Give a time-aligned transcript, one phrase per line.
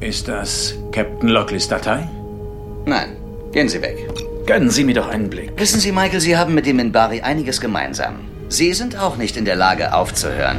[0.00, 2.08] Ist das Captain Lockleys Datei?
[2.86, 3.16] Nein,
[3.50, 3.96] gehen Sie weg.
[4.46, 5.50] Gönnen Sie mir doch einen Blick.
[5.56, 8.20] Wissen Sie, Michael, Sie haben mit dem Minbari einiges gemeinsam.
[8.48, 10.58] Sie sind auch nicht in der Lage aufzuhören.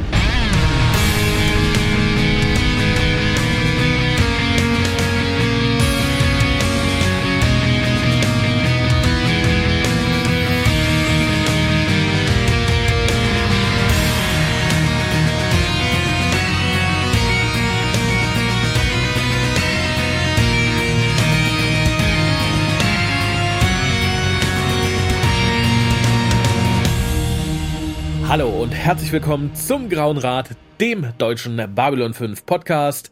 [28.90, 30.50] Herzlich willkommen zum Grauen Rat,
[30.82, 33.12] dem deutschen Babylon 5 Podcast.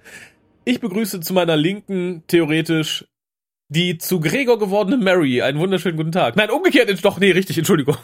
[0.65, 3.05] Ich begrüße zu meiner Linken theoretisch
[3.69, 5.43] die zu Gregor gewordene Mary.
[5.43, 6.35] Einen wunderschönen guten Tag.
[6.35, 7.95] Nein, umgekehrt, doch, nee, richtig, Entschuldigung.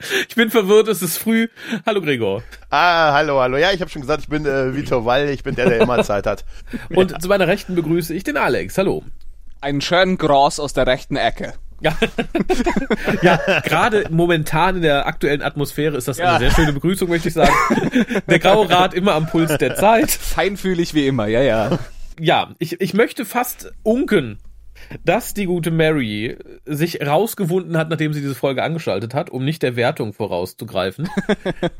[0.28, 1.48] ich bin verwirrt, es ist früh.
[1.86, 2.42] Hallo Gregor.
[2.68, 3.56] Ah, hallo, hallo.
[3.56, 6.04] Ja, ich habe schon gesagt, ich bin äh, Vitor Wall, ich bin der, der immer
[6.04, 6.44] Zeit hat.
[6.90, 7.18] Und ja.
[7.20, 8.76] zu meiner Rechten begrüße ich den Alex.
[8.76, 9.02] Hallo.
[9.62, 11.54] Einen schönen Gras aus der rechten Ecke.
[11.80, 11.96] Ja,
[13.22, 16.30] ja gerade momentan in der aktuellen Atmosphäre ist das ja.
[16.30, 17.52] eine sehr schöne Begrüßung, möchte ich sagen.
[18.28, 20.10] Der Graue Rat immer am Puls der Zeit.
[20.10, 21.78] Feinfühlig wie immer, ja, ja.
[22.18, 24.38] Ja, ich, ich möchte fast unken,
[25.04, 29.62] dass die gute Mary sich rausgewunden hat, nachdem sie diese Folge angeschaltet hat, um nicht
[29.62, 31.08] der Wertung vorauszugreifen.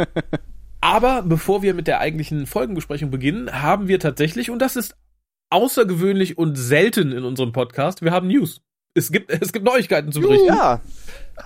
[0.81, 4.97] Aber bevor wir mit der eigentlichen Folgenbesprechung beginnen, haben wir tatsächlich, und das ist
[5.51, 8.61] außergewöhnlich und selten in unserem Podcast, wir haben News
[8.99, 10.47] es gibt, es gibt Neuigkeiten zu berichten.
[10.47, 10.81] Ja.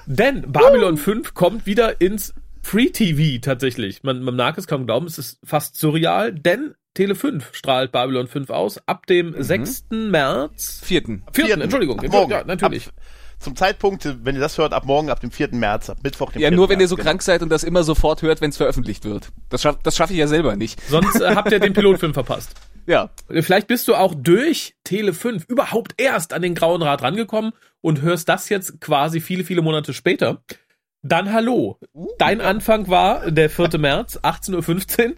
[0.06, 4.02] Denn Babylon 5 kommt wieder ins Free TV tatsächlich.
[4.02, 8.28] Man, man mag es kaum glauben, es ist fast surreal, denn Tele 5 strahlt Babylon
[8.28, 9.42] 5 aus ab dem mhm.
[9.42, 9.84] 6.
[9.90, 10.80] März.
[10.84, 11.20] 4.
[11.32, 11.58] 4.
[11.58, 12.00] Entschuldigung.
[12.00, 12.30] Ab morgen.
[12.30, 12.88] Ja, natürlich.
[12.88, 12.94] Ab,
[13.38, 15.48] zum Zeitpunkt, wenn ihr das hört, ab morgen, ab dem 4.
[15.52, 17.08] März, ab Mittwoch, dem Ja, nur wenn März, ihr so genau.
[17.08, 19.30] krank seid und das immer sofort hört, wenn es veröffentlicht wird.
[19.48, 20.80] Das, schaff, das schaffe ich ja selber nicht.
[20.88, 22.54] Sonst äh, habt ihr den Pilotfilm verpasst.
[22.86, 23.10] Ja.
[23.28, 28.02] Vielleicht bist du auch durch Tele 5 überhaupt erst an den Grauen Rat rangekommen und
[28.02, 30.42] hörst das jetzt quasi viele, viele Monate später.
[31.04, 31.78] Dann hallo.
[32.18, 33.78] Dein Anfang war der 4.
[33.78, 35.14] März, 18.15 Uhr.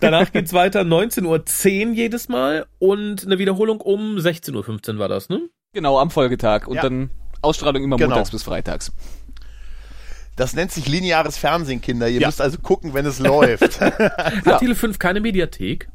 [0.00, 5.28] Danach geht's weiter 19.10 Uhr jedes Mal und eine Wiederholung um 16.15 Uhr war das,
[5.28, 5.48] ne?
[5.72, 6.66] Genau, am Folgetag.
[6.66, 6.82] Und ja.
[6.82, 7.10] dann
[7.40, 8.10] Ausstrahlung immer genau.
[8.10, 8.92] montags bis freitags.
[10.34, 12.08] Das nennt sich lineares Fernsehen, Kinder.
[12.08, 12.28] Ihr ja.
[12.28, 13.80] müsst also gucken, wenn es läuft.
[13.80, 14.58] Hat ja.
[14.58, 15.88] Tele 5 keine Mediathek?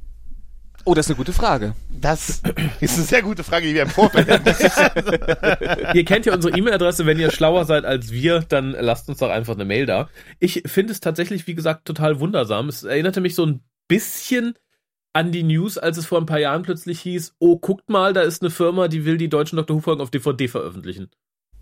[0.86, 1.76] Oh, das ist eine gute Frage.
[1.90, 2.42] Das
[2.82, 5.98] ist eine sehr gute Frage, die wir im Vorfeld hatten.
[5.98, 7.06] ihr kennt ja unsere E-Mail-Adresse.
[7.06, 10.10] Wenn ihr schlauer seid als wir, dann lasst uns doch einfach eine Mail da.
[10.40, 12.68] Ich finde es tatsächlich, wie gesagt, total wundersam.
[12.68, 14.56] Es erinnerte mich so ein bisschen
[15.14, 18.22] an die News, als es vor ein paar Jahren plötzlich hieß, oh, guckt mal, da
[18.22, 19.78] ist eine Firma, die will die deutschen Dr.
[19.78, 21.12] Who-Folgen auf DVD veröffentlichen.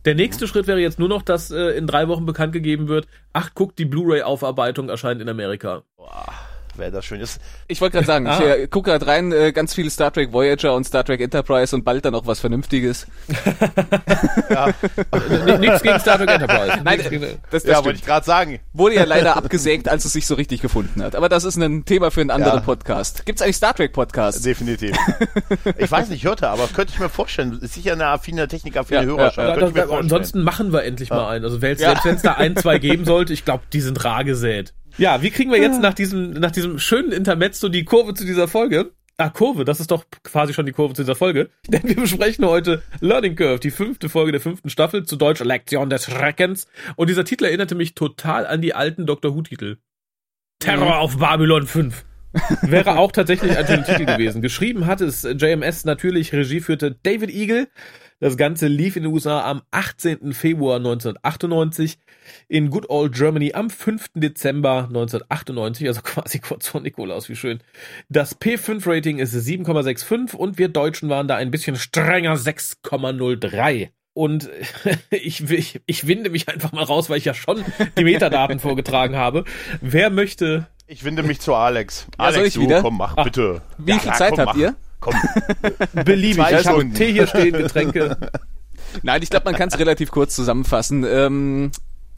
[0.05, 0.49] Der nächste mhm.
[0.49, 3.77] Schritt wäre jetzt nur noch, dass äh, in drei Wochen bekannt gegeben wird, ach, guckt,
[3.77, 5.83] die Blu-ray-Aufarbeitung erscheint in Amerika.
[5.95, 6.33] Boah
[6.81, 7.21] wäre das schön.
[7.21, 8.39] Ist ich wollte gerade sagen, ah.
[8.55, 11.73] ich äh, gucke gerade rein, äh, ganz viel Star Trek Voyager und Star Trek Enterprise
[11.73, 13.07] und bald dann auch was Vernünftiges.
[14.49, 14.67] ja.
[15.57, 16.81] Nichts gegen Star Trek Enterprise.
[16.83, 16.99] Nein,
[17.49, 18.59] das, das ja, wollte ich gerade sagen.
[18.73, 21.15] Wurde ja leider abgesägt, als es sich so richtig gefunden hat.
[21.15, 22.61] Aber das ist ein Thema für einen anderen ja.
[22.61, 23.25] Podcast.
[23.25, 24.41] Gibt's eigentlich Star Trek Podcasts?
[24.41, 24.97] Definitiv.
[25.77, 27.59] ich weiß nicht, hörte, aber könnte ich mir vorstellen.
[27.61, 29.77] Ist sicher eine affine Technik, affine ja, Hörerschaft.
[29.77, 31.45] Ja, ansonsten machen wir endlich mal einen.
[31.45, 34.73] Also selbst wenn es da ein, zwei geben sollte, ich glaube, die sind rar gesät.
[35.01, 38.47] Ja, wie kriegen wir jetzt nach diesem, nach diesem schönen Intermezzo die Kurve zu dieser
[38.47, 38.91] Folge?
[39.17, 41.49] Ah, Kurve, das ist doch quasi schon die Kurve zu dieser Folge.
[41.67, 45.89] Denn wir besprechen heute Learning Curve, die fünfte Folge der fünften Staffel, zu Deutsch Lektion
[45.89, 46.67] des Schreckens.
[46.97, 49.77] Und dieser Titel erinnerte mich total an die alten Doctor Who-Titel.
[50.59, 50.91] Terror mhm.
[50.91, 52.05] auf Babylon 5.
[52.61, 54.43] Wäre auch tatsächlich ein Titel gewesen.
[54.43, 57.69] Geschrieben hat es JMS natürlich, Regie führte David Eagle.
[58.21, 60.33] Das Ganze lief in den USA am 18.
[60.33, 61.97] Februar 1998,
[62.47, 64.11] in Good Old Germany am 5.
[64.13, 67.61] Dezember 1998, also quasi kurz vor Nikolaus, wie schön.
[68.09, 73.89] Das P5-Rating ist 7,65 und wir Deutschen waren da ein bisschen strenger 6,03.
[74.13, 74.49] Und
[75.09, 77.65] ich, ich, ich winde mich einfach mal raus, weil ich ja schon
[77.97, 79.45] die Metadaten vorgetragen habe.
[79.81, 80.67] Wer möchte.
[80.85, 82.05] Ich winde mich zu Alex.
[82.19, 82.81] Ja, Alex, soll ich du, wieder?
[82.83, 83.63] komm, mach, bitte.
[83.79, 84.57] Wie viel ja, Zeit komm, habt mach.
[84.57, 84.75] ihr?
[85.01, 85.15] Komm.
[86.05, 86.45] Beliebig.
[86.49, 88.17] ich habe Tee hier stehen, Getränke.
[89.03, 91.05] Nein, ich glaube, man kann es relativ kurz zusammenfassen.
[91.07, 91.71] Ähm,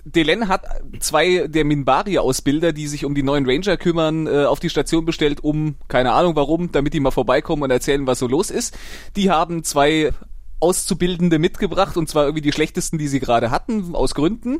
[0.05, 0.65] Delen hat
[0.99, 5.43] zwei der Minbari-Ausbilder, die sich um die neuen Ranger kümmern, äh, auf die Station bestellt,
[5.43, 8.77] um, keine Ahnung warum, damit die mal vorbeikommen und erzählen, was so los ist.
[9.15, 10.11] Die haben zwei
[10.59, 14.59] Auszubildende mitgebracht und zwar irgendwie die schlechtesten, die sie gerade hatten, aus Gründen.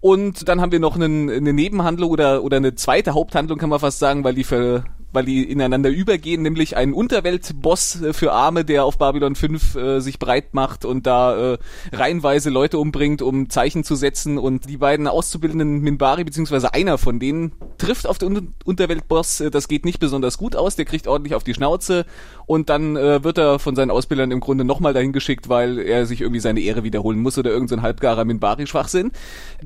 [0.00, 3.80] Und dann haben wir noch einen, eine Nebenhandlung oder, oder eine zweite Haupthandlung, kann man
[3.80, 8.64] fast sagen, weil die für weil die ineinander übergehen, nämlich ein Unterweltboss äh, für Arme,
[8.64, 11.58] der auf Babylon 5 äh, sich breit macht und da äh,
[11.92, 14.38] reihenweise Leute umbringt, um Zeichen zu setzen.
[14.38, 19.68] Und die beiden auszubildenden Minbari, beziehungsweise einer von denen, trifft auf den Unterweltboss, äh, das
[19.68, 22.04] geht nicht besonders gut aus, der kriegt ordentlich auf die Schnauze
[22.48, 26.06] und dann äh, wird er von seinen Ausbildern im Grunde nochmal dahin geschickt, weil er
[26.06, 29.12] sich irgendwie seine Ehre wiederholen muss oder irgendein so halbgarer Minbari-Schwachsinn.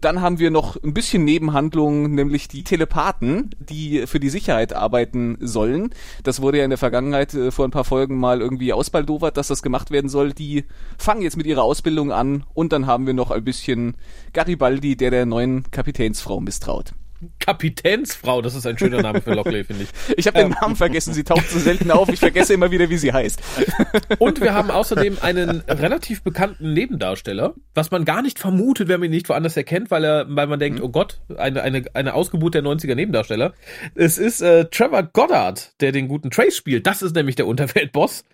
[0.01, 5.39] Dann haben wir noch ein bisschen Nebenhandlungen, nämlich die Telepathen, die für die Sicherheit arbeiten
[5.41, 5.91] sollen.
[6.25, 9.47] Das wurde ja in der Vergangenheit äh, vor ein paar Folgen mal irgendwie ausbaldowert, dass
[9.47, 10.33] das gemacht werden soll.
[10.33, 10.65] Die
[10.99, 13.97] fangen jetzt mit ihrer Ausbildung an und dann haben wir noch ein bisschen
[14.33, 16.95] Garibaldi, der der neuen Kapitänsfrau misstraut.
[17.39, 19.89] Kapitänsfrau, das ist ein schöner Name für Lockley, finde ich.
[20.17, 22.99] Ich habe den Namen vergessen, sie taucht so selten auf, ich vergesse immer wieder, wie
[22.99, 23.41] sie heißt.
[24.19, 29.07] Und wir haben außerdem einen relativ bekannten Nebendarsteller, was man gar nicht vermutet, wenn man
[29.07, 30.85] ihn nicht woanders erkennt, weil er, weil man denkt, mhm.
[30.85, 33.53] oh Gott, eine, eine, eine Ausgeburt der 90er Nebendarsteller.
[33.95, 36.87] Es ist äh, Trevor Goddard, der den guten Trace spielt.
[36.87, 38.25] Das ist nämlich der Unterweltboss.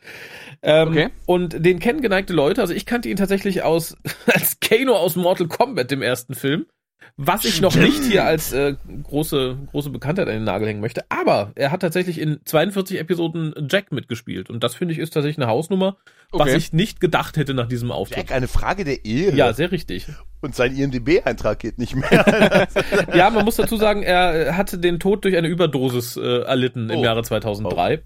[0.62, 1.08] Ähm, okay.
[1.26, 2.61] Und den kennen geneigte Leute.
[2.61, 3.96] Also ich kannte ihn tatsächlich aus
[4.26, 6.67] als Kano aus Mortal Kombat, dem ersten Film.
[7.16, 11.05] Was ich noch nicht hier als äh, große, große Bekanntheit an den Nagel hängen möchte.
[11.08, 14.50] Aber er hat tatsächlich in 42 Episoden Jack mitgespielt.
[14.50, 15.96] Und das finde ich ist tatsächlich eine Hausnummer,
[16.31, 16.44] okay.
[16.44, 18.19] was ich nicht gedacht hätte nach diesem Auftritt.
[18.19, 19.37] Jack, eine Frage der Ehre.
[19.37, 20.06] Ja, sehr richtig.
[20.40, 22.69] Und sein IMDB-Eintrag geht nicht mehr.
[23.14, 26.99] ja, man muss dazu sagen, er hatte den Tod durch eine Überdosis äh, erlitten im
[26.99, 27.05] oh.
[27.05, 28.02] Jahre 2003.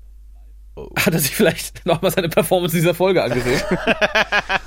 [0.74, 0.88] Oh.
[0.96, 3.60] Hat er sich vielleicht nochmal seine Performance dieser Folge angesehen?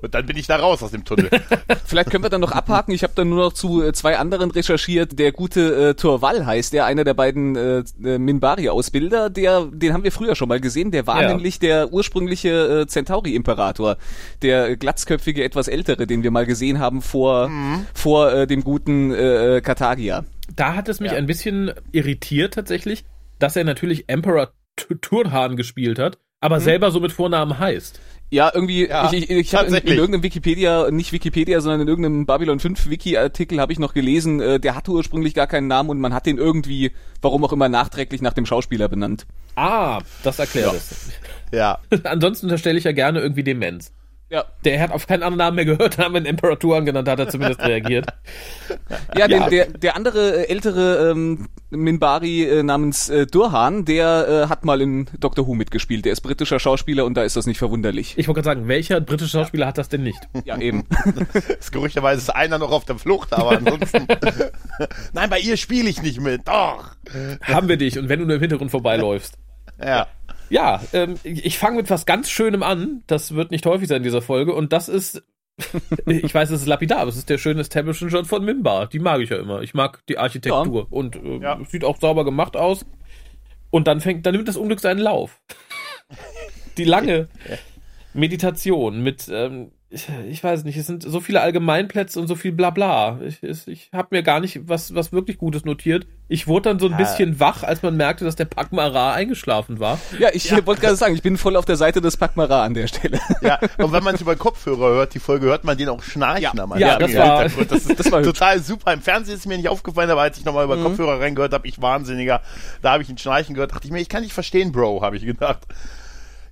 [0.00, 1.30] Und dann bin ich da raus aus dem Tunnel.
[1.84, 2.92] Vielleicht können wir dann noch abhaken.
[2.94, 5.18] Ich habe dann nur noch zu äh, zwei anderen recherchiert.
[5.18, 9.30] Der gute äh, Torval heißt der, einer der beiden äh, äh, Minbari-Ausbilder.
[9.30, 10.90] Der, den haben wir früher schon mal gesehen.
[10.90, 11.28] Der war ja.
[11.28, 13.96] nämlich der ursprüngliche äh, Centauri-Imperator.
[14.42, 17.86] Der glatzköpfige, etwas ältere, den wir mal gesehen haben vor, mhm.
[17.94, 20.24] vor äh, dem guten äh, Katagia.
[20.54, 21.18] Da hat es mich ja.
[21.18, 23.04] ein bisschen irritiert tatsächlich,
[23.38, 24.52] dass er natürlich Emperor
[25.00, 26.64] Turhan gespielt hat, aber mhm.
[26.64, 28.00] selber so mit Vornamen heißt.
[28.32, 31.88] Ja, irgendwie, ja, ich, ich, ich habe in, in, irgendeinem Wikipedia, nicht Wikipedia, sondern in
[31.88, 35.90] irgendeinem Babylon 5 Wiki-Artikel habe ich noch gelesen, äh, der hatte ursprünglich gar keinen Namen
[35.90, 39.26] und man hat den irgendwie, warum auch immer, nachträglich nach dem Schauspieler benannt.
[39.54, 40.78] Ah, das erklärt ja.
[40.78, 41.10] es.
[41.52, 41.78] Ja.
[42.04, 43.92] Ansonsten unterstelle ich ja gerne irgendwie Demenz.
[44.32, 44.46] Ja.
[44.64, 47.28] Der hat auf keinen anderen Namen mehr gehört, haben wir ihn Imperaturen genannt, hat er
[47.28, 48.06] zumindest reagiert.
[49.14, 49.48] Ja, ja.
[49.50, 54.80] der, der andere äh, ältere ähm, Minbari äh, namens äh, Durhan, der äh, hat mal
[54.80, 56.06] in Doctor Who mitgespielt.
[56.06, 58.14] Der ist britischer Schauspieler und da ist das nicht verwunderlich.
[58.16, 60.20] Ich wollte gerade sagen, welcher britische Schauspieler hat das denn nicht?
[60.46, 60.86] Ja, eben.
[61.58, 64.06] das gerüchterweise ist einer noch auf der Flucht, aber ansonsten.
[65.12, 66.48] Nein, bei ihr spiele ich nicht mit.
[66.48, 66.96] Doch.
[67.42, 69.36] Haben wir dich und wenn du nur im Hintergrund vorbeiläufst.
[69.78, 70.06] Ja.
[70.52, 73.04] Ja, ähm, ich fange mit was ganz Schönem an.
[73.06, 74.52] Das wird nicht häufig sein in dieser Folge.
[74.54, 75.22] Und das ist,
[76.06, 78.86] ich weiß, es ist lapidar, aber es ist der schöne Establishment Shot von Mimbar.
[78.86, 79.62] Die mag ich ja immer.
[79.62, 80.82] Ich mag die Architektur.
[80.82, 80.86] Ja.
[80.90, 81.58] Und äh, ja.
[81.66, 82.84] sieht auch sauber gemacht aus.
[83.70, 85.40] Und dann fängt, dann nimmt das Unglück seinen Lauf.
[86.76, 87.28] die lange
[88.12, 92.52] Meditation mit ähm, ich, ich weiß nicht, es sind so viele Allgemeinplätze und so viel
[92.52, 93.20] Blabla.
[93.26, 96.06] Ich, ich, ich habe mir gar nicht was, was wirklich Gutes notiert.
[96.28, 99.98] Ich wurde dann so ein bisschen wach, als man merkte, dass der Pakmara eingeschlafen war.
[100.18, 100.64] Ja, ich ja.
[100.64, 103.20] wollte gerade sagen, ich bin voll auf der Seite des Pakmara an der Stelle.
[103.42, 106.42] Ja, und wenn man es über Kopfhörer hört, die Folge, hört man den auch schnarchen
[106.42, 106.62] ja.
[106.62, 108.92] am Ja, das war, das, ist, das war total super.
[108.94, 110.84] Im Fernsehen ist mir nicht aufgefallen, aber als ich nochmal über mhm.
[110.84, 112.40] Kopfhörer reingehört habe, ich wahnsinniger,
[112.80, 115.16] da habe ich ein Schnarchen gehört, dachte ich mir, ich kann nicht verstehen, Bro, habe
[115.16, 115.66] ich gedacht.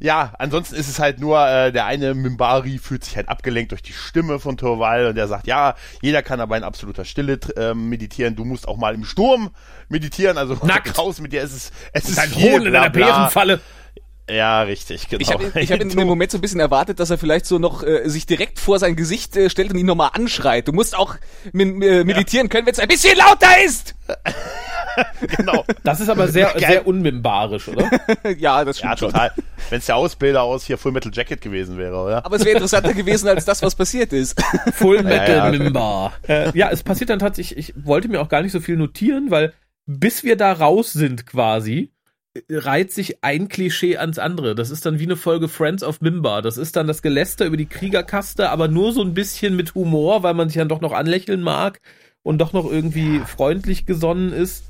[0.03, 3.83] Ja, ansonsten ist es halt nur, äh, der eine Mimbari fühlt sich halt abgelenkt durch
[3.83, 7.75] die Stimme von Torval und der sagt, ja, jeder kann aber in absoluter Stille äh,
[7.75, 9.51] meditieren, du musst auch mal im Sturm
[9.91, 10.97] meditieren, also Nackt.
[10.97, 13.61] raus mit dir, es ist, es ist Dein viel, Hohn in einer Bärenfalle.
[14.31, 15.21] Ja, richtig, genau.
[15.21, 17.59] Ich habe ich hab in dem Moment so ein bisschen erwartet, dass er vielleicht so
[17.59, 20.69] noch äh, sich direkt vor sein Gesicht äh, stellt und ihn nochmal anschreit.
[20.69, 21.17] Du musst auch
[21.53, 22.49] äh, meditieren ja.
[22.49, 23.95] können, wenn es ein bisschen lauter ist.
[25.37, 25.65] genau.
[25.83, 27.91] Das ist aber sehr, sehr unmimbarisch, oder?
[28.39, 29.33] ja, das stimmt ja, total.
[29.69, 32.25] Wenn es der Ausbilder aus hier Full Metal Jacket gewesen wäre, oder?
[32.25, 34.41] Aber es wäre interessanter gewesen als das, was passiert ist.
[34.75, 35.59] Full Metal ja, ja.
[35.59, 36.13] Mimbar.
[36.29, 39.31] Äh, ja, es passiert dann tatsächlich, ich wollte mir auch gar nicht so viel notieren,
[39.31, 39.53] weil
[39.87, 41.93] bis wir da raus sind quasi,
[42.49, 44.55] reiht sich ein Klischee ans andere.
[44.55, 46.43] Das ist dann wie eine Folge Friends of Mimbar.
[46.43, 50.23] Das ist dann das Geläster über die Kriegerkaste, aber nur so ein bisschen mit Humor,
[50.23, 51.81] weil man sich dann doch noch anlächeln mag
[52.23, 53.25] und doch noch irgendwie ja.
[53.25, 54.65] freundlich gesonnen ist.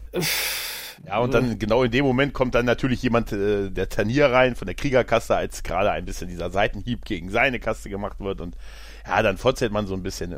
[1.07, 4.55] Ja, und dann genau in dem Moment kommt dann natürlich jemand, äh, der Tanier rein
[4.55, 8.57] von der Kriegerkaste, als gerade ein bisschen dieser Seitenhieb gegen seine Kaste gemacht wird und
[9.07, 10.37] ja, dann vorzählt man so ein bisschen äh,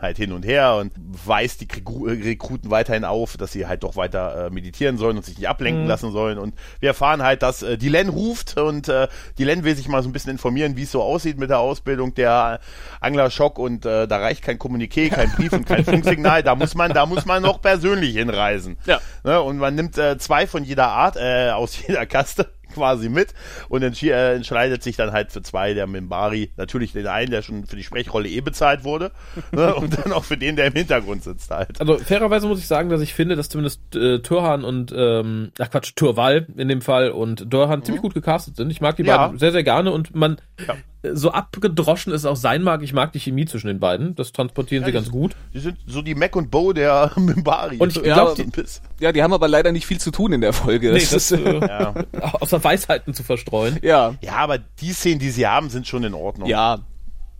[0.00, 4.46] halt hin und her und weist die Rekruten weiterhin auf, dass sie halt doch weiter
[4.46, 5.88] äh, meditieren sollen und sich nicht ablenken mhm.
[5.88, 6.38] lassen sollen.
[6.38, 9.08] Und wir erfahren halt, dass äh, Dylan ruft und äh,
[9.38, 12.14] Dylan will sich mal so ein bisschen informieren, wie es so aussieht mit der Ausbildung
[12.14, 12.60] der
[13.00, 16.42] Angler Schock und äh, da reicht kein Kommuniqué, kein Brief und kein Funksignal.
[16.42, 18.76] Da muss man, da muss man noch persönlich hinreisen.
[18.86, 19.00] Ja.
[19.24, 19.40] Ne?
[19.40, 23.34] Und man nimmt äh, zwei von jeder Art, äh, aus jeder Kaste quasi mit
[23.68, 27.66] und äh, entscheidet sich dann halt für zwei, der Mimbari, natürlich den einen, der schon
[27.66, 29.12] für die Sprechrolle eh bezahlt wurde,
[29.52, 31.80] ne, und dann auch für den, der im Hintergrund sitzt halt.
[31.80, 35.70] Also fairerweise muss ich sagen, dass ich finde, dass zumindest äh, Turhan und, ähm, ach
[35.70, 37.84] Quatsch, Turval in dem Fall und Dorhan mhm.
[37.84, 38.70] ziemlich gut gecastet sind.
[38.70, 39.16] Ich mag die ja.
[39.16, 43.12] beiden sehr, sehr gerne und man, ja so abgedroschen es auch sein mag, ich mag
[43.12, 44.14] die Chemie zwischen den beiden.
[44.14, 45.34] Das transportieren ja, sie ganz gut.
[45.54, 47.78] Die sind so die Mac und Bo der Mimbari.
[47.78, 48.64] Und ich glaube, ja,
[49.00, 50.92] ja, die haben aber leider nicht viel zu tun in der Folge.
[50.92, 51.94] Nee, das, das ist, äh, ja.
[52.40, 53.78] außer Weisheiten zu verstreuen.
[53.82, 54.14] Ja.
[54.20, 56.48] Ja, aber die Szenen, die sie haben, sind schon in Ordnung.
[56.48, 56.80] Ja.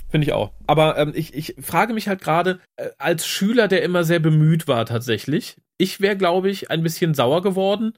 [0.09, 0.51] Finde ich auch.
[0.67, 4.67] Aber ähm, ich, ich frage mich halt gerade, äh, als Schüler, der immer sehr bemüht
[4.67, 7.93] war tatsächlich, ich wäre, glaube ich, ein bisschen sauer geworden,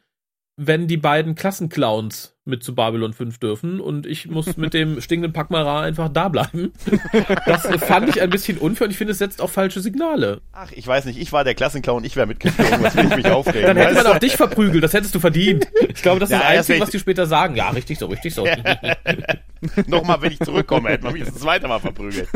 [0.56, 5.32] wenn die beiden Klassenclowns mit zu Babylon 5 dürfen und ich muss mit dem stinkenden
[5.32, 6.72] Pakmara einfach da bleiben.
[7.46, 10.40] Das fand ich ein bisschen unfair und ich finde, es setzt auch falsche Signale.
[10.50, 13.26] Ach, ich weiß nicht, ich war der Klassenclown, ich wäre mitgeflogen, was will ich mich
[13.30, 13.62] aufregen?
[13.62, 15.68] Dann hätte man auch dich verprügelt, das hättest du verdient.
[15.88, 17.54] Ich glaube, das ist ja, das Einzige, was die später sagen.
[17.54, 18.44] Ja, richtig so, richtig so.
[19.86, 22.28] Nochmal, wenn ich zurückkomme, hätte man mich das zweite Mal verprügelt.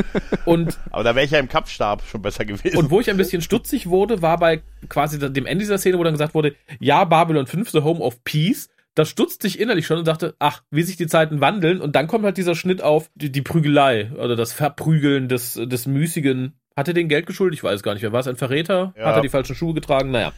[0.44, 2.76] Und, Aber da wäre ich ja im Kampfstab schon besser gewesen.
[2.76, 6.04] Und wo ich ein bisschen stutzig wurde, war bei quasi dem Ende dieser Szene, wo
[6.04, 9.98] dann gesagt wurde, ja, Babylon 5, The Home of Peace da stutzte ich innerlich schon
[9.98, 11.82] und dachte, ach, wie sich die Zeiten wandeln.
[11.82, 15.86] Und dann kommt halt dieser Schnitt auf die, die Prügelei oder das Verprügeln des, des
[15.86, 16.54] müßigen.
[16.74, 17.58] Hat er den Geld geschuldet?
[17.58, 18.94] Ich weiß gar nicht Wer War es ein Verräter?
[18.96, 19.06] Ja.
[19.06, 20.10] Hat er die falschen Schuhe getragen?
[20.10, 20.32] Naja.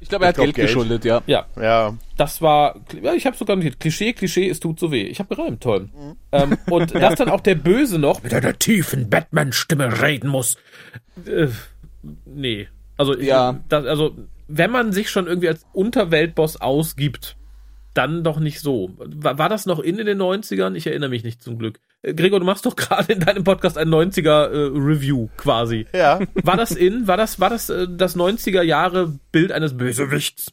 [0.00, 1.22] Ich glaube, er hat Geld, Geld, geschuldet, ja.
[1.26, 1.46] Ja.
[1.60, 1.96] Ja.
[2.16, 3.78] Das war, ja, ich habe sogar notiert.
[3.78, 5.02] Klischee, Klischee, es tut so weh.
[5.02, 5.88] Ich habe gereimt, toll.
[5.94, 6.16] Mhm.
[6.32, 10.56] Ähm, und dass dann auch der Böse noch mit einer tiefen Batman-Stimme reden muss.
[11.26, 11.46] Äh,
[12.24, 12.66] nee.
[12.96, 13.60] Also, ja.
[13.68, 14.16] Das, also,
[14.48, 17.36] wenn man sich schon irgendwie als Unterweltboss ausgibt,
[17.94, 18.90] dann doch nicht so.
[18.96, 20.74] War, war das noch in, in den 90ern?
[20.74, 21.80] Ich erinnere mich nicht zum Glück.
[22.02, 25.86] Äh, Gregor, du machst doch gerade in deinem Podcast ein 90er äh, Review quasi.
[25.92, 26.20] Ja.
[26.34, 27.06] War das in?
[27.06, 30.52] War das, war das äh, das 90er Jahre Bild eines Bösewichts?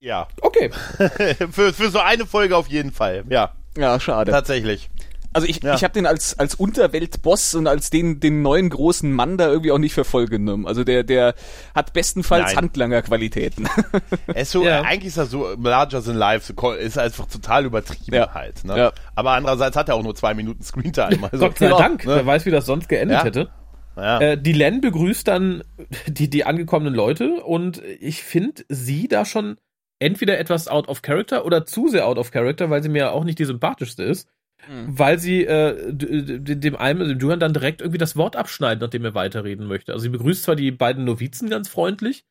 [0.00, 0.28] Ja.
[0.40, 0.70] Okay.
[1.50, 3.24] für, für so eine Folge auf jeden Fall.
[3.28, 3.54] Ja.
[3.76, 4.32] Ja, schade.
[4.32, 4.90] Tatsächlich.
[5.38, 5.76] Also ich, ja.
[5.76, 9.70] ich habe den als, als Unterweltboss und als den, den neuen großen Mann da irgendwie
[9.70, 10.66] auch nicht für voll genommen.
[10.66, 11.34] Also der, der
[11.76, 13.68] hat bestenfalls Handlanger-Qualitäten.
[14.26, 14.82] Er ist so, ja.
[14.82, 18.34] eigentlich ist er so larger than life, ist einfach total übertrieben ja.
[18.34, 18.64] halt.
[18.64, 18.76] Ne?
[18.76, 18.92] Ja.
[19.14, 21.28] Aber andererseits hat er auch nur zwei Minuten Screentime.
[21.30, 22.16] Also, Gott sei Dank, ne?
[22.16, 23.48] wer weiß, wie das sonst geendet hätte.
[23.96, 24.20] Ja.
[24.20, 25.62] Äh, die Len begrüßt dann
[26.06, 29.56] die, die angekommenen Leute und ich finde sie da schon
[29.98, 33.24] entweder etwas out of character oder zu sehr out of character, weil sie mir auch
[33.24, 34.28] nicht die sympathischste ist.
[34.66, 34.98] Mhm.
[34.98, 39.14] Weil sie äh, dem einen, dem Duran dann direkt irgendwie das Wort abschneiden, nachdem er
[39.14, 39.92] weiterreden möchte.
[39.92, 42.24] Also sie begrüßt zwar die beiden Novizen ganz freundlich,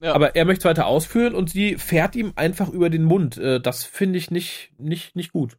[0.00, 0.14] ja.
[0.14, 3.36] aber er möchte es weiter ausführen und sie fährt ihm einfach über den Mund.
[3.36, 5.58] Äh, das finde ich nicht, nicht, nicht gut.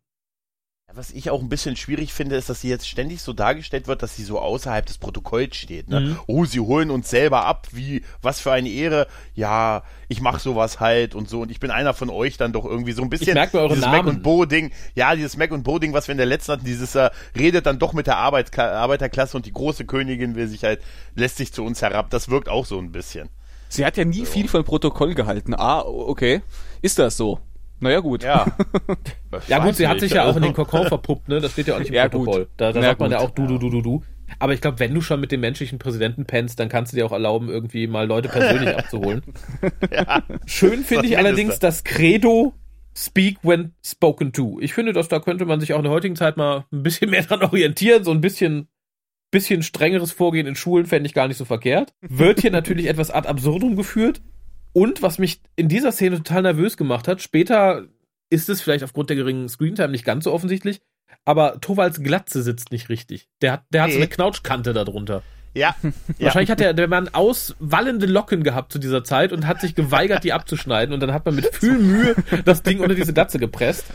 [0.96, 4.02] Was ich auch ein bisschen schwierig finde, ist, dass sie jetzt ständig so dargestellt wird,
[4.02, 5.90] dass sie so außerhalb des Protokolls steht.
[5.90, 6.00] Ne?
[6.00, 6.20] Mhm.
[6.28, 9.08] Oh, sie holen uns selber ab, wie, was für eine Ehre.
[9.34, 11.42] Ja, ich mache sowas halt und so.
[11.42, 13.30] Und ich bin einer von euch dann doch irgendwie so ein bisschen.
[13.30, 13.98] Ich merke eure dieses Namen.
[13.98, 14.72] Mac und Bo-Ding.
[14.94, 17.78] Ja, dieses Mac und Bo-Ding, was wir in der letzten hatten, dieses äh, redet dann
[17.78, 20.82] doch mit der Arbeits Arbeiterklasse und die große Königin will sich halt,
[21.16, 22.10] lässt sich zu uns herab.
[22.10, 23.30] Das wirkt auch so ein bisschen.
[23.68, 24.32] Sie hat ja nie so.
[24.32, 25.54] viel von Protokoll gehalten.
[25.56, 26.42] Ah, okay.
[26.82, 27.40] Ist das so?
[27.79, 28.24] Naja, gut.
[28.24, 28.46] Ja.
[29.48, 31.41] ja, gut, sie hat sich ja auch in den Kokon verpuppt, ne?
[31.41, 32.46] Das steht ja auch nicht im ja, Protokoll.
[32.46, 32.50] Gut.
[32.58, 34.03] Da, da sagt man ja auch du, du, du, du, du.
[34.39, 37.05] Aber ich glaube, wenn du schon mit dem menschlichen Präsidenten pennst, dann kannst du dir
[37.05, 39.22] auch erlauben, irgendwie mal Leute persönlich abzuholen.
[39.91, 40.24] ja.
[40.46, 42.53] Schön finde ich allerdings das Credo
[42.98, 44.58] Speak when spoken to.
[44.62, 47.10] Ich finde, dass da könnte man sich auch in der heutigen Zeit mal ein bisschen
[47.10, 48.70] mehr dran orientieren, so ein bisschen
[49.32, 51.94] bisschen strengeres Vorgehen in Schulen fände ich gar nicht so verkehrt.
[52.00, 54.22] Wird hier natürlich etwas ad absurdum geführt,
[54.75, 57.86] und was mich in dieser Szene total nervös gemacht hat, später
[58.29, 60.82] ist es vielleicht aufgrund der geringen Screentime nicht ganz so offensichtlich,
[61.24, 63.29] aber Tovals Glatze sitzt nicht richtig.
[63.41, 65.24] Der hat, der hat so eine Knautschkante darunter.
[65.58, 65.74] Ja.
[66.20, 70.25] Wahrscheinlich hat der, der Mann auswallende Locken gehabt zu dieser Zeit und hat sich geweigert,
[70.25, 72.13] die abzuschneiden und dann hat man mit viel Mühe
[72.44, 73.86] das Ding unter diese Glatze gepresst.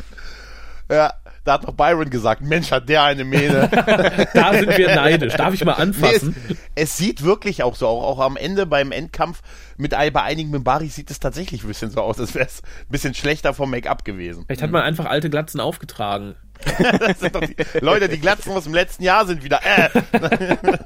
[0.91, 1.13] Ja.
[1.45, 3.69] Da hat noch Byron gesagt, Mensch, hat der eine Mähne.
[4.35, 5.35] da sind wir neidisch.
[5.35, 6.37] Darf ich mal anfassen?
[6.49, 9.41] Nee, es, es, sieht wirklich auch so, auch, auch am Ende beim Endkampf
[9.77, 12.91] mit bei einigen Mimbari sieht es tatsächlich ein bisschen so aus, als wäre es ein
[12.91, 14.45] bisschen schlechter vom Make-up gewesen.
[14.47, 16.35] Vielleicht hat man einfach alte Glatzen aufgetragen.
[16.79, 19.61] die, Leute, die Glatzen aus dem letzten Jahr sind wieder.
[19.65, 19.89] Äh.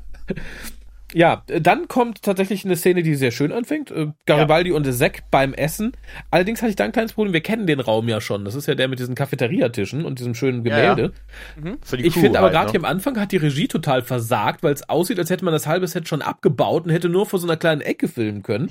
[1.15, 3.93] Ja, dann kommt tatsächlich eine Szene, die sehr schön anfängt.
[3.93, 4.77] Äh, Garibaldi ja.
[4.77, 5.93] und Zack beim Essen.
[6.33, 7.33] Allerdings hatte ich da ein kleines Problem.
[7.33, 8.45] Wir kennen den Raum ja schon.
[8.45, 11.13] Das ist ja der mit diesen Cafeteriatischen und diesem schönen Gemälde.
[11.57, 11.71] Ja, ja.
[11.71, 11.79] Mhm.
[12.05, 12.71] Ich finde aber halt, gerade ne?
[12.73, 15.69] hier am Anfang hat die Regie total versagt, weil es aussieht, als hätte man das
[15.69, 18.71] halbe Set schon abgebaut und hätte nur vor so einer kleinen Ecke filmen können.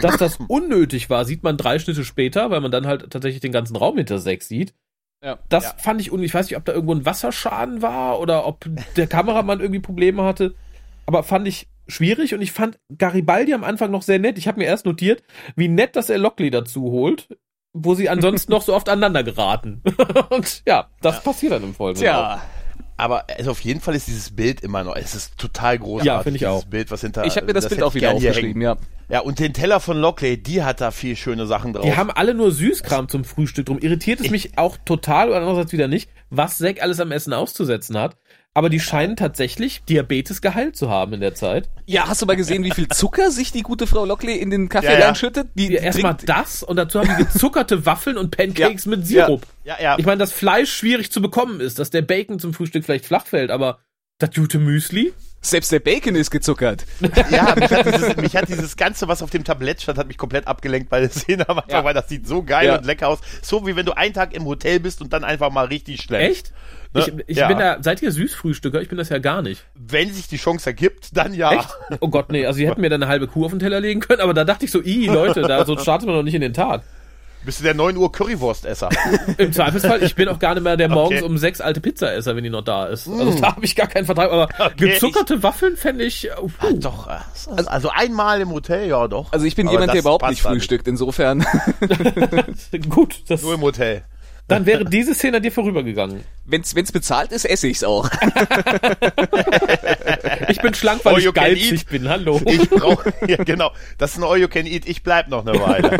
[0.00, 3.52] Dass das unnötig war, sieht man drei Schnitte später, weil man dann halt tatsächlich den
[3.52, 4.72] ganzen Raum hinter Zack sieht.
[5.22, 5.74] Ja, das ja.
[5.76, 6.30] fand ich unnötig.
[6.30, 8.64] Ich weiß nicht, ob da irgendwo ein Wasserschaden war oder ob
[8.96, 10.54] der Kameramann irgendwie Probleme hatte.
[11.06, 14.38] Aber fand ich schwierig und ich fand Garibaldi am Anfang noch sehr nett.
[14.38, 15.22] Ich habe mir erst notiert,
[15.56, 17.28] wie nett, dass er Lockley dazu holt.
[17.74, 19.82] wo sie ansonsten noch so oft aneinander geraten.
[20.30, 21.20] Und ja, das ja.
[21.22, 22.02] passiert dann im Folgenden.
[22.02, 22.42] Tja.
[22.98, 26.06] Aber also auf jeden Fall ist dieses Bild immer noch, es ist total großartig.
[26.06, 26.64] Ja, finde ich auch.
[26.64, 28.76] Bild, was hinter, ich habe mir das, das Bild auch wieder aufgeschrieben, ja.
[29.08, 31.84] Ja, und den Teller von Lockley, die hat da viel schöne Sachen drauf.
[31.84, 33.78] Die haben alle nur Süßkram zum Frühstück drum.
[33.78, 37.32] Irritiert es ich mich auch total oder andererseits wieder nicht, was Zack alles am Essen
[37.32, 38.16] auszusetzen hat.
[38.54, 41.70] Aber die scheinen tatsächlich Diabetes geheilt zu haben in der Zeit.
[41.86, 44.68] Ja, hast du mal gesehen, wie viel Zucker sich die gute Frau Lockley in den
[44.68, 45.06] Kaffee ja, ja.
[45.06, 45.48] reinschüttet?
[45.54, 49.46] Die, die erstmal das und dazu haben die gezuckerte Waffeln und Pancakes ja, mit Sirup.
[49.64, 49.98] Ja, ja.
[49.98, 53.24] Ich meine, dass Fleisch schwierig zu bekommen ist, dass der Bacon zum Frühstück vielleicht flach
[53.24, 53.78] fällt, aber
[54.18, 55.12] das gute Müsli?
[55.40, 56.84] Selbst der Bacon ist gezuckert.
[57.30, 60.16] Ja, mich hat, dieses, mich hat dieses Ganze, was auf dem Tablett stand, hat mich
[60.18, 61.82] komplett abgelenkt bei der Szene, aber ja.
[61.82, 62.78] weil das sieht so geil ja.
[62.78, 63.18] und lecker aus.
[63.42, 66.52] So wie wenn du einen Tag im Hotel bist und dann einfach mal richtig schlecht.
[66.52, 66.52] Echt?
[66.94, 67.00] Ne?
[67.00, 67.48] Ich, ich ja.
[67.48, 68.80] bin da, seid ihr Süßfrühstücker?
[68.82, 69.64] Ich bin das ja gar nicht.
[69.74, 71.52] Wenn sich die Chance ergibt, dann ja.
[71.52, 71.68] Echt?
[72.00, 74.00] Oh Gott, nee, also sie hätten mir dann eine halbe Kuh auf den Teller legen
[74.00, 76.42] können, aber da dachte ich so, i Leute, da so startet man doch nicht in
[76.42, 76.82] den Tag.
[77.44, 78.88] Bist du der 9 Uhr Currywurstesser?
[79.38, 81.30] Im Zweifelsfall, ich bin auch gar nicht mehr der morgens okay.
[81.30, 83.08] um 6 alte Pizzaesser, wenn die noch da ist.
[83.08, 83.40] Also mm.
[83.40, 84.30] da habe ich gar keinen Vertrag.
[84.30, 86.28] Aber okay, gezuckerte ich, Waffeln fände ich.
[86.40, 86.48] Uh.
[86.62, 87.08] Ja, doch.
[87.08, 89.32] Also, also, einmal im Hotel, ja doch.
[89.32, 91.44] Also ich bin aber jemand, der überhaupt nicht frühstückt, insofern.
[92.88, 93.24] Gut.
[93.26, 94.04] Das Nur im Hotel.
[94.52, 96.22] Dann wäre diese Szene dir vorübergegangen.
[96.44, 98.10] Wenn's, wenn's bezahlt ist, esse ich's auch.
[100.48, 102.08] ich bin schlank, weil all ich geizig bin.
[102.08, 102.40] Hallo.
[102.44, 103.72] Ich brauch, ja, genau.
[103.98, 104.88] Das ist ein All You Can Eat.
[104.88, 105.96] Ich bleib noch eine Weile.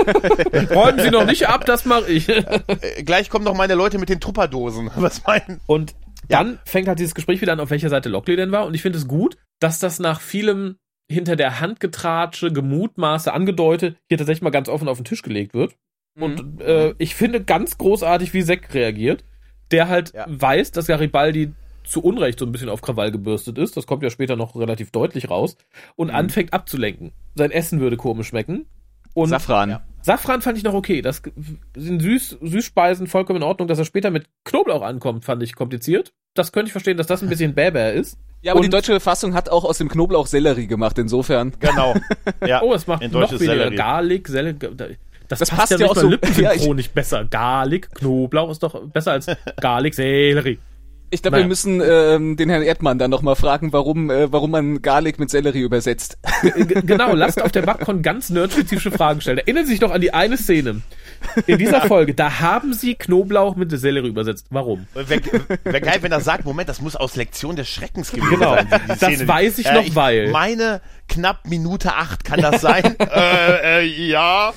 [0.75, 2.29] Räumen Sie noch nicht ab, das mache ich.
[2.29, 4.91] Äh, gleich kommen noch meine Leute mit den Tupperdosen.
[4.97, 5.61] Was meinen?
[5.67, 5.95] Und
[6.29, 6.59] dann ja.
[6.65, 8.67] fängt halt dieses Gespräch wieder an, auf welcher Seite Lockley denn war.
[8.67, 10.77] Und ich finde es gut, dass das nach vielem
[11.11, 15.55] hinter der Hand getratsche, Gemutmaße, angedeutet, hier tatsächlich mal ganz offen auf den Tisch gelegt
[15.55, 15.75] wird.
[16.19, 16.61] Und mhm.
[16.61, 19.25] äh, ich finde ganz großartig, wie Zack reagiert,
[19.71, 20.27] der halt ja.
[20.29, 21.53] weiß, dass Garibaldi
[21.85, 23.77] zu Unrecht so ein bisschen auf Krawall gebürstet ist.
[23.77, 25.57] Das kommt ja später noch relativ deutlich raus.
[25.97, 26.15] Und mhm.
[26.15, 27.13] anfängt abzulenken.
[27.35, 28.67] Sein Essen würde komisch schmecken.
[29.15, 29.71] Und Safran.
[29.71, 29.83] Ja.
[30.01, 31.03] Safran fand ich noch okay.
[31.03, 31.23] Das
[31.77, 33.69] sind Süß, Süßspeisen vollkommen in Ordnung.
[33.69, 36.13] Dass er später mit Knoblauch ankommt, fand ich kompliziert.
[36.35, 38.19] Das könnte ich verstehen, dass das ein bisschen bäbär ist.
[38.41, 41.53] Ja, aber und die deutsche Fassung hat auch aus dem Knoblauch Sellerie gemacht, insofern.
[41.61, 41.95] Genau.
[42.47, 42.63] Ja.
[42.63, 43.77] Oh, es macht noch weniger Sellerie.
[43.77, 44.97] Garlic, Sellerie.
[45.33, 46.09] Das, das passt, passt ja, ja auch so.
[46.09, 47.25] Lippensynchron ja, nicht besser.
[47.25, 49.27] Garlic, Knoblauch ist doch besser als
[49.63, 50.59] Garlic, Sellerie.
[51.13, 51.45] Ich glaube, naja.
[51.45, 55.29] wir müssen ähm, den Herrn Erdmann dann nochmal fragen, warum, äh, warum man Garlic mit
[55.29, 56.17] Sellerie übersetzt.
[56.67, 59.37] genau, lasst auf der BackCon ganz nerdspezifische Fragen stellen.
[59.37, 60.81] Erinnern Sie sich noch an die eine Szene
[61.47, 62.15] in dieser Folge.
[62.15, 64.47] Da haben Sie Knoblauch mit Sellerie übersetzt.
[64.49, 64.87] Warum?
[64.95, 65.21] Wäre
[65.65, 68.55] wär geil, wenn er sagt, Moment, das muss aus Lektion des Schreckens gewesen genau.
[68.55, 68.69] sein.
[68.71, 70.31] Die, die das weiß ich äh, noch, ich weil.
[70.31, 72.97] Meine knapp Minute acht, kann das sein?
[72.99, 74.53] äh, äh, ja.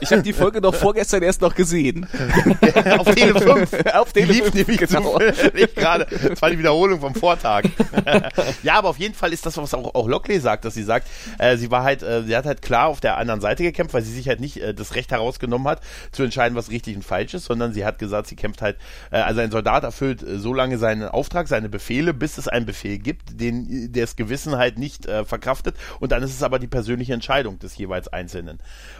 [0.00, 2.06] Ich habe die Folge noch vorgestern erst noch gesehen.
[2.98, 3.86] Auf Tele 5.
[3.94, 5.18] Auf Tele 5, nämlich genau.
[5.76, 5.91] gerade.
[5.98, 7.64] Das war die Wiederholung vom Vortag.
[8.62, 11.08] ja, aber auf jeden Fall ist das, was auch, auch Lockley sagt, dass sie sagt,
[11.38, 14.02] äh, sie war halt, äh, sie hat halt klar auf der anderen Seite gekämpft, weil
[14.02, 15.80] sie sich halt nicht äh, das Recht herausgenommen hat,
[16.12, 18.76] zu entscheiden, was richtig und falsch ist, sondern sie hat gesagt, sie kämpft halt,
[19.10, 22.66] äh, also ein Soldat erfüllt äh, so lange seinen Auftrag, seine Befehle, bis es einen
[22.66, 26.66] Befehl gibt, den das Gewissen halt nicht äh, verkraftet und dann ist es aber die
[26.66, 28.58] persönliche Entscheidung des jeweils Einzelnen.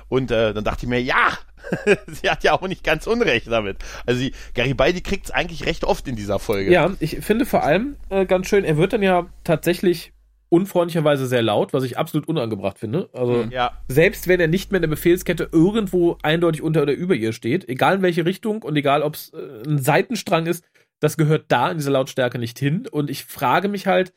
[0.09, 1.38] Und äh, dann dachte ich mir, ja,
[2.07, 3.79] sie hat ja auch nicht ganz Unrecht damit.
[4.07, 6.70] Also sie, Garibaldi kriegt es eigentlich recht oft in dieser Folge.
[6.70, 10.12] Ja, ich finde vor allem äh, ganz schön, er wird dann ja tatsächlich
[10.53, 13.09] unfreundlicherweise sehr laut, was ich absolut unangebracht finde.
[13.14, 13.72] Also ja.
[13.88, 17.68] selbst wenn er nicht mehr in der Befehlskette irgendwo eindeutig unter oder über ihr steht,
[17.70, 20.64] egal in welche Richtung und egal ob es äh, ein Seitenstrang ist,
[21.01, 22.87] das gehört da in dieser Lautstärke nicht hin.
[22.87, 24.12] Und ich frage mich halt,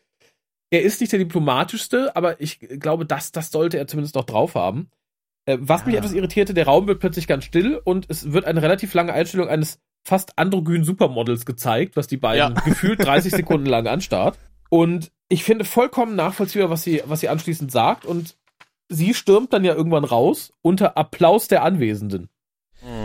[0.71, 4.55] er ist nicht der diplomatischste, aber ich glaube, das, das sollte er zumindest noch drauf
[4.55, 4.89] haben.
[5.45, 5.87] Äh, was ja.
[5.87, 9.13] mich etwas irritierte, der Raum wird plötzlich ganz still und es wird eine relativ lange
[9.13, 12.61] Einstellung eines fast androgynen Supermodels gezeigt, was die beiden ja.
[12.61, 14.37] gefühlt 30 Sekunden lang anstarrt.
[14.69, 18.05] Und ich finde vollkommen nachvollziehbar, was sie, was sie anschließend sagt.
[18.05, 18.37] Und
[18.87, 22.29] sie stürmt dann ja irgendwann raus unter Applaus der Anwesenden.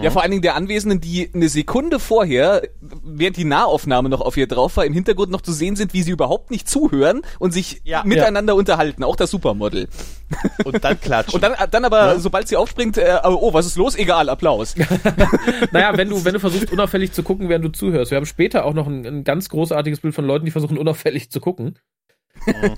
[0.03, 4.37] Ja, vor allen Dingen der Anwesenden, die eine Sekunde vorher, während die Nahaufnahme noch auf
[4.37, 7.53] ihr drauf war, im Hintergrund noch zu sehen sind, wie sie überhaupt nicht zuhören und
[7.53, 8.59] sich ja, miteinander ja.
[8.59, 9.05] unterhalten.
[9.05, 9.89] Auch das Supermodel.
[10.65, 11.35] Und dann klatschen.
[11.35, 12.19] Und dann, dann aber, ja.
[12.19, 13.97] sobald sie aufspringt, äh, oh, was ist los?
[13.97, 14.75] Egal, Applaus.
[15.73, 18.11] naja, wenn du, wenn du versuchst, unauffällig zu gucken, während du zuhörst.
[18.11, 21.31] Wir haben später auch noch ein, ein ganz großartiges Bild von Leuten, die versuchen, unauffällig
[21.31, 21.79] zu gucken.
[22.47, 22.75] Mhm.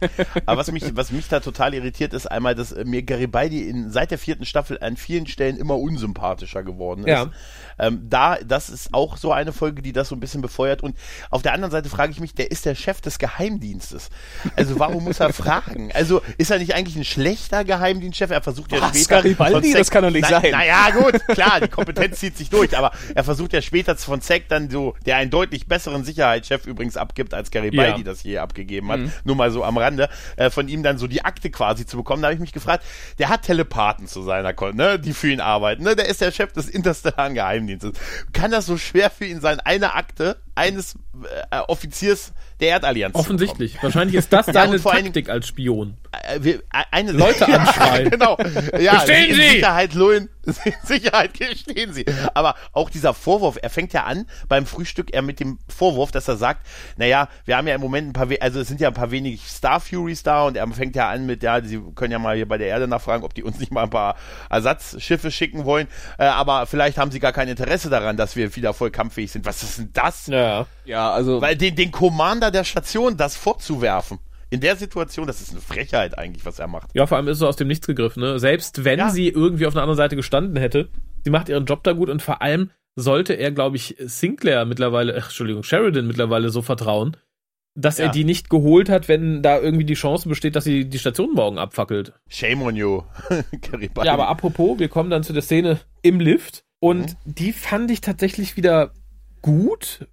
[0.47, 4.11] Aber was mich, was mich da total irritiert, ist einmal, dass mir Garibaldi in, seit
[4.11, 7.09] der vierten Staffel an vielen Stellen immer unsympathischer geworden ist.
[7.09, 7.31] Ja.
[7.79, 10.83] Ähm, da, das ist auch so eine Folge, die das so ein bisschen befeuert.
[10.83, 10.97] Und
[11.31, 14.11] auf der anderen Seite frage ich mich, der ist der Chef des Geheimdienstes.
[14.57, 15.91] Also warum muss er fragen?
[15.93, 18.31] Also ist er nicht eigentlich ein schlechter Geheimdienstchef?
[18.31, 19.23] Er versucht ja Was, später.
[19.23, 19.73] Garibaldi?
[19.73, 20.51] Das kann doch nicht na, sein.
[20.51, 24.49] Naja, gut, klar, die Kompetenz zieht sich durch, aber er versucht ja später von Zack
[24.49, 28.05] dann so, der einen deutlich besseren Sicherheitschef übrigens abgibt, als Garibaldi ja.
[28.05, 29.13] das je abgegeben hat, mhm.
[29.25, 32.23] nur mal so am Rande, äh, von ihm dann so die Akte quasi zu bekommen.
[32.23, 32.85] Da habe ich mich gefragt,
[33.19, 35.83] der hat Telepathen zu seiner ne, die für ihn arbeiten.
[35.83, 35.97] Ne?
[35.97, 37.62] Der ist der Chef des interstellaren Geheimdienstes.
[38.33, 40.95] Kann das so schwer für ihn sein, eine Akte eines
[41.51, 43.83] äh, Offiziers der Erdallianz Offensichtlich.
[43.83, 45.97] Wahrscheinlich ist das deine Taktik als Spion.
[46.13, 46.61] Äh, äh,
[46.91, 48.11] eine Leute anschreien.
[48.11, 48.39] genau.
[48.79, 49.43] Ja, Gestehen Sie!
[49.43, 50.29] Sicherheit, Lohen,
[50.85, 52.05] Sicherheit gestehen Sie.
[52.35, 56.29] Aber auch dieser Vorwurf, er fängt ja an beim Frühstück er mit dem Vorwurf, dass
[56.29, 58.95] er sagt, naja, wir haben ja im Moment ein paar, also es sind ja ein
[58.95, 62.19] paar wenig Star Furies da und er fängt ja an mit, ja, Sie können ja
[62.19, 64.17] mal hier bei der Erde nachfragen, ob die uns nicht mal ein paar
[64.51, 65.89] Ersatzschiffe schicken wollen,
[66.19, 69.47] äh, aber vielleicht haben Sie gar kein Interesse daran, dass wir wieder voll kampffähig sind.
[69.47, 70.27] Was ist denn das?
[70.27, 70.42] Ja.
[70.85, 71.41] Ja, also.
[71.41, 74.19] Weil den, den Commander der Station das vorzuwerfen.
[74.51, 76.91] In der Situation, das ist eine Frechheit eigentlich, was er macht.
[76.95, 78.21] Ja, vor allem ist es aus dem Nichts gegriffen.
[78.23, 78.39] Ne?
[78.39, 79.09] Selbst wenn Ja.
[79.09, 80.89] sie irgendwie auf einer anderen Seite gestanden hätte,
[81.25, 85.17] sie macht ihren Job da gut und vor allem sollte er, glaube ich, Sinclair mittlerweile,
[85.19, 87.17] ach, Entschuldigung, Sheridan mittlerweile so vertrauen,
[87.75, 88.05] dass Ja.
[88.07, 91.33] er die nicht geholt hat, wenn da irgendwie die Chance besteht, dass sie die Station
[91.33, 92.13] morgen abfackelt.
[92.29, 93.01] Shame on you.
[94.05, 98.03] Ja, aber apropos, wir kommen dann zu der Szene im Lift und die fand ich
[98.03, 98.93] tatsächlich wieder
[99.41, 100.07] gut,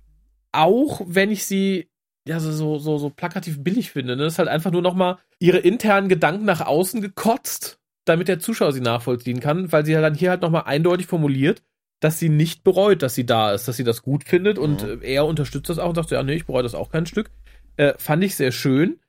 [0.51, 1.89] auch wenn ich sie
[2.27, 4.15] ja so so so, so plakativ billig finde.
[4.15, 4.23] Ne?
[4.23, 8.39] Das ist halt einfach nur noch mal ihre internen Gedanken nach außen gekotzt, damit der
[8.39, 11.63] Zuschauer sie nachvollziehen kann, weil sie ja dann hier halt noch mal eindeutig formuliert,
[12.01, 15.01] dass sie nicht bereut, dass sie da ist, dass sie das gut findet und Mhm.
[15.01, 17.31] äh, er unterstützt das auch und sagt, ja, nee, ich bereue das auch kein Stück.
[17.77, 18.99] Äh, fand ich sehr schön.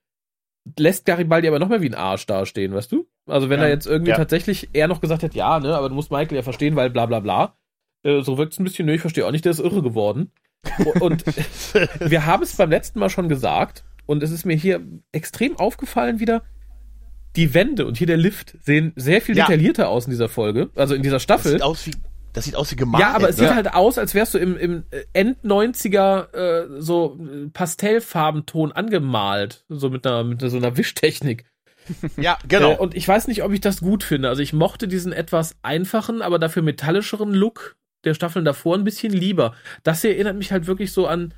[0.79, 3.09] Lässt Garibaldi aber noch mehr wie ein Arsch dastehen, weißt du?
[3.27, 3.67] Also wenn Ja.
[3.67, 4.17] er jetzt irgendwie Ja.
[4.17, 7.07] tatsächlich eher noch gesagt hätte, ja, ne, aber du musst Michael ja verstehen, weil bla
[7.07, 7.57] bla bla.
[8.05, 10.31] Äh, so wirkt es ein bisschen, nö, ich verstehe auch nicht, der ist irre geworden.
[11.01, 11.25] Und
[12.01, 14.81] wir haben es beim letzten Mal schon gesagt, und es ist mir hier
[15.13, 16.43] extrem aufgefallen wieder,
[17.37, 19.45] die Wände und hier der Lift sehen sehr viel Ja.
[19.47, 21.53] detaillierter aus in dieser Folge, also in dieser das Staffel.
[21.53, 21.93] sieht aus wie,
[22.33, 23.03] das sieht aus wie gemalt.
[23.03, 23.45] Ja, aber es ne?
[23.47, 29.65] sieht halt aus, als wärst du im, im äh, End-90er äh, so äh, Pastellfarbenton angemalt.
[29.69, 31.45] So mit einer, mit so einer Wischtechnik.
[32.17, 32.73] Ja, genau.
[32.73, 34.29] Äh, und ich weiß nicht, ob ich das gut finde.
[34.29, 39.13] Also ich mochte diesen etwas einfachen, aber dafür metallischeren Look der Staffeln davor ein bisschen
[39.13, 39.55] lieber.
[39.83, 41.35] Das hier erinnert mich halt wirklich so an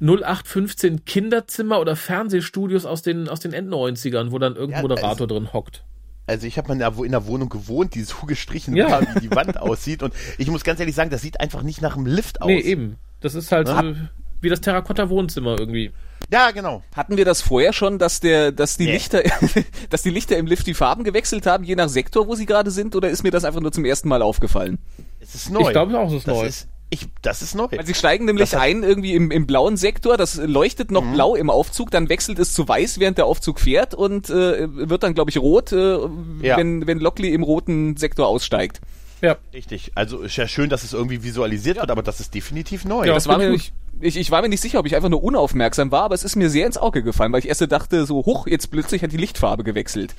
[0.00, 5.52] 0815 Kinderzimmer oder Fernsehstudios aus den, aus den End-90ern, wo dann irgendein Ja, Moderator drin
[5.52, 5.84] hockt.
[6.26, 8.90] Also ich habe mal in der, in der Wohnung gewohnt, die so gestrichen Ja.
[8.90, 10.02] war, wie die Wand aussieht.
[10.02, 12.48] Und ich muss ganz ehrlich sagen, das sieht einfach nicht nach einem Lift aus.
[12.48, 12.96] Nee, eben.
[13.20, 13.80] Das ist halt Ja.
[13.82, 13.94] äh,
[14.40, 15.92] wie das Terrakotta-Wohnzimmer irgendwie.
[16.32, 16.82] Ja, genau.
[16.96, 18.92] Hatten wir das vorher schon, dass der, dass die Nee.
[18.92, 19.22] Lichter,
[19.90, 22.70] dass die Lichter im Lift die Farben gewechselt haben, je nach Sektor, wo sie gerade
[22.70, 24.78] sind, oder ist mir das einfach nur zum ersten Mal aufgefallen?
[25.22, 25.60] Es ist neu.
[25.60, 26.46] Ich glaube auch, es ist das neu.
[26.46, 27.68] Ist, ich, das ist neu.
[27.70, 31.14] Weil sie steigen nämlich Das ein irgendwie im, im blauen Sektor, das leuchtet noch Mhm.
[31.14, 35.02] blau im Aufzug, dann wechselt es zu weiß, während der Aufzug fährt und äh, wird
[35.02, 35.98] dann, glaube ich, rot, äh,
[36.42, 36.56] Ja.
[36.58, 38.80] wenn, wenn Lockley im roten Sektor aussteigt.
[39.22, 39.36] Ja.
[39.54, 39.92] Richtig.
[39.94, 43.06] Also ist ja schön, dass es irgendwie visualisiert wird, aber das ist definitiv neu.
[43.06, 43.14] Ja.
[43.14, 45.08] Das war finde mir ich nicht, ich, ich war mir nicht sicher, ob ich einfach
[45.08, 48.04] nur unaufmerksam war, aber es ist mir sehr ins Auge gefallen, weil ich erst dachte,
[48.04, 50.14] so hoch, jetzt plötzlich hat die Lichtfarbe gewechselt.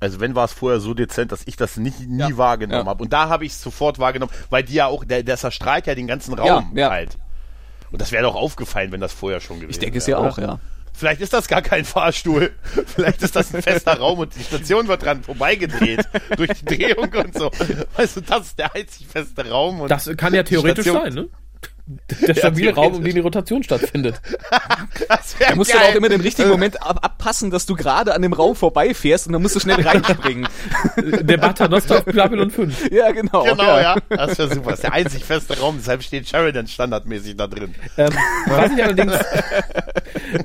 [0.00, 2.36] Also wenn war es vorher so dezent, dass ich das nicht, nie Ja.
[2.36, 2.90] wahrgenommen Ja.
[2.90, 3.02] habe.
[3.04, 5.94] Und da habe ich es sofort wahrgenommen, weil die ja auch, der, der zerstrahlt ja
[5.94, 6.90] den ganzen Raum Ja, ja.
[6.90, 7.18] halt.
[7.92, 10.24] Und das wäre doch aufgefallen, wenn das vorher schon gewesen Ich denke es wäre, ja
[10.24, 10.32] oder?
[10.32, 10.58] auch, ja.
[10.92, 12.50] Vielleicht ist das gar kein Fahrstuhl.
[12.86, 16.00] Vielleicht ist das ein fester Raum und die Station wird dran vorbeigedreht.
[16.36, 17.50] durch die Drehung und so.
[17.96, 19.80] Weißt du, das ist der einzig feste Raum.
[19.82, 21.28] Und Das kann ja theoretisch Station- sein, ne?
[22.26, 24.12] Der stabile Raum, um den die Rotation wär
[25.48, 25.82] Da musst du geil.
[25.82, 29.26] aber auch immer den richtigen Moment ab abpassen, dass du gerade an dem Raum vorbeifährst
[29.26, 30.48] und dann musst du schnell reinspringen.
[30.96, 32.92] Der Paternoster auf Babylon 5.
[32.92, 33.42] ja, genau.
[33.42, 33.96] Genau, ja.
[34.08, 34.70] Das wäre super.
[34.70, 37.74] Das ist der einzig feste Raum, deshalb steht Sheridan standardmäßig da drin.
[37.96, 38.10] Ähm,
[38.46, 39.12] was, ich allerdings,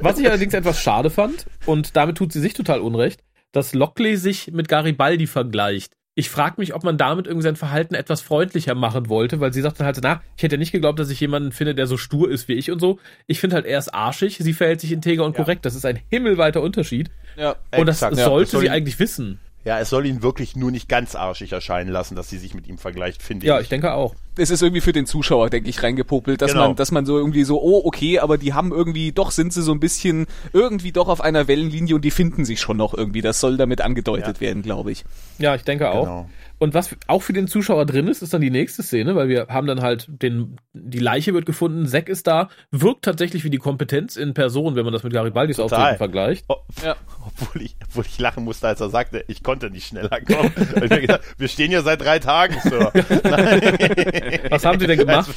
[0.01, 4.17] was ich allerdings etwas schade fand, und damit tut sie sich total unrecht, dass Lockley
[4.17, 5.93] sich mit Garibaldi vergleicht.
[6.17, 9.61] Ich frage mich, ob man damit irgendwie sein Verhalten etwas freundlicher machen wollte, weil sie
[9.61, 11.97] sagt dann halt, na, ich hätte ja nicht geglaubt, dass ich jemanden finde, der so
[11.97, 12.99] stur ist wie ich und so.
[13.27, 15.43] Ich finde halt, er ist arschig, sie verhält sich integer und Ja.
[15.43, 15.65] korrekt.
[15.65, 17.11] Das ist ein himmelweiter Unterschied.
[17.35, 17.57] Ja.
[17.77, 18.23] Und das Exakt, ja.
[18.25, 19.39] sollte Das soll sie eigentlich wissen.
[19.65, 22.67] Ja, es soll ihn wirklich nur nicht ganz arschig erscheinen lassen, dass sie sich mit
[22.67, 23.63] ihm vergleicht, finde Ja, ich.
[23.63, 24.13] ich denke auch.
[24.37, 26.67] Es ist irgendwie für den Zuschauer, denke ich, reingepopelt, dass Genau.
[26.67, 29.63] man, dass man so irgendwie so, oh, okay, aber die haben irgendwie, doch sind sie
[29.63, 33.21] so ein bisschen, irgendwie doch auf einer Wellenlinie und die finden sich schon noch irgendwie.
[33.21, 34.41] Das soll damit angedeutet Ja.
[34.41, 35.03] werden, glaube ich.
[35.39, 36.03] Ja, ich denke auch.
[36.03, 36.29] Genau.
[36.57, 39.47] Und was auch für den Zuschauer drin ist, ist dann die nächste Szene, weil wir
[39.49, 43.57] haben dann halt den, die Leiche wird gefunden, Zack ist da, wirkt tatsächlich wie die
[43.57, 45.59] Kompetenz in Person, wenn man das mit Garibaldis.
[45.59, 46.45] Auftreten vergleicht.
[46.47, 46.95] Oh, Ja.
[47.25, 50.51] obwohl, ich, obwohl ich lachen musste, als er sagte, ich konnte nicht schneller kommen.
[50.75, 52.91] Und ich mir gedacht, wir stehen hier seit drei Tagen, Sir.
[54.49, 55.29] Was haben sie denn gemacht?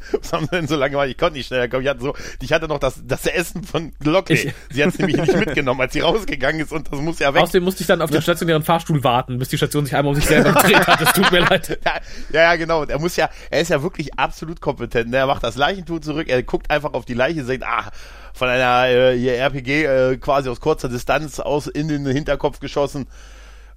[0.20, 1.08] Was haben sie denn so lange gemacht?
[1.08, 1.82] Ich konnte nicht schneller kommen.
[1.82, 4.52] Ich hatte so, ich hatte noch das, das Essen von Lockley.
[4.70, 7.42] Sie hat es nämlich nicht mitgenommen, als sie rausgegangen ist und das muss ja weg.
[7.42, 10.20] Außerdem musste ich dann auf den stationären Fahrstuhl warten, bis die Station sich einmal um
[10.20, 11.00] sich selber gedreht hat.
[11.00, 11.78] Es tut mir leid.
[12.32, 12.84] Ja, ja, genau.
[12.84, 15.10] Er muss ja, er ist ja wirklich absolut kompetent.
[15.10, 15.16] Ne?
[15.16, 17.90] Er macht das Leichentuch zurück, er guckt einfach auf die Leiche, sagt, ah,
[18.32, 23.06] von einer äh, RPG äh, quasi aus kurzer Distanz aus in den Hinterkopf geschossen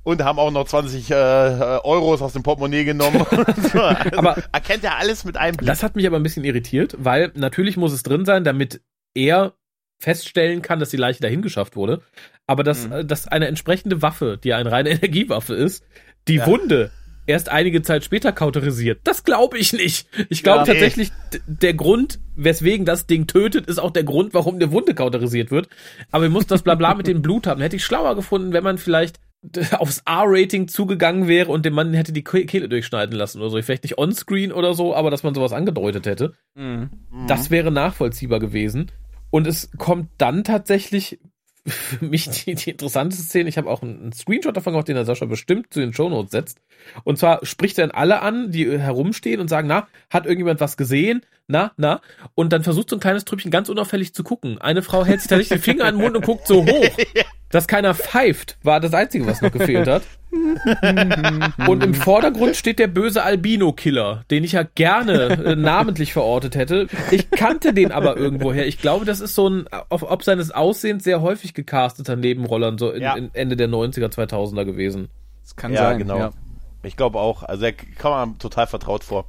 [0.04, 3.26] und haben auch noch 20 äh, Euros aus dem Portemonnaie genommen.
[3.32, 5.68] also aber erkennt er alles mit einem Blick.
[5.68, 8.82] Das hat mich aber ein bisschen irritiert, weil natürlich muss es drin sein, damit
[9.16, 9.54] er
[10.00, 12.02] feststellen kann, dass die Leiche dahin geschafft wurde.
[12.46, 13.08] Aber dass, mhm.
[13.08, 15.84] dass eine entsprechende Waffe, die eine reine Energiewaffe ist,
[16.28, 16.46] die ja.
[16.46, 16.92] Wunde
[17.26, 19.00] erst einige Zeit später kauterisiert.
[19.06, 20.08] Das glaube ich nicht.
[20.30, 21.12] Ich glaube ja, tatsächlich,
[21.48, 25.70] der Grund, weswegen das Ding tötet, ist auch der Grund, warum eine Wunde kauterisiert wird.
[26.12, 27.62] Aber ihr muss das Blabla mit dem Blut haben.
[27.62, 29.20] Hätte ich schlauer gefunden, wenn man vielleicht
[29.78, 33.62] aufs R-Rating zugegangen wäre und dem Mann hätte die Kehle durchschneiden lassen oder so.
[33.62, 36.34] Vielleicht nicht onscreen oder so, aber dass man sowas angedeutet hätte.
[36.56, 36.90] Mhm.
[37.28, 38.92] Das wäre nachvollziehbar gewesen.
[39.30, 41.20] Und es kommt dann tatsächlich
[41.66, 43.50] für mich die, die interessanteste Szene.
[43.50, 46.60] Ich habe auch einen, Screenshot davon gemacht, den der Sascha bestimmt zu den Shownotes setzt.
[47.04, 50.78] Und zwar spricht er dann alle an, die herumstehen und sagen, na, hat irgendjemand was
[50.78, 51.22] gesehen?
[51.48, 52.02] Na, na?
[52.36, 54.60] Und dann versucht so ein kleines Trüppchen ganz unauffällig zu gucken.
[54.60, 56.90] Eine Frau hält sich da nicht den Finger an den Mund und guckt so hoch.
[57.50, 60.02] Dass keiner pfeift, war das Einzige, was noch gefehlt hat.
[61.68, 66.88] Und im Vordergrund steht der böse Albino-Killer, den ich ja gerne äh, namentlich verortet hätte.
[67.12, 68.66] Ich kannte den aber irgendwoher.
[68.66, 72.90] Ich glaube, das ist so ein, auf, ob seines Aussehens sehr häufig gecasteter Nebenrollern, so
[72.90, 73.14] in, ja.
[73.14, 75.10] in Ende der 90er, 2000er gewesen.
[75.44, 76.18] Das kann ja, sein, genau.
[76.18, 76.32] Ja.
[76.84, 77.44] Ich glaube auch.
[77.44, 79.26] Also er kam total vertraut vor.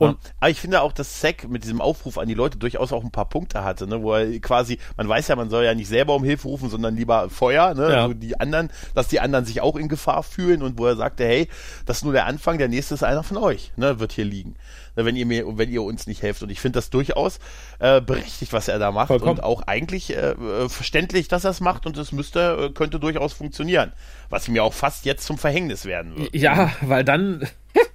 [0.00, 3.04] Und, aber ich finde auch, dass Zack mit diesem Aufruf an die Leute durchaus auch
[3.04, 5.88] ein paar Punkte hatte, ne, wo er quasi, man weiß ja, man soll ja nicht
[5.88, 8.02] selber um Hilfe rufen, sondern lieber Feuer, ne, ja.
[8.02, 11.24] also die anderen, dass die anderen sich auch in Gefahr fühlen und wo er sagte,
[11.24, 11.48] hey,
[11.84, 14.54] das ist nur der Anfang, der nächste ist einer von euch, ne, wird hier liegen,
[14.96, 16.42] ne, wenn ihr mir, wenn ihr uns nicht helft.
[16.42, 17.38] Und ich finde das durchaus
[17.78, 19.32] äh, berechtigt, was er da macht Vollkommen.
[19.32, 23.00] und auch eigentlich äh, äh verständlich, dass er es macht und es müsste, äh, könnte
[23.00, 23.92] durchaus funktionieren,
[24.30, 26.34] was mir auch fast jetzt zum Verhängnis werden wird.
[26.34, 27.46] Ja, weil dann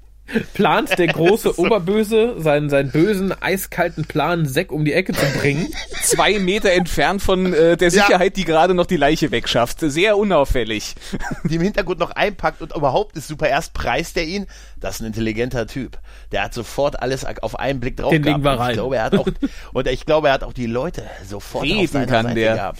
[0.54, 1.60] plant der große.
[1.60, 5.68] Oberböse seinen, seinen bösen, eiskalten Plan, Zack um die Ecke zu bringen.
[6.04, 8.44] Zwei Meter entfernt von äh, der Sicherheit, ja.
[8.44, 9.80] die gerade noch die Leiche wegschafft.
[9.80, 10.96] Sehr unauffällig.
[11.44, 13.48] Die im Hintergrund noch einpackt und überhaupt ist super.
[13.48, 14.48] Erst preist er ihn.
[14.80, 16.00] Das ist ein intelligenter Typ.
[16.32, 18.44] Der hat sofort alles auf einen Blick drauf Den gehabt.
[18.44, 18.72] War rein.
[18.72, 19.28] Ich glaube, er hat auch,
[19.74, 22.56] und ich glaube, er hat auch die Leute sofort Reden auf seiner kann Seite der.
[22.56, 22.80] gehabt.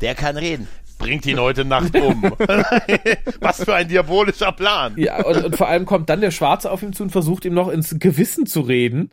[0.00, 0.68] Der kann reden
[1.02, 2.22] bringt ihn heute Nacht um.
[3.40, 4.94] Was für ein diabolischer Plan.
[4.96, 7.54] Ja, und, und, vor allem kommt dann der Schwarze auf ihn zu und versucht ihm
[7.54, 9.10] noch ins Gewissen zu reden.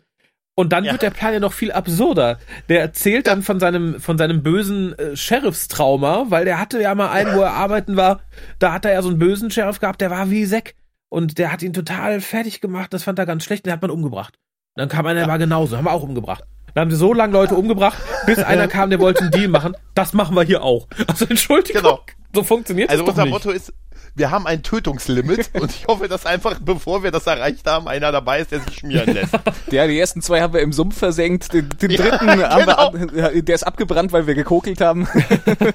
[0.55, 0.91] Und dann ja.
[0.91, 2.37] wird der Plan ja noch viel absurder.
[2.67, 7.09] Der erzählt dann von seinem, von seinem bösen äh, Sheriffstrauma, weil der hatte ja mal
[7.09, 8.21] einen, wo er arbeiten war,
[8.59, 10.75] da hat er ja so einen bösen Sheriff gehabt, der war wie Seck.
[11.09, 13.89] Und der hat ihn total fertig gemacht, das fand er ganz schlecht, den hat man
[13.89, 14.37] umgebracht.
[14.75, 16.43] dann kam einer, der war genauso, haben wir auch umgebracht.
[16.73, 19.75] Dann haben sie so lange Leute umgebracht, bis einer kam, der wollte einen Deal machen.
[19.95, 20.87] Das machen wir hier auch.
[21.07, 21.81] Also Entschuldigung.
[21.81, 21.99] Genau.
[22.33, 23.73] So funktioniert also das Also unser Motto ist,
[24.15, 28.11] wir haben ein Tötungslimit und ich hoffe, dass einfach, bevor wir das erreicht haben, einer
[28.11, 29.33] dabei ist, der sich schmieren lässt.
[29.71, 32.49] Ja, die ersten zwei haben wir im Sumpf versenkt, den, den ja, dritten genau.
[32.49, 35.07] haben wir der ist abgebrannt, weil wir gekokelt haben.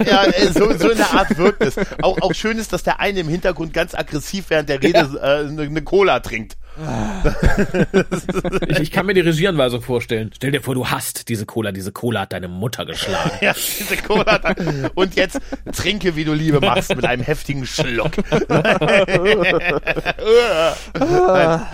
[0.05, 1.77] Ja, äh, so, so in der Art wirkt es.
[2.03, 5.41] Auch, auch schön ist, dass der eine im Hintergrund ganz aggressiv während der Rede ja.
[5.41, 6.57] äh, eine, eine Cola trinkt.
[8.69, 10.31] ich, ich, kann mir die Regieanweisung vorstellen.
[10.35, 11.71] Stell dir vor, du hast diese Cola.
[11.71, 13.31] Diese Cola hat deine Mutter geschlagen.
[13.41, 14.57] ja, diese Cola hat.
[14.95, 15.41] Und jetzt
[15.73, 18.13] trinke, wie du Liebe machst, mit einem heftigen Schluck.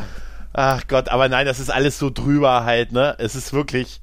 [0.53, 3.15] Ach Gott, aber nein, das ist alles so drüber halt, ne?
[3.19, 4.01] Es ist wirklich.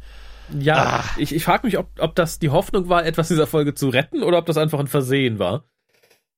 [0.58, 1.18] Ja, ach.
[1.18, 4.24] ich, ich frage mich, ob, ob das die Hoffnung war, etwas dieser Folge zu retten
[4.24, 5.66] oder ob das einfach ein Versehen war.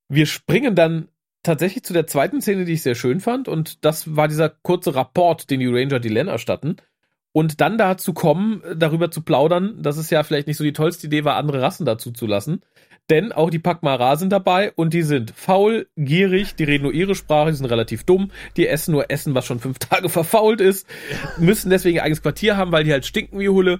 [0.07, 1.09] Wir springen dann
[1.43, 3.47] tatsächlich zu der zweiten Szene, die ich sehr schön fand.
[3.47, 6.77] Und das war dieser kurze Rapport, den die Ranger Dylan erstatten.
[7.31, 11.07] Und dann dazu kommen, darüber zu plaudern, dass es ja vielleicht nicht so die tollste
[11.07, 12.61] Idee war, andere Rassen dazu zu lassen.
[13.09, 17.15] Denn auch die Pakmara sind dabei und die sind faul, gierig, die reden nur ihre
[17.15, 20.87] Sprache, die sind relativ dumm, die essen nur Essen, was schon fünf Tage verfault ist,
[21.37, 23.79] müssen deswegen ein eigenes Quartier haben, weil die halt stinken wie Hulle.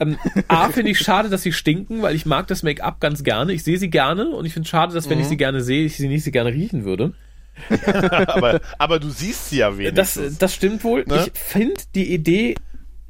[0.00, 3.52] Ähm, A, finde ich schade, dass sie stinken, weil ich mag das Make-up ganz gerne.
[3.52, 5.22] Ich sehe sie gerne und ich finde schade, dass wenn mhm.
[5.22, 7.14] ich sie gerne sehe, ich sie nicht so gerne riechen würde.
[8.26, 10.14] aber, aber du siehst sie ja wenigstens.
[10.14, 11.04] Das, das stimmt wohl.
[11.06, 11.26] Ne?
[11.26, 12.56] Ich finde die Idee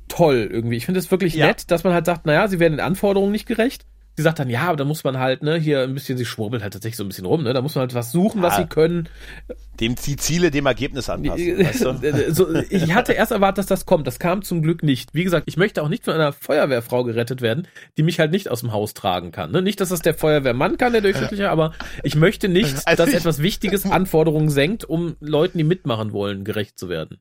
[0.09, 0.77] toll irgendwie.
[0.77, 1.46] Ich finde es wirklich ja.
[1.46, 4.50] nett, dass man halt sagt, naja, sie werden den Anforderungen nicht gerecht sie sagt dann,
[4.50, 7.05] ja, aber da muss man halt, ne, hier ein bisschen, sie schwurbelt halt tatsächlich so
[7.05, 9.09] ein bisschen rum, ne, da muss man halt was suchen, was sie können.
[9.81, 11.59] Dem die Ziele dem Ergebnis anpassen.
[11.59, 11.94] weißt du?
[12.33, 15.14] so, ich hatte erst erwartet, dass das kommt, das kam zum Glück nicht.
[15.14, 18.48] Wie gesagt, ich möchte auch nicht von einer Feuerwehrfrau gerettet werden, die mich halt nicht
[18.48, 21.72] aus dem Haus tragen kann, ne, nicht, dass das der Feuerwehrmann kann, der durchschnittliche, aber
[22.03, 26.79] ich möchte nicht, also dass etwas Wichtiges Anforderungen senkt, um Leuten, die mitmachen wollen, gerecht
[26.79, 27.18] zu werden.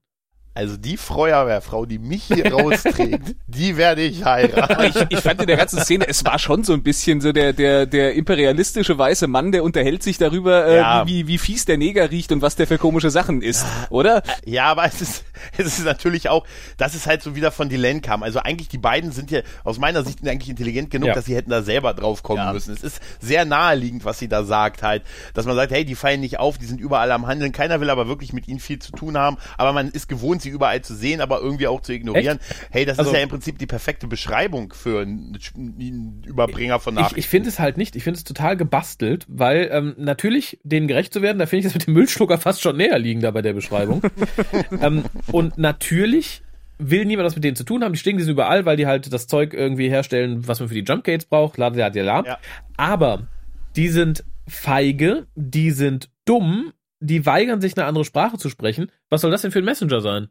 [0.55, 4.83] Also die Feuerwehrfrau, die mich hier rausträgt, die werde ich heiraten.
[4.83, 7.53] Ich, ich fand in der ganzen Szene, es war schon so ein bisschen so der,
[7.53, 11.07] der, der imperialistische weiße Mann, der unterhält sich darüber, äh, Ja.
[11.07, 14.21] wie, wie fies der Neger riecht und was der für komische Sachen isst, oder?
[14.45, 15.23] Ja, aber es ist,
[15.57, 16.45] es ist natürlich auch,
[16.77, 18.21] dass es halt so wieder von Dylan kam.
[18.21, 21.15] Also eigentlich die beiden sind ja aus meiner Sicht eigentlich intelligent genug, Ja.
[21.15, 22.53] dass sie hätten da selber drauf kommen Ja.
[22.53, 22.73] müssen.
[22.75, 25.01] Es ist sehr naheliegend, was sie da sagt halt,
[25.33, 27.51] dass man sagt, hey, die fallen nicht auf, die sind überall am Handeln.
[27.53, 30.49] Keiner will aber wirklich mit ihnen viel zu tun haben, aber man ist gewohnt, sie
[30.49, 32.39] überall zu sehen, aber irgendwie auch zu ignorieren.
[32.69, 36.93] Hey, das Also- ist ja im Prinzip die perfekte Beschreibung für einen, einen Überbringer von
[36.93, 37.19] Ich, Nachrichten.
[37.19, 37.95] ich finde es halt nicht.
[37.95, 41.65] Ich finde es total gebastelt, weil ähm, natürlich denen gerecht zu werden, da finde ich
[41.65, 44.01] das mit dem Müllschlucker fast schon näher liegender bei der Beschreibung.
[44.81, 46.43] ähm, und natürlich
[46.79, 47.93] will niemand was mit denen zu tun haben.
[47.93, 50.75] Die stehen die sind überall, weil die halt das Zeug irgendwie herstellen, was man für
[50.75, 51.57] die Jumpgates braucht.
[51.57, 52.23] La, la, la, la.
[52.25, 52.37] Ja.
[52.77, 53.27] Aber
[53.75, 56.73] die sind feige, die sind dumm,
[57.03, 58.91] die weigern sich eine andere Sprache zu sprechen.
[59.09, 60.29] Was soll das denn für ein Messenger sein?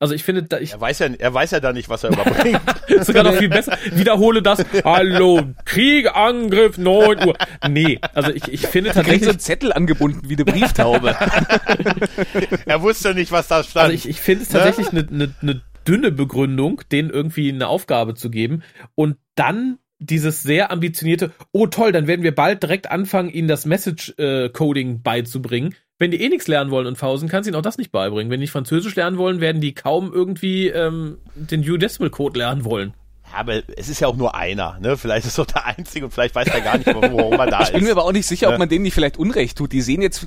[0.00, 2.10] Also ich finde, da, ich, er weiß ja, er weiß ja da nicht, was er
[2.10, 2.60] überbringt.
[2.88, 3.78] ist sogar noch viel besser.
[3.92, 4.64] Wiederhole das.
[4.84, 7.36] Hallo, Krieg, Angriff, 9 Uhr.
[7.68, 11.10] Nee, also ich, ich finde Da kriegt so tatsächlich, ein Zettel angebunden wie eine Brieftaube.
[12.66, 13.84] er wusste nicht, was da stand.
[13.84, 18.14] also ich, ich finde es tatsächlich eine ne, ne dünne Begründung, denen irgendwie eine Aufgabe
[18.14, 18.62] zu geben
[18.94, 23.64] und dann dieses sehr ambitionierte, oh toll, dann werden wir bald direkt anfangen, ihnen das
[23.66, 25.74] Message-Coding beizubringen.
[25.98, 28.30] Wenn die eh nichts lernen wollen in Pausen, kannst du ihnen auch das nicht beibringen.
[28.30, 32.94] Wenn die nicht Französisch lernen wollen, werden die kaum irgendwie ähm, den U-Decimal-Code lernen wollen.
[33.32, 34.96] Ja, aber es ist ja auch nur einer, ne?
[34.96, 37.70] Vielleicht ist er der Einzige und vielleicht weiß er gar nicht, warum er da Ich
[37.72, 37.92] bin mir ist.
[37.92, 38.58] aber auch nicht sicher, ob Ja.
[38.58, 39.72] man denen nicht vielleicht Unrecht tut.
[39.72, 40.26] Die sehen jetzt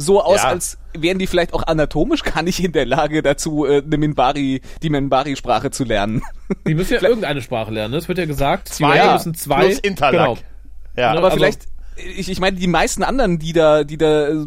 [0.00, 0.48] so aus, Ja.
[0.48, 4.60] als wären die vielleicht auch anatomisch gar nicht in der Lage dazu, äh, eine Minbari,
[4.82, 6.22] die Minbari-Sprache zu lernen.
[6.66, 7.92] Die müssen ja irgendeine Sprache lernen.
[7.92, 7.98] ne?
[7.98, 9.66] Es wird ja gesagt, Zwei Leute müssen zwei.
[9.66, 10.12] plus Interlack.
[10.12, 10.38] Genau.
[10.96, 11.62] Ja, Aber also- vielleicht,
[12.16, 14.46] ich, ich meine, die meisten anderen, die da, die da äh,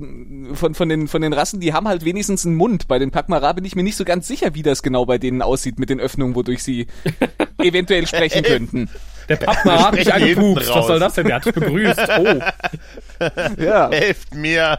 [0.53, 2.87] von, von, den, von den Rassen, die haben halt wenigstens einen Mund.
[2.87, 5.41] Bei den Pakmara bin ich mir nicht so ganz sicher, wie das genau bei denen
[5.41, 6.87] aussieht mit den Öffnungen, wodurch sie
[7.61, 8.89] eventuell sprechen könnten.
[9.39, 10.69] Der Pappmar hat mich angepupst.
[10.73, 11.25] Was soll das denn?
[11.27, 11.99] Der hat dich begrüßt.
[12.19, 12.39] Oh.
[13.57, 13.89] Ja.
[13.91, 14.77] helft mir.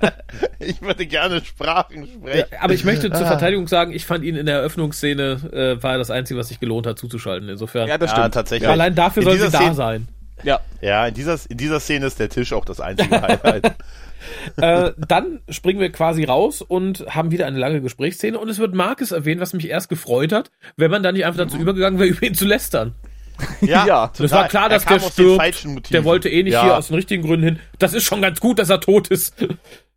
[0.58, 2.44] ich würde gerne Sprachen sprechen.
[2.60, 6.10] Aber ich möchte zur Verteidigung sagen, ich fand ihn in der Eröffnungsszene, äh, war das
[6.10, 7.48] Einzige, was sich gelohnt hat, zuzuschalten.
[7.48, 7.86] Insofern.
[7.88, 8.34] Ja, das Ja, stimmt.
[8.34, 8.68] tatsächlich.
[8.68, 10.08] Allein dafür soll sie dieser da Szene- sein.
[10.42, 10.60] Ja.
[10.80, 13.72] Ja, in dieser, in dieser Szene ist der Tisch auch das einzige Highlight.
[14.56, 18.74] äh, dann springen wir quasi raus und haben wieder eine lange Gesprächsszene und es wird
[18.74, 22.10] Marcus erwähnt, was mich erst gefreut hat, wenn man da nicht einfach dazu übergegangen wäre,
[22.10, 22.94] über ihn zu lästern.
[23.60, 25.36] Ja, Das war klar, dass er der stirbt.
[25.36, 25.92] falschen Motiven.
[25.92, 26.62] Der wollte eh nicht ja.
[26.64, 27.58] hier aus den richtigen Gründen hin.
[27.78, 29.34] Das ist schon ganz gut, dass er tot ist.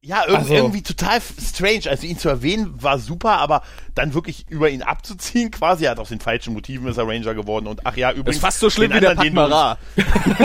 [0.02, 1.82] Ja, irg Also- irgendwie total strange.
[1.90, 3.64] Also ihn zu erwähnen war super, aber
[3.96, 7.34] dann wirklich über ihn abzuziehen, quasi, er hat aus den falschen Motiven ist er Ranger
[7.36, 8.36] geworden und ach ja, Das übrigens.
[8.38, 9.78] ist fast so schlimm den wie der Pakmara.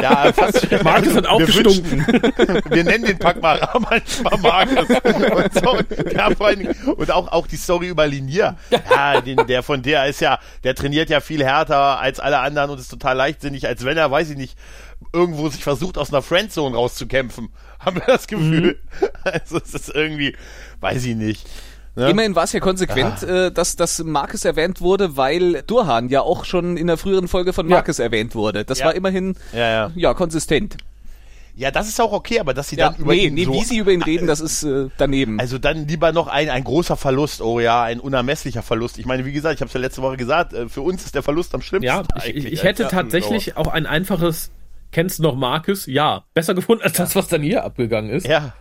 [0.02, 0.66] Ja, fast.
[0.82, 2.04] Marcus hat auch wir gestunken.
[2.04, 4.88] wünschen- Wir nennen den Packmara manchmal Marcus.
[4.88, 5.78] Und, so,
[6.12, 8.56] ja, vor allen Dingen, und auch, auch die Story über Linier.
[8.90, 12.70] Ja, den, der von der ist ja, der trainiert ja viel härter als alle anderen
[12.70, 14.58] und ist total leichtsinnig, als wenn er, weiß ich nicht,
[15.14, 17.48] irgendwo sich versucht, aus einer Friendzone rauszukämpfen.
[17.78, 18.78] Haben wir das Gefühl.
[19.24, 20.36] Also es ist irgendwie,
[20.80, 21.46] weiß ich nicht.
[21.96, 22.10] Ne?
[22.10, 23.46] Immerhin war es ja konsequent, Ah.
[23.46, 27.52] äh, dass, dass Marcus erwähnt wurde, weil Durhan ja auch schon in der früheren Folge
[27.54, 27.76] von Ja.
[27.76, 28.64] Marcus erwähnt wurde.
[28.66, 28.86] Das Ja.
[28.86, 29.90] war immerhin Ja, ja.
[29.94, 30.76] ja konsistent.
[31.56, 33.52] Ja, das ist auch okay, aber dass sie Ja, dann über nee, ihn nee, so,
[33.54, 35.38] wie sie über ihn reden, das ist äh, daneben.
[35.38, 37.40] Also dann lieber noch ein, ein großer Verlust.
[37.40, 38.98] Oh ja, ein unermesslicher Verlust.
[38.98, 41.14] Ich meine, wie gesagt, ich habe es ja letzte Woche gesagt, äh, für uns ist
[41.14, 41.86] der Verlust am schlimmsten.
[41.86, 44.50] Ja, ich, eigentlich ich, hätte tatsächlich auch ein einfaches,
[44.94, 45.86] kennst du noch Marcus?
[45.86, 46.24] Ja.
[46.32, 48.26] Besser gefunden als das, was dann hier abgegangen ist.
[48.26, 48.54] Ja,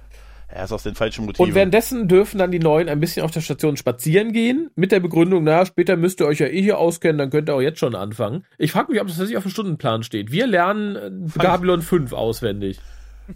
[0.54, 1.50] er ist aus den falschen Motiven.
[1.50, 5.00] Und währenddessen dürfen dann die Neuen ein bisschen auf der Station spazieren gehen, mit der
[5.00, 7.80] Begründung, na, später müsst ihr euch ja eh hier auskennen, dann könnt ihr auch jetzt
[7.80, 8.46] schon anfangen.
[8.58, 10.32] Ich frage mich, ob das tatsächlich auf dem Stundenplan steht.
[10.32, 12.80] Wir lernen äh, Babylon 5 auswendig.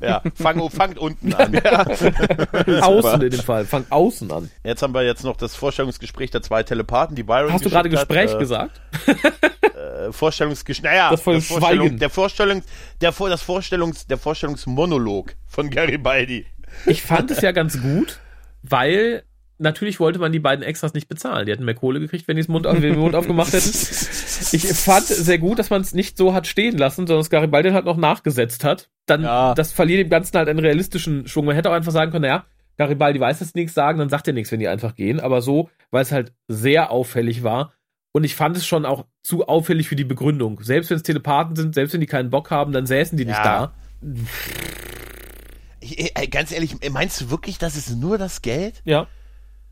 [0.01, 1.55] Ja, fang, fangt unten an.
[2.81, 3.65] Außen in dem Fall.
[3.65, 4.49] Fang außen an.
[4.63, 7.89] Jetzt haben wir jetzt noch das Vorstellungsgespräch der zwei Telepathen, die Byron Hast du gerade
[7.89, 8.81] Gespräch hat, gesagt?
[9.07, 10.91] Äh, Vorstellungsgespräch.
[10.91, 12.63] Naja, Das voll Vorstellung, der Vorstellung,
[13.01, 16.45] der Vor- das Vorstellungs, der Vorstellungsmonolog von Garibaldi.
[16.85, 18.19] Ich fand es ja ganz gut,
[18.63, 19.23] weil
[19.59, 21.45] natürlich wollte man die beiden Extras nicht bezahlen.
[21.45, 23.71] Die hätten mehr Kohle gekriegt, wenn die es Mund, auf- den Mund aufgemacht hätten.
[24.53, 27.71] Ich fand sehr gut, dass man es nicht so hat stehen lassen, sondern dass Garibaldi
[27.71, 28.89] halt noch nachgesetzt hat.
[29.05, 29.53] Dann, Ja.
[29.53, 31.45] das verliert dem Ganzen halt einen realistischen Schwung.
[31.45, 32.45] Man hätte auch einfach sagen können, naja,
[32.77, 35.19] Garibaldi weiß jetzt nichts sagen, dann sagt er nichts, wenn die einfach gehen.
[35.19, 37.73] Aber so, weil es halt sehr auffällig war.
[38.11, 40.59] Und ich fand es schon auch zu auffällig für die Begründung.
[40.63, 43.37] Selbst wenn es Telepathen sind, selbst wenn die keinen Bock haben, dann säßen die nicht
[43.37, 43.43] Ja.
[43.43, 43.73] da.
[45.79, 48.81] Ich, äh, ganz ehrlich, meinst du wirklich, das ist nur das Geld?
[48.83, 49.07] Ja.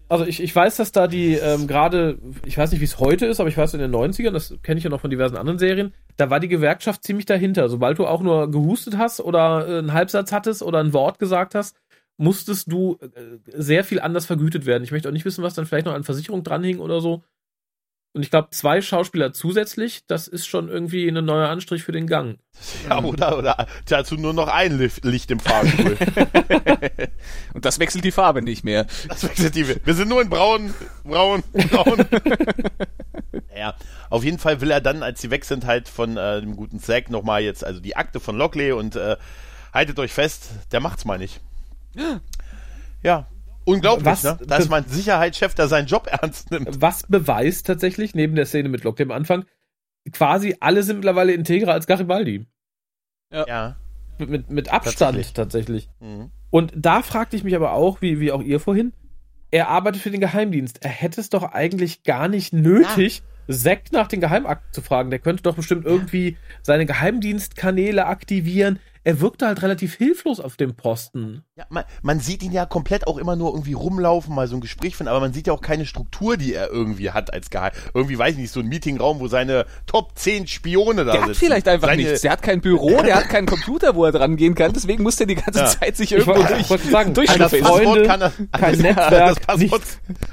[0.07, 3.25] Also ich, ich weiß, dass da die ähm, gerade, ich weiß nicht, wie es heute
[3.25, 5.57] ist, aber ich weiß in den 90ern, das kenne ich ja noch von diversen anderen
[5.57, 7.69] Serien, da war die Gewerkschaft ziemlich dahinter.
[7.69, 11.55] Sobald du auch nur gehustet hast oder äh, einen Halbsatz hattest oder ein Wort gesagt
[11.55, 11.75] hast
[12.17, 13.07] musstest du äh,
[13.47, 14.83] sehr viel anders vergütet werden.
[14.83, 17.23] Ich möchte auch nicht wissen, was dann vielleicht noch an Versicherung dranhing oder so.
[18.15, 22.07] Und ich glaube, zwei Schauspieler zusätzlich, das ist schon irgendwie ein neuer Anstrich für den
[22.07, 22.39] Gang.
[22.89, 25.97] Ja, oder, oder dazu nur noch ein Licht im Fahrstuhl.
[27.53, 28.85] Und das wechselt die Farbe nicht mehr.
[29.09, 29.67] Das wechselt die.
[29.67, 32.05] Wir sind nur in braun, braun, braun.
[33.57, 33.75] ja,
[34.09, 36.79] auf jeden Fall will er dann, als sie weg sind, halt von äh, dem guten
[36.79, 39.17] Zack nochmal jetzt, also die Akte von Lockley und äh,
[39.73, 41.41] haltet euch fest, der macht's mal nicht.
[43.03, 43.27] Ja,
[43.65, 44.37] Unglaublich, was, ne?
[44.45, 46.81] Da ist mein Sicherheitschef, der seinen Job ernst nimmt.
[46.81, 49.45] Was beweist tatsächlich, neben der Szene mit Locke am Anfang,
[50.11, 52.45] quasi alle sind mittlerweile integrer als Garibaldi.
[53.31, 53.45] Ja.
[53.47, 53.75] ja.
[54.19, 55.33] Mit, mit Abstand tatsächlich.
[55.33, 55.89] tatsächlich.
[55.99, 56.31] Mhm.
[56.51, 58.93] Und da fragte ich mich aber auch, wie, wie auch ihr vorhin,
[59.51, 60.83] er arbeitet für den Geheimdienst.
[60.83, 63.55] Er hätte es doch eigentlich gar nicht nötig, ja.
[63.55, 65.09] Zack nach den Geheimakten zu fragen.
[65.09, 70.75] Der könnte doch bestimmt irgendwie seine Geheimdienstkanäle aktivieren er wirkte halt relativ hilflos auf dem
[70.75, 71.43] Posten.
[71.55, 74.61] Ja, man, man, sieht ihn ja komplett auch immer nur irgendwie rumlaufen, mal so ein
[74.61, 77.71] Gespräch finden, aber man sieht ja auch keine Struktur, die er irgendwie hat als Geheim.
[77.93, 81.21] Irgendwie, weiß ich nicht, so ein Meetingraum, wo seine Top 10 Spione da der sitzen.
[81.21, 82.21] Der hat vielleicht einfach seine nichts.
[82.21, 85.17] Der hat kein Büro, der hat keinen Computer, wo er dran gehen kann, deswegen muss
[85.17, 85.65] der die ganze ja.
[85.67, 87.59] Zeit sich irgendwo ich durch, sagen, durchschlüpfen.
[87.61, 89.83] Das Freunde, kann er, kein Netzwerk, an das, Passwort,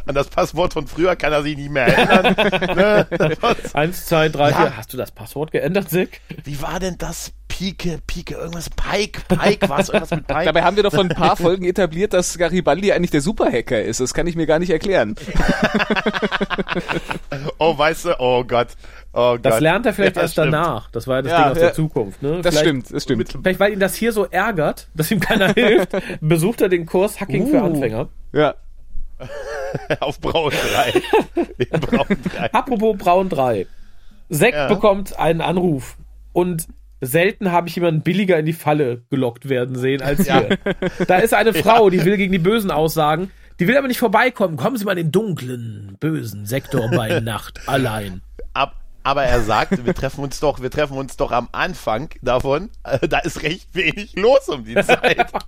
[0.07, 3.07] an das Passwort von früher kann er sich nicht mehr erinnern.
[3.19, 3.37] ne?
[3.75, 4.57] Eins, zwei, drei, ja.
[4.57, 4.77] vier.
[4.79, 6.23] Hast du das Passwort geändert, Sick?
[6.45, 10.47] Wie war denn das Pike, Pike, irgendwas, Pike, Pike, was, irgendwas mit Pike.
[10.47, 14.01] Dabei haben wir doch vor ein paar Folgen etabliert, dass Garibaldi eigentlich der Superhacker ist.
[14.01, 15.15] Das kann ich mir gar nicht erklären.
[17.59, 18.69] oh, weißt du, oh Gott.
[19.13, 20.55] Oh das lernt er vielleicht ja, erst stimmt.
[20.55, 20.91] danach.
[20.93, 22.23] Das war ja das ja, Ding aus ja, der Zukunft.
[22.23, 22.41] Ne?
[22.41, 23.29] Das stimmt, das stimmt.
[23.31, 25.91] Vielleicht, weil ihn das hier so ärgert, dass ihm keiner hilft,
[26.23, 28.09] besucht er den Kurs Hacking uh, für Anfänger.
[28.33, 28.55] Ja.
[30.01, 31.03] Auf Braun 3.
[31.79, 32.53] Braun 3.
[32.55, 33.67] Apropos Braun 3.
[34.31, 35.99] Sekt bekommt einen Anruf
[36.33, 36.67] und
[37.03, 40.59] selten habe ich jemanden billiger in die Falle gelockt werden sehen als hier.
[40.65, 41.05] Ja.
[41.07, 44.57] Da ist eine Frau, die will gegen die Bösen aussagen, die will aber nicht vorbeikommen.
[44.57, 48.23] Kommen Sie mal in den dunklen, bösen Sektor bei Nacht allein.
[48.55, 52.71] Ab, aber er sagt, wir treffen uns doch, wir treffen uns doch am Anfang davon.
[52.85, 55.27] Äh, da ist recht wenig los um die Zeit.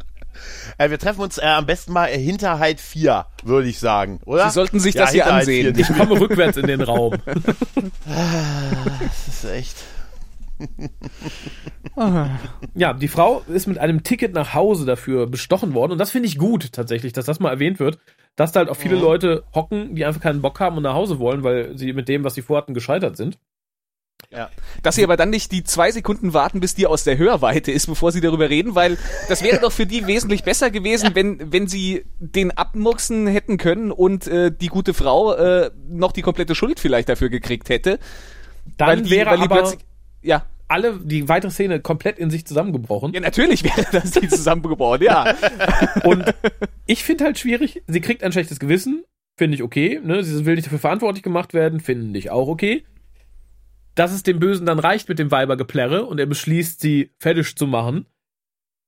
[0.78, 4.48] Äh, wir treffen uns äh, am besten mal Hinterhalt 4, würde ich sagen, oder?
[4.48, 5.76] Sie sollten sich ja, das hier ansehen.
[5.76, 5.84] 4.
[5.84, 7.14] Ich komme rückwärts in den Raum.
[8.04, 9.76] das ist echt.
[12.74, 16.28] ja, die Frau ist mit einem Ticket nach Hause dafür bestochen worden und das finde
[16.28, 17.98] ich gut tatsächlich, dass das mal erwähnt wird,
[18.36, 19.02] dass da halt auch viele mhm.
[19.02, 22.24] Leute hocken, die einfach keinen Bock haben und nach Hause wollen, weil sie mit dem,
[22.24, 23.38] was sie vorhatten, gescheitert sind.
[24.30, 24.50] Ja.
[24.82, 27.86] Dass sie aber dann nicht die zwei Sekunden warten, bis die aus der Hörweite ist,
[27.86, 28.98] bevor sie darüber reden, weil
[29.28, 33.92] das wäre doch für die wesentlich besser gewesen, wenn, wenn sie den abmurksen hätten können
[33.92, 37.98] und äh, die gute Frau äh, noch die komplette Schuld vielleicht dafür gekriegt hätte.
[38.76, 39.72] Dann die, wäre aber
[40.24, 40.46] ja.
[40.66, 43.12] Alle, die weitere Szene komplett in sich zusammengebrochen.
[43.12, 45.36] Ja, natürlich wäre das die zusammengebrochen, ja.
[46.04, 46.34] Und
[46.86, 49.04] ich finde halt schwierig, sie kriegt ein schlechtes Gewissen,
[49.36, 50.24] finde ich okay, ne?
[50.24, 52.84] Sie will nicht dafür verantwortlich gemacht werden, finde ich auch okay.
[53.94, 57.66] Dass es dem Bösen dann reicht mit dem Weibergeplärre und er beschließt, sie fertig zu
[57.66, 58.06] machen,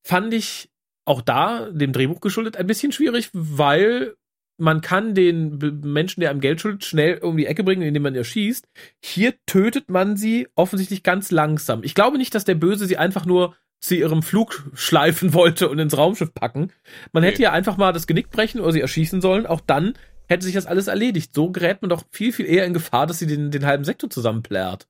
[0.02, 0.70] fand ich
[1.04, 4.16] auch da, dem Drehbuch geschuldet, ein bisschen schwierig, weil
[4.58, 8.14] man kann den Menschen, der einem Geld schuldet, schnell um die Ecke bringen, indem man
[8.14, 8.66] erschießt.
[9.02, 11.82] Hier tötet man sie offensichtlich ganz langsam.
[11.82, 15.78] Ich glaube nicht, dass der Böse sie einfach nur zu ihrem Flug schleifen wollte und
[15.78, 16.72] ins Raumschiff packen.
[17.12, 19.46] Man hätte ja einfach mal das Genick brechen oder sie erschießen sollen.
[19.46, 19.94] Auch dann
[20.28, 21.34] hätte sich das alles erledigt.
[21.34, 24.10] So gerät man doch viel, viel eher in Gefahr, dass sie den, den halben Sektor
[24.10, 24.88] zusammenplärt.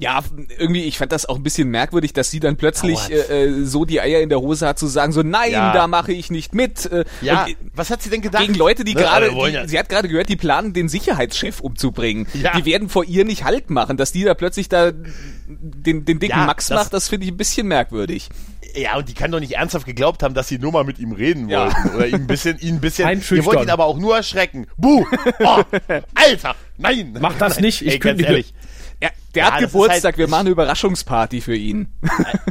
[0.00, 0.22] Ja,
[0.56, 3.84] irgendwie, ich fand das auch ein bisschen merkwürdig, dass sie dann plötzlich äh, äh, so
[3.84, 5.72] die Eier in der Hose hat zu sagen, so nein, ja.
[5.72, 6.86] da mache ich nicht mit.
[6.86, 8.42] Äh, ja, und, was hat sie denn gedacht?
[8.42, 9.00] Gegen Leute, die ne?
[9.00, 9.66] gerade, ja.
[9.66, 12.28] sie hat gerade gehört, die planen, den Sicherheitschef umzubringen.
[12.34, 12.56] Ja.
[12.56, 16.38] Die werden vor ihr nicht Halt machen, dass die da plötzlich da den, den dicken
[16.38, 18.28] ja, Max das macht, das finde ich ein bisschen merkwürdig.
[18.76, 21.12] Ja, und die kann doch nicht ernsthaft geglaubt haben, dass sie nur mal mit ihm
[21.12, 21.64] reden ja.
[21.64, 21.96] wollten.
[21.96, 23.08] Oder ihn ein bisschen, ihn ein bisschen.
[23.08, 24.66] Ihr wollt ihn aber auch nur erschrecken.
[24.76, 25.04] Buh!
[25.40, 25.62] Oh,
[26.14, 26.54] Alter!
[26.76, 27.16] Nein!
[27.20, 28.54] Mach das nicht, ich Ey, ganz ehrlich.
[29.00, 31.88] Ja, der ja, hat Geburtstag, halt, wir machen eine Überraschungsparty für ihn.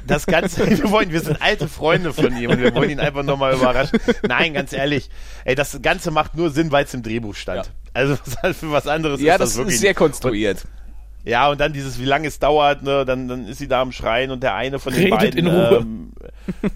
[0.08, 3.24] Das Ganze, wir wollen, wir sind alte Freunde von ihm und wir wollen ihn einfach
[3.24, 4.00] nochmal überraschen.
[4.26, 5.10] Nein, ganz ehrlich,
[5.44, 7.66] ey, das Ganze macht nur Sinn, weil es im Drehbuch stand.
[7.66, 7.72] Ja.
[7.94, 9.58] Also für was anderes ja, ist das, das wirklich.
[9.58, 10.64] Ja, das ist sehr konstruiert.
[10.64, 10.87] Und,
[11.24, 13.92] ja, und dann dieses, wie lange es dauert, ne, dann, dann ist sie da am
[13.92, 16.12] Schreien und der eine von den Redet beiden ähm,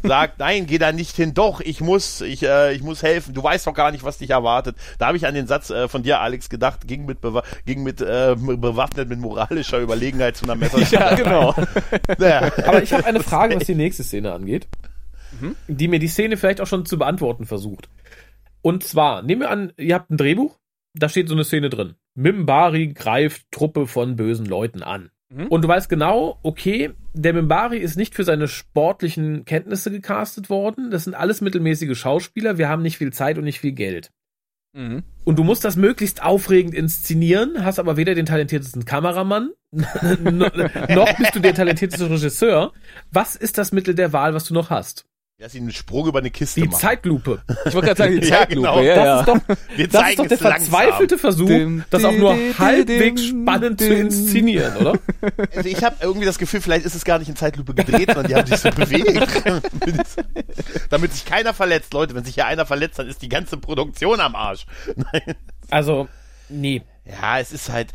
[0.03, 3.41] sagt, nein, geh da nicht hin, doch, ich muss, ich, äh, ich muss helfen, du
[3.41, 4.75] weißt doch gar nicht, was dich erwartet.
[4.97, 7.83] Da habe ich an den Satz äh, von dir, Alex, gedacht, ging mit, bewa ging
[7.83, 10.79] mit äh, bewaffnet mit moralischer Überlegenheit zu einer Messer.
[10.91, 11.55] ja, genau.
[12.19, 12.51] ja.
[12.65, 14.67] Aber ich habe eine Frage, was die nächste Szene angeht,
[15.39, 15.55] mhm.
[15.67, 17.87] die mir die Szene vielleicht auch schon zu beantworten versucht.
[18.61, 20.57] Und zwar, nehmen wir an, ihr habt ein Drehbuch,
[20.93, 21.95] da steht so eine Szene drin.
[22.15, 25.11] Mimbari greift Truppe von bösen Leuten an.
[25.33, 25.47] Mhm.
[25.47, 30.91] Und du weißt genau, okay, der Mimbari ist nicht für seine sportlichen Kenntnisse gecastet worden.
[30.91, 32.57] Das sind alles mittelmäßige Schauspieler.
[32.57, 34.11] Wir haben nicht viel Zeit und nicht viel Geld.
[34.73, 35.03] Mhm.
[35.23, 41.35] Und du musst das möglichst aufregend inszenieren, hast aber weder den talentiertesten Kameramann, noch bist
[41.35, 42.73] du der talentierteste Regisseur.
[43.11, 45.05] Was ist das Mittel der Wahl, was du noch hast?
[45.41, 46.79] Dass sie einen Sprung über eine Kiste Die machen.
[46.79, 47.41] Zeitlupe.
[47.65, 48.67] Ich wollte gerade sagen, die Zeitlupe.
[48.67, 48.81] Ja, genau.
[48.81, 49.19] ja, Das ja.
[49.21, 50.71] ist doch, Wir das zeigen ist doch der langsam.
[50.71, 54.93] verzweifelte Versuch, Dim, das auch nur dim, halbwegs dim, spannend zu inszenieren, oder?
[55.55, 58.27] Also ich habe irgendwie das Gefühl, vielleicht ist es gar nicht in Zeitlupe gedreht, sondern
[58.27, 59.43] die haben sich so bewegt.
[60.91, 61.91] Damit sich keiner verletzt.
[61.93, 64.67] Leute, wenn sich hier einer verletzt, dann ist die ganze Produktion am Arsch.
[64.95, 65.35] Nein.
[65.71, 66.07] Also,
[66.49, 66.83] nee.
[67.05, 67.89] Ja, es ist halt,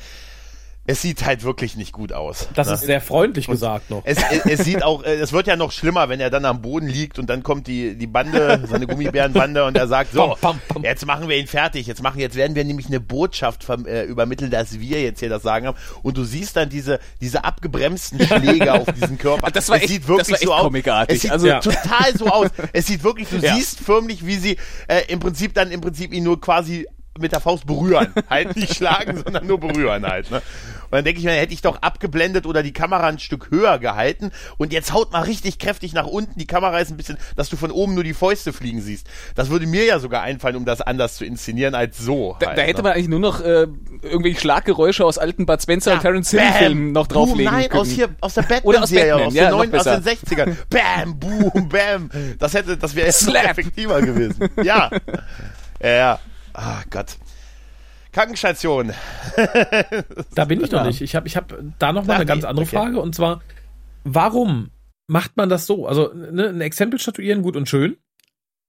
[0.87, 2.49] es sieht halt wirklich nicht gut aus.
[2.55, 2.75] Das ne?
[2.75, 4.03] ist sehr freundlich gesagt noch.
[4.05, 6.63] Es, es, es sieht auch, äh, es wird ja noch schlimmer, wenn er dann am
[6.63, 10.39] Boden liegt und dann kommt die, die Bande, seine Gummibärenbande und er sagt, so, Pam,
[10.41, 10.85] pam, pam.
[10.85, 14.51] jetzt machen wir ihn fertig, jetzt machen, jetzt werden wir nämlich eine Botschaft äh, übermitteln,
[14.51, 18.73] dass wir jetzt hier das Sagen haben und du siehst dann diese, diese abgebremsten Schläge
[18.73, 19.51] auf diesen Körper.
[19.51, 20.63] Das war es echt- sieht wirklich das war echt so aus.
[20.63, 21.17] comicartig.
[21.17, 21.61] Es sieht Also- Ja.
[21.61, 22.49] total so aus.
[22.73, 23.55] Es sieht wirklich, du Ja.
[23.55, 24.57] siehst förmlich, wie sie
[24.89, 26.87] äh, im Prinzip dann im Prinzip ihn nur quasi
[27.19, 28.13] mit der Faust berühren.
[28.29, 30.31] halt nicht schlagen, sondern nur berühren halt.
[30.31, 30.43] Ne?
[30.87, 33.79] Und dann denke ich mir, hätte ich doch abgeblendet oder die Kamera ein Stück höher
[33.79, 36.39] gehalten und jetzt haut mal richtig kräftig nach unten.
[36.39, 39.07] Die Kamera ist ein bisschen, dass du von oben nur die Fäuste fliegen siehst.
[39.35, 42.37] Das würde mir ja sogar einfallen, um das anders zu inszenieren als so.
[42.41, 42.83] Da, halt, da hätte ne?
[42.85, 43.67] man eigentlich nur noch äh,
[44.03, 47.81] irgendwelche Schlaggeräusche aus alten Bud Spencer und Terence Hill Filmen noch boom, drauflegen Nein, können.
[47.81, 50.01] aus hier, aus der Oder aus Batman-Serie, Batman, aus, ja, den noch neuen, aus besser.
[50.01, 50.57] den 60ern.
[50.71, 52.11] Bam, boom, bam.
[52.39, 54.49] Das hätte, das wäre effektiver gewesen.
[54.63, 54.91] Ja.
[55.83, 56.19] Ja, ja.
[56.55, 57.17] Ah, Gott.
[58.17, 58.95] Krankenstation.
[60.35, 61.03] Da bin ich noch nicht.
[61.03, 62.77] Ich habe ich hab da noch mal Ach, eine ganz andere okay.
[62.77, 63.43] Frage und zwar,
[64.05, 64.71] warum
[65.07, 65.87] macht man das so?
[65.87, 67.97] Also ne, ein Exempel statuieren, gut und schön.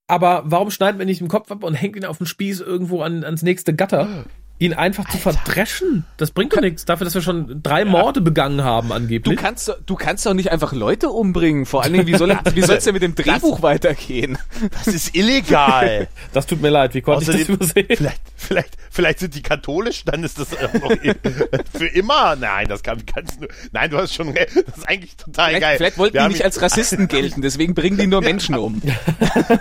[0.07, 3.01] Aber warum schneidet man nicht den Kopf ab und hängt ihn auf den Spieß irgendwo
[3.01, 4.25] an, ans nächste Gatter?
[4.59, 6.83] Ihn einfach zu verdreschen, das bringt doch nichts.
[6.85, 9.37] Dafür, dass wir schon drei Morde begangen haben Du angeblich.
[9.37, 11.67] kannst, doch- du kannst doch nicht einfach Leute umbringen.
[11.67, 14.37] Vor allen Dingen, wie soll wie soll's denn mit dem Drehbuch weitergehen?
[14.83, 16.07] Das ist illegal.
[16.33, 17.85] Das tut mir leid, wie konnte ich das Außerdem- übersehen?
[17.97, 21.13] vielleicht, vielleicht, vielleicht sind die katholisch, dann ist das noch i-
[21.77, 22.35] für immer.
[22.35, 23.47] Nein, das kann, kannst du.
[23.71, 24.33] Nein, du hast schon.
[24.33, 25.77] Das ist eigentlich total Vielleicht, geil.
[25.77, 28.81] vielleicht wollten Wir die nicht als Rassisten gelten, deswegen bringen die nur Menschen um.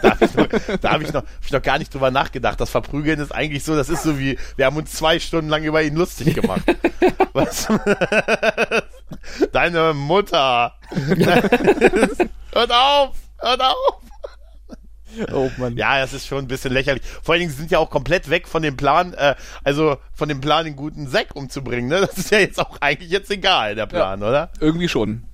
[0.02, 2.60] da habe ich, noch- da hab ich, noch- hab ich noch gar nicht drüber nachgedacht.
[2.60, 5.64] Das Verprügeln ist eigentlich so, das ist so wie, wir haben uns zwei Stunden lang
[5.64, 6.62] über ihn lustig gemacht.
[7.32, 7.68] Was?
[9.52, 10.74] Deine Mutter.
[12.52, 13.16] hört auf!
[13.38, 14.00] Hört auf!
[15.32, 15.76] Oh Mann.
[15.76, 17.02] Ja, das ist schon ein bisschen lächerlich.
[17.22, 19.34] Vor allen Dingen sind ja auch komplett weg von dem Plan, äh,
[19.64, 21.88] also von dem Plan, den guten Zack umzubringen.
[21.88, 22.00] Ne?
[22.00, 24.50] Das ist ja jetzt auch eigentlich jetzt egal, der Plan, oder?
[24.60, 25.24] Irgendwie schon.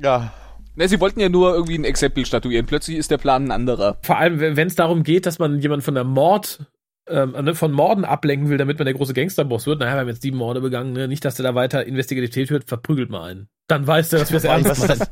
[0.00, 0.32] Ja.
[0.76, 2.66] Ne, sie wollten ja nur irgendwie ein Exempel statuieren.
[2.66, 3.96] Plötzlich ist der Plan ein anderer.
[4.02, 6.66] Vor allem, wenn es darum geht, dass man jemanden von der Mord,
[7.08, 9.80] ähm, ne, von Morden ablenken will, damit man der große Gangsterboss wird.
[9.80, 11.08] Naja, wir haben jetzt sieben Morde begangen, ne?
[11.08, 13.48] nicht, dass der da weiter investigativ wird, verprügelt mal einen.
[13.68, 15.10] Dann weiß der, dass wir es ernst was, ist das,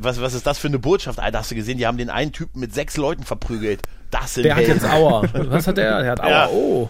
[0.00, 1.18] was, was ist das für eine Botschaft?
[1.18, 3.82] Alter, hast du gesehen, die haben den einen Typen mit sechs Leuten verprügelt.
[4.10, 4.80] Das sind Der hat Helden.
[4.82, 5.22] jetzt Aua.
[5.32, 6.02] Was hat der?
[6.02, 6.30] Der hat Aua.
[6.30, 6.48] Ja.
[6.48, 6.88] Oh.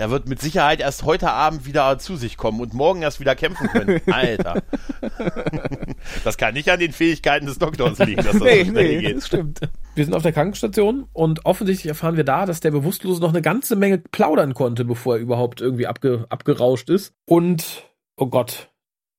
[0.00, 3.36] Der wird mit Sicherheit erst heute Abend wieder zu sich kommen und morgen erst wieder
[3.36, 4.00] kämpfen können.
[4.10, 4.62] Alter.
[6.24, 9.16] Das kann nicht an den Fähigkeiten des Doktors liegen, dass das so schnell geht.
[9.18, 9.60] das stimmt.
[9.94, 13.42] Wir sind auf der Krankenstation und offensichtlich erfahren wir da, dass der Bewusstlose noch eine
[13.42, 17.12] ganze Menge plaudern konnte, bevor er überhaupt irgendwie abge, abgerauscht ist.
[17.26, 17.84] Und,
[18.16, 18.70] oh Gott,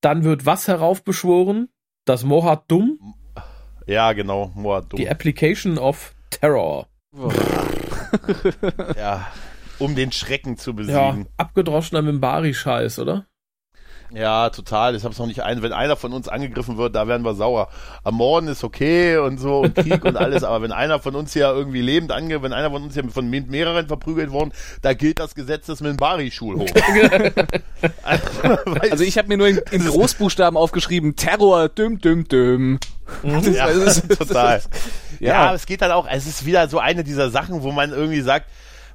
[0.01, 1.69] dann wird was heraufbeschworen?
[2.05, 3.13] Das Mohat Dumm,
[3.85, 4.51] Ja, genau.
[4.55, 4.97] Moa, dumm.
[4.97, 6.87] die Application of Terror.
[8.97, 9.27] Ja.
[9.81, 11.27] Um den Schrecken zu Ja, besiegen.
[11.37, 13.25] abgedroschener Mimbari-Scheiß, oder?
[14.13, 14.93] Ja, total.
[14.97, 15.61] Ich hab's noch nicht ein.
[15.61, 17.69] Wenn einer von uns angegriffen wird, da werden wir sauer.
[18.03, 21.31] Am Morden ist okay und so und Krieg und alles, aber wenn einer von uns
[21.31, 24.51] hier irgendwie lebend ange, wenn einer von uns hier von me- mehreren verprügelt worden,
[24.81, 26.69] da gilt das Gesetz des Minbari-Schulhof.
[28.91, 32.79] Also ich habe mir nur in, in Großbuchstaben aufgeschrieben, Terror, düm, düm, düm.
[33.23, 34.61] Das, ja, das ist- total.
[35.19, 35.53] Ja, Ja.
[35.53, 38.47] es geht dann auch, es ist wieder so eine dieser Sachen, wo man irgendwie sagt,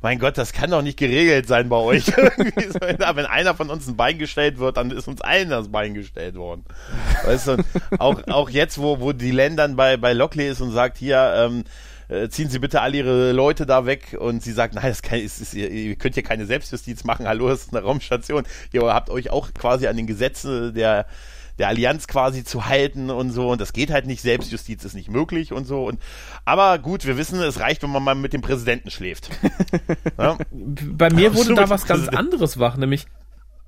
[0.02, 2.06] mein Gott, das kann doch nicht geregelt sein bei euch.
[3.00, 5.94] Ja, wenn einer von uns ein Bein gestellt wird, dann ist uns allen das Bein
[5.94, 6.64] gestellt worden.
[7.24, 7.56] Weißt du,
[7.98, 11.64] auch, auch jetzt, wo, wo die Ländern bei, bei Lockley ist und sagt, hier, ähm,
[12.08, 15.18] äh, ziehen Sie bitte all Ihre Leute da weg und sie sagt, nein, das kann,
[15.18, 18.44] ist, ist, ihr, ihr könnt hier keine Selbstjustiz machen, hallo, das ist eine Raumstation.
[18.72, 21.06] Ihr habt euch auch quasi an den Gesetzen der,
[21.58, 25.10] der Allianz quasi zu halten und so und das geht halt nicht, Selbstjustiz ist nicht
[25.10, 26.00] möglich und so und
[26.44, 29.30] aber gut, wir wissen, es reicht, wenn man mal mit dem Präsidenten schläft.
[30.18, 30.38] ja?
[30.50, 33.06] Bei mir wurde da was ganz anderes wach, nämlich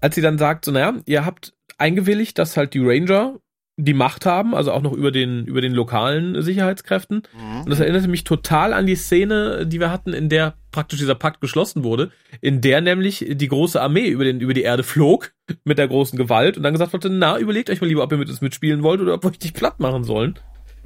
[0.01, 3.41] als sie dann sagt, so, naja, ihr habt eingewilligt, dass halt die Ranger
[3.81, 7.23] die Macht haben, also auch noch über den, über den lokalen Sicherheitskräften.
[7.33, 7.61] Mhm.
[7.63, 11.15] Und das erinnerte mich total an die Szene, die wir hatten, in der praktisch dieser
[11.15, 12.11] Pakt geschlossen wurde,
[12.41, 15.33] in der nämlich die große Armee über, den, über die Erde flog
[15.65, 18.19] mit der großen Gewalt und dann gesagt wurde, na, überlegt euch mal lieber, ob ihr
[18.19, 20.39] mit uns mitspielen wollt oder ob wir euch nicht platt machen sollen.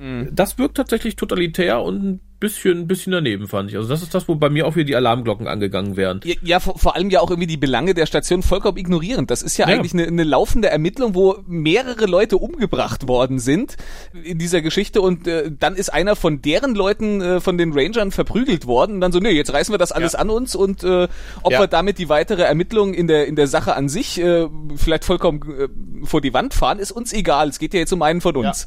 [0.02, 0.30] Mhm.
[0.32, 3.76] Das wirkt tatsächlich totalitär und ein bisschen, bisschen daneben, fand ich.
[3.76, 6.20] Also das ist das, wo bei mir auch wieder die Alarmglocken angegangen wären.
[6.24, 9.30] Ja, ja vor, vor, allem ja auch irgendwie die Belange der Station vollkommen ignorierend.
[9.30, 9.76] Das ist ja, ja.
[9.76, 13.76] eigentlich eine, eine, laufende Ermittlung, wo mehrere Leute umgebracht worden sind
[14.24, 18.10] in dieser Geschichte und äh, dann ist einer von deren Leuten, äh, von den Rangern
[18.10, 20.18] verprügelt worden und dann so, nee, jetzt reißen wir das alles ja.
[20.18, 21.06] an uns und äh,
[21.44, 25.04] ob wir damit die weitere Ermittlung in der, in der Sache an sich äh, vielleicht
[25.04, 27.50] vollkommen äh, vor die Wand fahren, ist uns egal.
[27.50, 28.66] Es geht ja jetzt um einen von uns.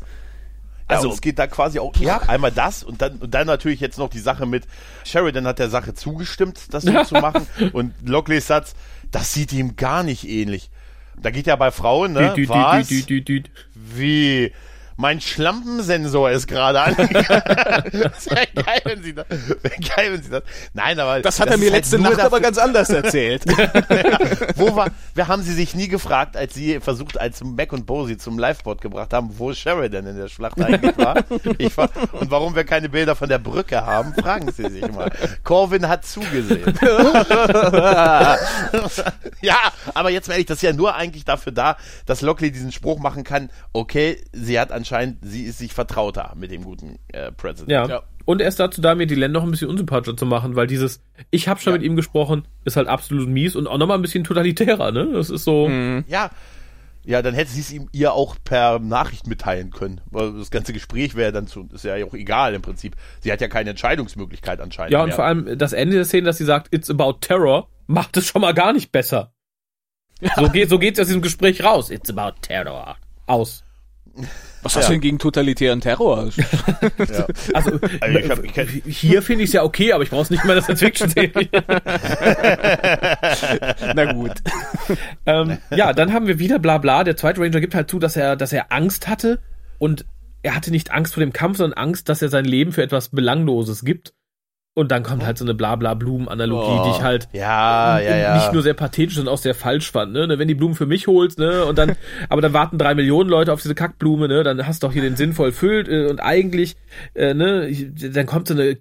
[0.89, 0.97] Ja.
[0.97, 3.97] Also es geht da quasi auch ja, einmal das und dann und dann natürlich jetzt
[3.97, 4.65] noch die Sache mit
[5.03, 8.75] Sheridan hat der Sache zugestimmt, das so zu machen und Lockleys Satz,
[9.11, 10.69] das sieht ihm gar nicht ähnlich.
[11.17, 12.33] Da geht ja bei Frauen, ne?
[12.35, 12.87] Dü, dü, Was?
[12.87, 14.51] Dü, Wie?
[14.97, 17.25] mein Schlampensensor ist gerade angegangen.
[18.01, 19.25] das wäre geil, wenn sie das,
[19.95, 21.21] geil, wenn sie das, nein, aber.
[21.21, 23.43] Das hat das er mir halt letzte Nacht dafür, aber ganz anders erzählt.
[23.45, 23.67] ja,
[24.55, 28.05] wo war, wir haben sie sich nie gefragt, als sie versucht, als Mac und Bo
[28.05, 31.23] sie zum Livebot gebracht haben, wo Sheridan in der Schlacht eigentlich war.
[31.57, 35.11] Ich war, und warum wir keine Bilder von der Brücke haben, fragen sie sich mal.
[35.43, 36.73] Corvin hat zugesehen.
[39.41, 39.57] ja,
[39.93, 43.23] aber jetzt werde ich das ja nur eigentlich dafür da, dass Lockley diesen Spruch machen
[43.23, 47.71] kann, okay, sie hat an anscheinend, sie ist sich vertrauter mit dem guten äh, President.
[47.71, 47.87] Ja.
[47.87, 48.01] ja.
[48.25, 50.67] Und er ist dazu da, mir die Länder noch ein bisschen unsympathischer zu machen, weil
[50.67, 51.77] dieses, ich habe schon ja.
[51.77, 55.11] mit ihm gesprochen, ist halt absolut mies und auch nochmal ein bisschen totalitärer, ne?
[55.13, 55.67] Das ist so.
[55.67, 56.03] Mhm.
[56.07, 56.31] Ja.
[57.07, 60.01] Ja, dann hätte sie es ihm ihr auch per Nachricht mitteilen können.
[60.09, 62.95] Weil das ganze Gespräch wäre dann zu, ist ja auch egal im Prinzip.
[63.19, 64.91] Sie hat ja keine Entscheidungsmöglichkeit anscheinend.
[64.91, 65.15] Ja, und mehr.
[65.15, 68.41] vor allem das Ende der Szene, dass sie sagt, it's about terror, macht es schon
[68.41, 69.33] mal gar nicht besser.
[70.19, 70.31] Ja.
[70.35, 71.91] So geht so geht's aus diesem Gespräch raus.
[71.91, 72.97] It's about terror.
[73.27, 73.64] Aus.
[74.65, 76.29] Was hast du denn gegen totalitären Terror?
[76.97, 77.27] ja.
[77.53, 80.31] Also, also ich hab, ich hier finde ich es ja okay, aber ich brauche es
[80.31, 81.49] nicht mal das als Fiction-Serie.
[83.93, 84.31] Na gut.
[85.27, 87.03] ähm, ja, dann haben wir wieder bla bla.
[87.03, 89.39] Der zweite Ranger gibt halt zu, dass er, dass er Angst hatte
[89.77, 90.05] und
[90.41, 93.09] er hatte nicht Angst vor dem Kampf, sondern Angst, dass er sein Leben für etwas
[93.09, 94.13] Belangloses gibt.
[94.77, 98.35] Und dann kommt halt so eine Blabla-Blumen-Analogie, oh, die ich halt ja, ja, ja.
[98.35, 100.11] nicht nur sehr pathetisch, sondern auch sehr falsch fand.
[100.11, 100.27] Ne?
[100.37, 101.95] Wenn die Blumen für mich holst, ne, und dann,
[102.29, 105.01] aber dann warten drei Millionen Leute auf diese Kackblume, ne, dann hast du doch hier
[105.01, 106.75] den Sinn vollfüllt äh, und eigentlich,
[107.13, 108.75] äh, ne, dann kommt so eine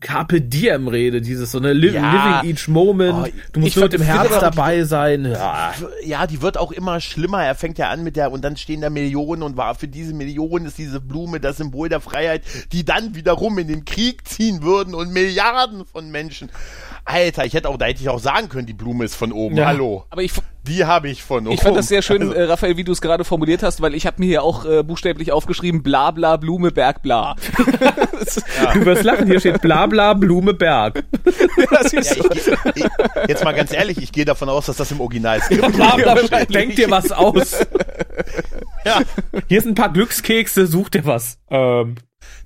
[0.00, 2.40] Carpe Diem-Rede, dieses so eine Li ja.
[2.40, 3.28] Living each moment.
[3.28, 5.24] Oh, du musst nur mit dem Herz dabei sein.
[5.24, 5.72] Ja.
[6.04, 7.44] ja, die wird auch immer schlimmer.
[7.44, 10.14] Er fängt ja an mit der und dann stehen da Millionen und war für diese
[10.14, 12.42] Millionen ist diese Blume das Symbol der Freiheit,
[12.72, 16.50] die dann wiederum in den Krieg ziehen würden und Milliarden von Menschen.
[17.08, 19.56] Alter, ich hätte auch, da hätte ich auch sagen können, die Blume ist von oben.
[19.56, 19.66] Ja.
[19.66, 20.04] Hallo.
[20.10, 20.32] Aber ich,
[20.64, 21.54] die habe ich von oben.
[21.54, 23.94] Ich fand das sehr schön, also, äh, Raphael, wie du es gerade formuliert hast, weil
[23.94, 27.36] ich habe mir hier auch äh, buchstäblich aufgeschrieben, bla bla Blume Berg bla.
[28.60, 28.72] ja.
[28.74, 31.04] Du wirst lachen, hier steht bla bla Blume Berg.
[31.70, 32.10] ja, ich,
[32.74, 32.88] ich,
[33.28, 35.50] jetzt mal ganz ehrlich, ich gehe davon aus, dass das im Original ist.
[35.52, 37.64] Ja, bla, bla, denk dir was aus.
[38.84, 39.00] ja.
[39.46, 41.38] Hier sind ein paar Glückskekse, such dir was.
[41.50, 41.94] Ähm,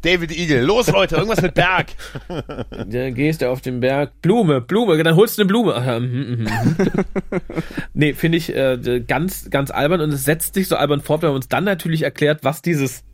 [0.03, 0.63] David Eagle.
[0.63, 1.89] Los, Leute, irgendwas mit Berg.
[2.71, 4.21] Dann gehst du auf den Berg.
[4.23, 6.01] Blume, Blume, dann holst du eine Blume.
[6.01, 6.49] Mhm, mhm, mhm.
[7.95, 11.31] nee, finde ich äh, ganz, ganz albern und es setzt sich so albern fort, wenn
[11.31, 13.05] man uns dann natürlich erklärt, was dieses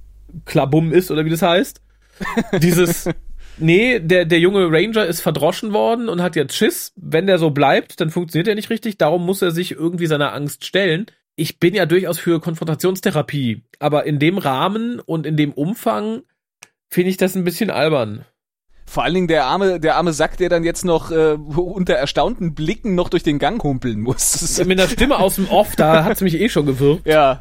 [0.45, 1.81] Klabum ist oder wie das heißt.
[2.63, 3.11] Dieses,
[3.59, 6.93] nee, der, der junge Ranger ist verdroschen worden und hat jetzt Schiss.
[6.97, 8.97] Wenn der so bleibt, dann funktioniert er nicht richtig.
[8.97, 11.07] Darum muss er sich irgendwie seiner Angst stellen.
[11.35, 16.23] Ich bin ja durchaus für Konfrontationstherapie, aber in dem Rahmen und in dem Umfang
[16.89, 18.25] finde ich das ein bisschen albern.
[18.89, 22.55] Vor allen Dingen der arme, der arme Sack, der dann jetzt noch äh, unter erstaunten
[22.55, 24.59] Blicken noch durch den Gang humpeln muss.
[24.65, 27.05] Mit einer Stimme aus dem Off, da hat's mich eh schon gewirkt.
[27.05, 27.41] Ja.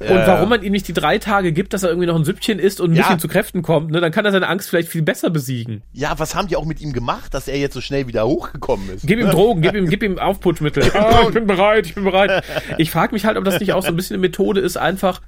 [0.00, 2.58] Und warum man ihm nicht die drei Tage gibt, dass er irgendwie noch ein Süppchen
[2.58, 3.04] isst und ein ja.
[3.04, 5.82] bisschen zu Kräften kommt, ne, dann kann er seine Angst vielleicht viel besser besiegen.
[5.92, 8.90] Ja, was haben die auch mit ihm gemacht, dass er jetzt so schnell wieder hochgekommen
[8.90, 9.06] ist?
[9.06, 10.92] Gib ihm Drogen, gib ihm, gib ihm Aufputschmittel.
[10.94, 12.44] Ah, ich bin bereit, ich bin bereit.
[12.76, 15.22] Ich frage mich halt, ob das nicht auch so ein bisschen eine Methode ist, einfach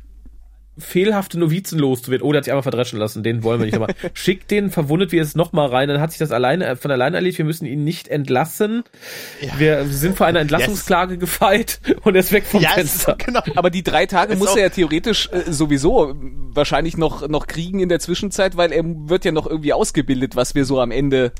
[0.78, 2.26] fehlhafte Novizen loszuwerden.
[2.26, 3.94] Oh, der hat sich einmal verdreschen lassen, den wollen wir nicht nochmal.
[4.14, 7.16] Schickt den verwundet wie es nochmal rein, dann hat sich das alleine äh, von alleine
[7.16, 7.38] erledigt.
[7.38, 8.84] Wir müssen ihn nicht entlassen.
[9.40, 9.58] Ja.
[9.58, 11.20] Wir sind vor einer Entlassungsklage yes.
[11.20, 13.16] gefeit und er ist weg vom yes, Fenster.
[13.22, 13.40] Genau.
[13.54, 16.14] Aber die drei Tage muss er ja theoretisch äh, sowieso
[16.54, 20.54] wahrscheinlich noch, noch kriegen in der Zwischenzeit, weil er wird ja noch irgendwie ausgebildet, was
[20.54, 21.32] wir so am Ende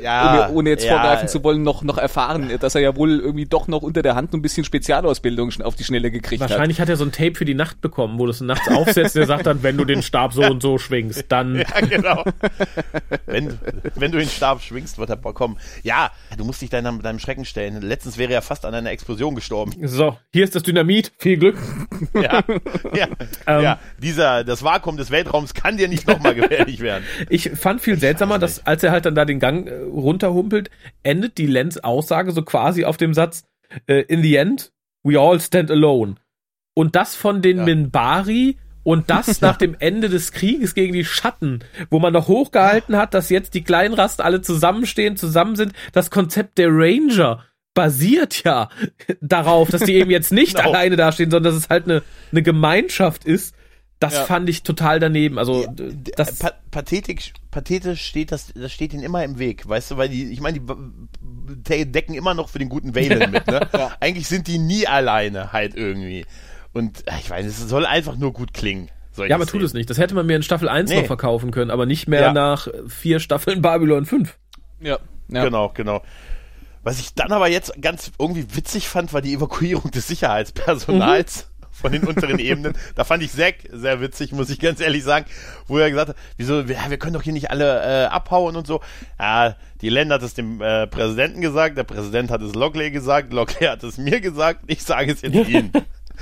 [0.00, 3.18] ja, ohne, ohne jetzt ja, vorgreifen zu wollen, noch, noch erfahren, dass er ja wohl
[3.20, 6.58] irgendwie doch noch unter der Hand ein bisschen Spezialausbildung auf die Schnelle gekriegt Wahrscheinlich hat.
[6.58, 9.26] Wahrscheinlich hat er so ein Tape für die Nacht bekommen, wo das nachts aufsetzt, der
[9.26, 11.56] sagt dann, wenn du den Stab so und so schwingst, dann.
[11.56, 12.24] Ja, genau.
[13.26, 13.58] wenn,
[13.94, 15.58] wenn du den Stab schwingst, wird er kommen.
[15.82, 17.80] Ja, du musst dich deinem, deinem Schrecken stellen.
[17.82, 19.72] Letztens wäre er fast an einer Explosion gestorben.
[19.82, 21.12] So, hier ist das Dynamit.
[21.18, 21.56] Viel Glück.
[22.14, 22.42] Ja,
[22.94, 23.08] ja,
[23.46, 23.78] ähm, ja.
[23.98, 27.04] Dieser, das Vakuum des Weltraums kann dir nicht nochmal gefährlich werden.
[27.28, 30.70] Ich fand viel seltsamer, dass als er halt dann da den Gang äh, runterhumpelt,
[31.02, 33.44] endet die Lenz Aussage so quasi auf dem Satz,
[33.86, 34.72] äh, in the end,
[35.02, 36.16] we all stand alone.
[36.74, 37.64] Und das von den ja.
[37.64, 41.60] Minbari und das nach dem Ende des Krieges gegen die Schatten,
[41.90, 45.72] wo man noch hochgehalten hat, dass jetzt die Kleinrasten alle zusammenstehen, zusammen sind.
[45.92, 48.70] Das Konzept der Ranger basiert ja
[49.20, 50.70] darauf, dass die eben jetzt nicht genau.
[50.70, 53.54] alleine dastehen, sondern dass es halt eine, eine Gemeinschaft ist.
[54.00, 54.24] Das ja.
[54.24, 55.38] fand ich total daneben.
[55.38, 55.66] Also
[56.16, 56.52] das pa
[57.50, 60.60] pathetisch, steht das, das steht ihnen immer im Weg, weißt du, weil die, ich meine,
[60.60, 63.46] die decken immer noch für den guten Valen mit.
[63.46, 63.68] Ne?
[63.72, 63.90] ja.
[64.00, 66.26] Eigentlich sind die nie alleine halt irgendwie.
[66.72, 68.90] Und ich weiß, es soll einfach nur gut klingen.
[69.16, 69.90] Ja, aber tut es nicht.
[69.90, 71.00] Das hätte man mir in Staffel 1 nee.
[71.00, 72.32] noch verkaufen können, aber nicht mehr ja.
[72.32, 74.38] nach vier Staffeln Babylon 5.
[74.80, 74.98] Ja.
[75.28, 75.44] ja.
[75.44, 76.02] Genau, genau.
[76.84, 81.47] Was ich dann aber jetzt ganz irgendwie witzig fand, war die Evakuierung des Sicherheitspersonals.
[81.80, 82.74] Von den unteren Ebenen.
[82.94, 85.26] Da fand ich Zack sehr witzig, muss ich ganz ehrlich sagen,
[85.66, 88.66] wo er gesagt hat, wieso, wir, wir können doch hier nicht alle äh, abhauen und
[88.66, 88.80] so.
[89.18, 93.32] Ja, die Länder hat es dem äh, Präsidenten gesagt, der Präsident hat es Lockley gesagt,
[93.32, 95.72] Lockley hat es mir gesagt, ich sage es jetzt Ihnen.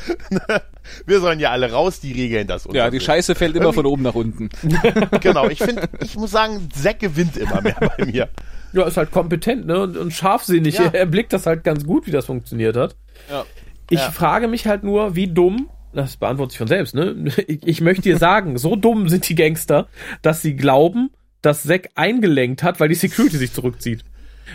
[1.06, 2.68] wir sollen ja alle raus, die regeln das.
[2.72, 4.50] Ja, die Scheiße fällt immer von oben nach unten.
[5.20, 8.28] genau, ich finde, ich muss sagen, Zack gewinnt immer mehr bei mir.
[8.72, 9.80] Ja, ist halt kompetent, ne?
[9.80, 10.76] Und, und scharfsinnig.
[10.78, 10.90] Ja.
[10.92, 12.94] Er blickt das halt ganz gut, wie das funktioniert hat.
[13.30, 13.44] Ja.
[13.90, 14.10] Ich ja.
[14.10, 17.14] frage mich halt nur, wie dumm, das beantwortet sich von selbst, ne?
[17.46, 19.88] Ich, ich möchte dir sagen, so dumm sind die Gangster,
[20.22, 21.10] dass sie glauben,
[21.42, 24.04] dass Zack eingelenkt hat, weil die Security sich zurückzieht.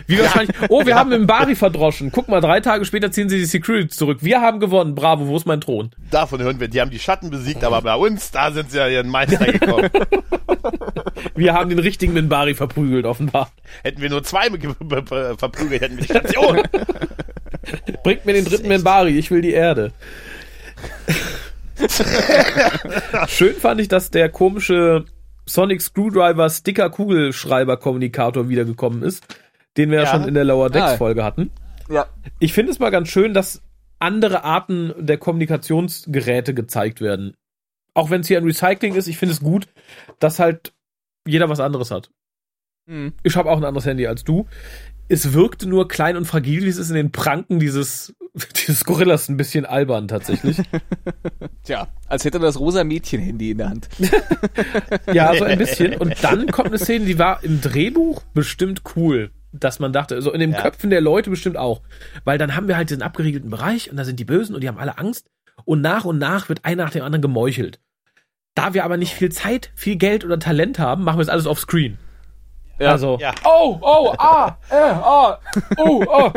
[0.06, 2.10] Wie wahrscheinlich, oh, wir haben im Bari verdroschen.
[2.12, 4.18] Guck mal, drei Tage später ziehen sie die Security zurück.
[4.22, 4.94] Wir haben gewonnen.
[4.94, 5.90] Bravo, wo ist mein Thron?
[6.10, 8.88] Davon hören wir, die haben die Schatten besiegt, aber bei uns, da sind sie ja
[8.88, 9.90] ihren Meister gekommen.
[11.34, 13.50] wir haben den richtigen Minbari verprügelt, offenbar.
[13.82, 16.62] Hätten wir nur zwei verprügelt, hätten wir die Station.
[18.02, 19.92] Bringt mir den dritten Minbari, ich will die Erde.
[23.28, 25.04] Schön fand ich, dass der komische
[25.46, 29.24] Sonic Screwdriver Sticker Kugelschreiber Kommunikator wiedergekommen ist,
[29.76, 31.50] den wir ja, ja schon in der Lower Decks Folge hatten.
[31.88, 32.06] Ja.
[32.38, 33.62] Ich finde es mal ganz schön, dass
[33.98, 37.34] andere Arten der Kommunikationsgeräte gezeigt werden.
[37.94, 39.68] Auch wenn es hier ein Recycling ist, ich finde es gut,
[40.18, 40.72] dass halt
[41.26, 42.10] jeder was anderes hat.
[42.88, 43.12] Hm.
[43.22, 44.46] Ich habe auch ein anderes Handy als du
[45.12, 48.14] es wirkte nur klein und fragil, wie es ist in den Pranken dieses,
[48.56, 50.56] dieses Gorillas ein bisschen albern tatsächlich.
[51.64, 53.90] Tja, als hätte er das rosa Mädchen-Handy in der Hand.
[55.12, 55.94] ja, so ein bisschen.
[55.96, 59.30] Und dann kommt eine Szene, die war im Drehbuch bestimmt cool.
[59.54, 60.62] Dass man dachte, so in den ja.
[60.62, 61.82] Köpfen der Leute bestimmt auch.
[62.24, 64.68] Weil dann haben wir halt diesen abgeriegelten Bereich und da sind die Bösen und die
[64.68, 65.26] haben alle Angst.
[65.66, 67.78] Und nach und nach wird einer nach dem anderen gemeuchelt.
[68.54, 71.46] Da wir aber nicht viel Zeit, viel Geld oder Talent haben, machen wir es alles
[71.46, 71.98] auf Screen.
[72.78, 72.90] Ja.
[72.90, 73.32] Also, ja.
[73.44, 75.38] oh, oh, ah, äh, ah,
[75.78, 76.32] oh, oh.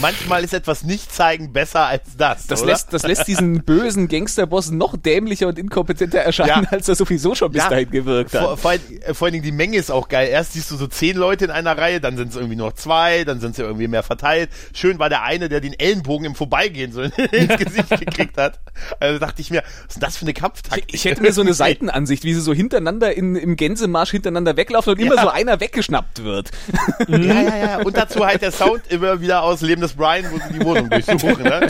[0.00, 2.46] Manchmal ist etwas nicht zeigen besser als das.
[2.46, 6.70] Das, lässt, das lässt diesen bösen Gangsterboss noch dämlicher und inkompetenter erscheinen, ja.
[6.70, 7.68] als er sowieso schon bis ja.
[7.68, 8.42] dahin gewirkt hat.
[8.42, 8.72] Vor, vor,
[9.12, 10.28] vor, allen Dingen die Menge ist auch geil.
[10.28, 13.24] Erst siehst du so zehn Leute in einer Reihe, dann sind es irgendwie noch zwei,
[13.24, 14.50] dann sind sie irgendwie mehr verteilt.
[14.72, 18.60] Schön war der eine, der den Ellenbogen im Vorbeigehen so ins Gesicht gekriegt hat.
[19.00, 20.84] Also dachte ich mir, was ist denn das für eine Kampftaktik?
[20.88, 24.56] Ich, ich hätte mir so eine Seitenansicht, wie sie so hintereinander in, im Gänsemarsch hintereinander
[24.56, 26.50] weglaufen und immer so einer weggeschnappt wird.
[27.08, 27.82] Ja, ja, ja.
[27.82, 30.88] Und dazu halt der Sound immer wieder aus Leben des Brian, wo sie die Wohnung
[30.88, 31.42] durchsuchen.
[31.42, 31.66] Ne?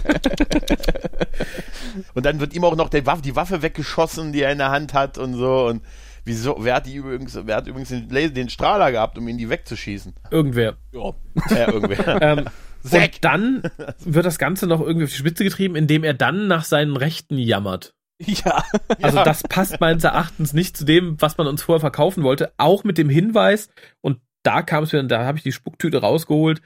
[2.15, 4.71] Und dann wird ihm auch noch der Waffe, die Waffe weggeschossen, die er in der
[4.71, 5.67] Hand hat und so.
[5.67, 5.83] Und
[6.25, 6.57] wieso?
[6.61, 7.39] Wer hat die übrigens?
[7.43, 10.15] Wer hat übrigens den, den Strahler gehabt, um ihn die wegzuschießen?
[10.31, 10.77] Irgendwer.
[10.93, 11.13] Ja,
[11.51, 12.23] ja irgendwer.
[12.23, 12.45] ähm,
[12.85, 13.63] und dann
[14.01, 17.39] wird das Ganze noch irgendwie auf die Spitze getrieben, indem er dann nach seinen Rechten
[17.39, 17.95] jammert.
[18.19, 18.65] Ja.
[19.03, 22.53] Also das passt meines Erachtens nicht zu dem, was man uns vorher verkaufen wollte.
[22.59, 23.69] Auch mit dem Hinweis,
[24.01, 26.63] und da kam es mir, da habe ich die Spucktüte rausgeholt,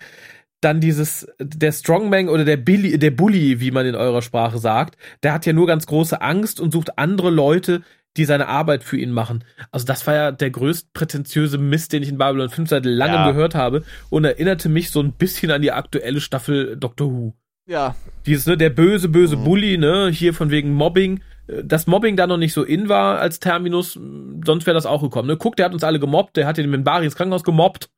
[0.60, 4.98] dann dieses, der Strongman oder der Billy, der Bully, wie man in eurer Sprache sagt,
[5.22, 7.82] der hat ja nur ganz große Angst und sucht andere Leute,
[8.16, 9.44] die seine Arbeit für ihn machen.
[9.70, 13.14] Also das war ja der größt prätentiöse Mist, den ich in Babylon 5 seit langem
[13.14, 13.30] ja.
[13.30, 17.34] gehört habe und erinnerte mich so ein bisschen an die aktuelle Staffel Doctor Who.
[17.68, 17.94] Ja.
[18.26, 19.44] Dieses, ne, der böse, böse mhm.
[19.44, 21.20] Bully, ne, hier von wegen Mobbing.
[21.64, 23.98] Dass Mobbing da noch nicht so in war als Terminus,
[24.44, 25.28] sonst wäre das auch gekommen.
[25.28, 25.36] Ne?
[25.36, 27.88] Guck, der hat uns alle gemobbt, der hat den Minbari ins Krankenhaus gemobbt.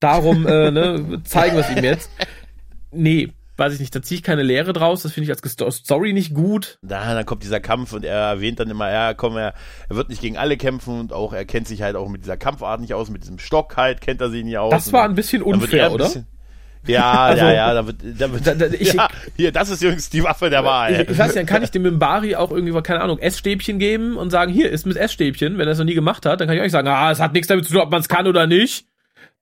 [0.00, 2.10] Darum äh, ne, zeigen wir es ihm jetzt.
[2.90, 6.12] Nee, weiß ich nicht, da ziehe ich keine Lehre draus, das finde ich als Story
[6.12, 6.78] nicht gut.
[6.82, 9.54] Da, dann kommt dieser Kampf und er erwähnt dann immer, ja, komm, er,
[9.88, 12.36] er wird nicht gegen alle kämpfen und auch, er kennt sich halt auch mit dieser
[12.36, 14.70] Kampfart nicht aus, mit diesem Stock halt, kennt er sich nicht aus.
[14.72, 16.04] Das war ein bisschen unfair, oder?
[16.04, 16.26] Bisschen,
[16.86, 19.82] ja, also, ja, ja, da wird, da wird, da, da, ich, ja, hier, das ist
[19.82, 20.92] übrigens die Waffe der Wahl.
[20.92, 24.30] Ich, ich weiß ja, kann ich dem Mimbari auch irgendwie, keine Ahnung, Essstäbchen geben und
[24.30, 26.62] sagen, hier, ist mit Essstäbchen, wenn er es noch nie gemacht hat, dann kann ich
[26.62, 28.86] euch sagen, ah, es hat nichts damit zu tun, ob man es kann oder nicht.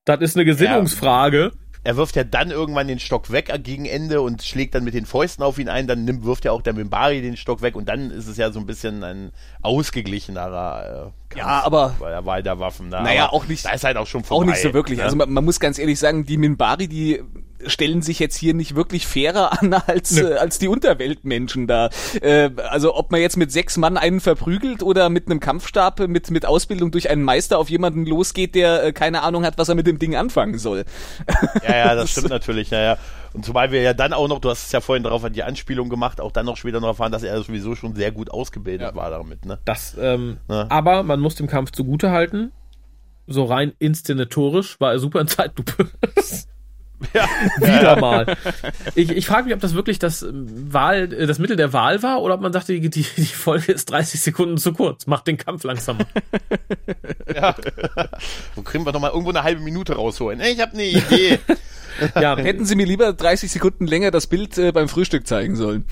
[0.05, 1.53] Das ist eine Gesinnungsfrage.
[1.53, 4.95] Ja er wirft ja dann irgendwann den Stock weg gegen Ende und schlägt dann mit
[4.95, 7.76] den Fäusten auf ihn ein, dann nimmt, wirft ja auch der Mimbari den Stock weg
[7.76, 9.30] und dann ist es ja so ein bisschen ein
[9.62, 12.89] ausgeglichenerer Kampf ja, aber bei der Wahl der Waffen.
[12.89, 13.03] Ne?
[13.03, 13.64] Naja, auch nicht.
[13.64, 14.45] Da ist halt auch schon vorbei.
[14.45, 14.99] Auch nicht so wirklich.
[14.99, 15.05] Ne?
[15.05, 17.22] Also man, man, muss ganz ehrlich sagen, die Minbari, die
[17.66, 20.22] stellen sich jetzt hier nicht wirklich fairer an als, nee.
[20.22, 21.91] äh, als die Unterweltmenschen da.
[22.20, 26.31] Äh, also ob man jetzt mit sechs Mann einen verprügelt oder mit einem Kampfstab mit,
[26.31, 29.74] mit Ausbildung durch einen Meister auf jemanden losgeht, der äh, keine Ahnung hat, was er
[29.74, 30.85] mit dem Ding anfangen soll.
[31.66, 32.70] Ja, ja, das stimmt natürlich.
[32.70, 32.99] Ja, ja.
[33.37, 35.91] Und zumal wir ja dann auch noch, du hast es ja vorhin darauf die Anspielung
[35.91, 38.95] gemacht, auch dann noch später noch erfahren, dass er sowieso schon sehr gut ausgebildet ja.
[38.95, 39.45] war damit.
[39.45, 39.59] Ne?
[39.66, 40.64] Das, ähm, ja.
[40.70, 42.51] Aber man muss dem Kampf zugute halten.
[43.26, 45.91] So rein inszenatorisch war er super in Zeitlupe.
[47.12, 47.28] Ja.
[47.59, 48.39] Wieder mal.
[48.95, 52.03] Ich, ich frage mich, ob das wirklich das ähm, Wahl, äh, das Mittel der Wahl
[52.03, 55.07] war oder ob man dachte, die, die, die Folge ist 30 Sekunden zu kurz.
[55.07, 56.07] Macht den Kampf langsamer.
[57.34, 57.55] Ja.
[58.55, 60.41] Wo können wir noch mal irgendwo eine halbe Minute rausholen?
[60.41, 61.39] Ich habe eine Idee.
[62.20, 65.84] Ja, hätten Sie mir lieber 30 Sekunden länger das Bild äh, beim Frühstück zeigen sollen.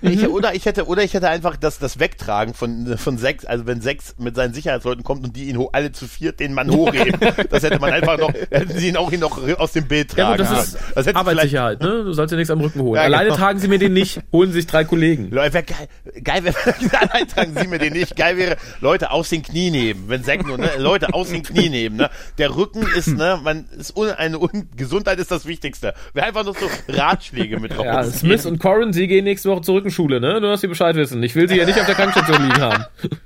[0.00, 3.66] Ich, oder ich hätte, oder ich hätte einfach das, das Wegtragen von, von sechs, also
[3.66, 7.20] wenn sechs mit seinen Sicherheitsleuten kommt und die ihn alle zu viert den Mann hochheben,
[7.50, 10.42] das hätte man einfach noch, hätten sie ihn auch noch aus dem Bild tragen.
[10.42, 12.04] Ja, gut, das ist das Arbeitssicherheit, ne?
[12.04, 12.96] Du sollst ja nichts am Rücken holen.
[12.96, 13.36] Ja, Alleine genau.
[13.36, 15.30] tragen sie mir den nicht, holen sich drei Kollegen.
[15.30, 15.88] Leute, wär geil,
[16.22, 16.56] geil wäre,
[17.00, 18.16] allein tragen sie mir den nicht.
[18.16, 20.70] Geil wäre, Leute aus den Knien nehmen, wenn Sekt nur, ne?
[20.78, 22.10] Leute aus den Knien nehmen, ne?
[22.38, 25.94] Der Rücken ist, ne, man, ist un, eine un, Gesundheit ist das Wichtigste.
[26.14, 27.84] Wäre einfach noch so Ratschläge mit drauf.
[27.84, 30.40] Ja, Smith und Corin, sie gehen nächste Woche zurück in Schule, ne?
[30.40, 31.22] Nur, dass sie Bescheid wissen.
[31.22, 32.84] Ich will sie ja nicht auf der Krankenstation liegen haben.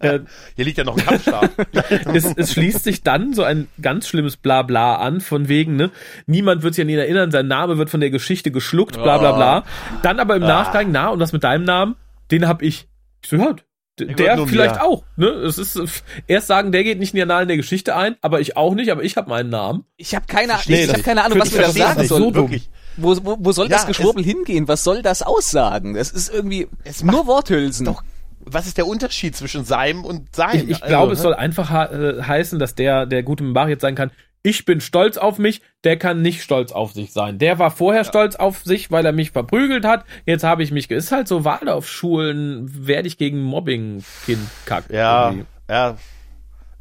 [0.00, 0.20] Äh,
[0.56, 1.50] Hier liegt ja noch ein Kampfstab.
[2.14, 5.90] es, es schließt sich dann so ein ganz schlimmes Blabla an, von wegen, ne,
[6.26, 9.32] niemand wird sich an ihn erinnern, sein Name wird von der Geschichte geschluckt, bla bla
[9.32, 9.58] bla.
[9.60, 9.98] Oh.
[10.02, 10.48] Dann aber im ah.
[10.48, 11.96] Nachgang, na, und was mit deinem Namen?
[12.30, 12.88] Den hab ich.
[13.22, 13.54] Ich so, ja,
[13.98, 15.04] der vielleicht auch.
[15.16, 15.26] Ne?
[15.26, 15.80] Es ist
[16.26, 18.90] erst sagen, der geht nicht in die Annalen der Geschichte ein, aber ich auch nicht,
[18.90, 19.84] aber ich habe meinen Namen.
[19.96, 22.34] Ich habe keine, ich, ich hab keine Ahnung, was wir da sagen sollen.
[22.34, 22.48] So
[22.96, 24.68] wo, wo, wo soll ja, das Geschwurbel hingehen?
[24.68, 25.94] Was soll das aussagen?
[25.94, 27.86] Das ist irgendwie es nur Worthülsen.
[27.86, 28.02] Doch
[28.44, 30.64] was ist der Unterschied zwischen seinem und seinem?
[30.64, 33.82] Ich, ich glaube, also, es soll einfach äh, heißen, dass der, der gute Mbari jetzt
[33.82, 34.10] sagen kann,
[34.42, 37.38] ich bin stolz auf mich, der kann nicht stolz auf sich sein.
[37.38, 38.08] Der war vorher ja.
[38.08, 40.04] stolz auf sich, weil er mich verprügelt hat.
[40.26, 44.84] Jetzt habe ich mich, ist halt so Waldorfschulen, werde ich gegen Mobbing Kind kack.
[44.90, 45.46] Ja, irgendwie.
[45.70, 45.96] ja,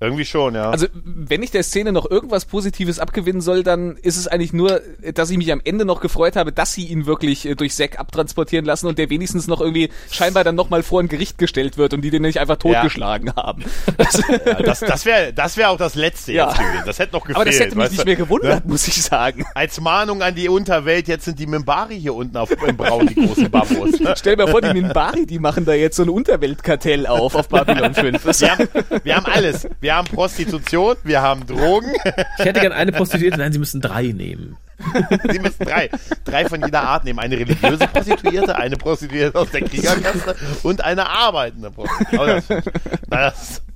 [0.02, 0.72] irgendwie schon, ja.
[0.72, 4.82] Also, wenn ich der Szene noch irgendwas Positives abgewinnen soll, dann ist es eigentlich nur,
[5.14, 8.00] dass ich mich am Ende noch gefreut habe, dass sie ihn wirklich äh, durch Zack
[8.00, 11.94] abtransportieren lassen und der wenigstens noch irgendwie scheinbar dann nochmal vor ein Gericht gestellt wird
[11.94, 13.36] und die den nicht einfach totgeschlagen ja.
[13.36, 13.64] haben.
[14.46, 16.48] ja, das das wäre das wäre auch das Letzte ja.
[16.48, 16.84] jetzt gewesen.
[16.86, 17.36] Das hätte noch gefehlt.
[17.38, 18.72] Aber das hätte mich nicht mehr gewundert, ne?
[18.72, 19.46] muss ich sagen.
[19.54, 23.16] Als Mahnung an die Unterwelt, jetzt sind die Mimbari hier unten auf, im Braun, die
[23.16, 24.00] großen Bambus.
[24.16, 27.50] Stell dir mal vor, die Mimbari, die machen da jetzt so ein Unterweltkartell auf, auf
[27.50, 28.42] Babylon 5.
[28.42, 28.68] Wir haben,
[29.04, 29.68] wir haben alles.
[29.80, 31.92] Wir wir haben Prostitution, wir haben Drogen.
[32.40, 34.56] Ich hätte gern eine Prostituierte, nein, Sie müssen drei nehmen.
[35.32, 35.90] Sie müssen drei,
[36.24, 37.20] drei von jeder Art nehmen.
[37.20, 42.64] Eine religiöse Prostituierte, eine Prostituierte aus der Kriegerkaste und eine arbeitende Prostituierte.
[43.12, 43.32] Oh,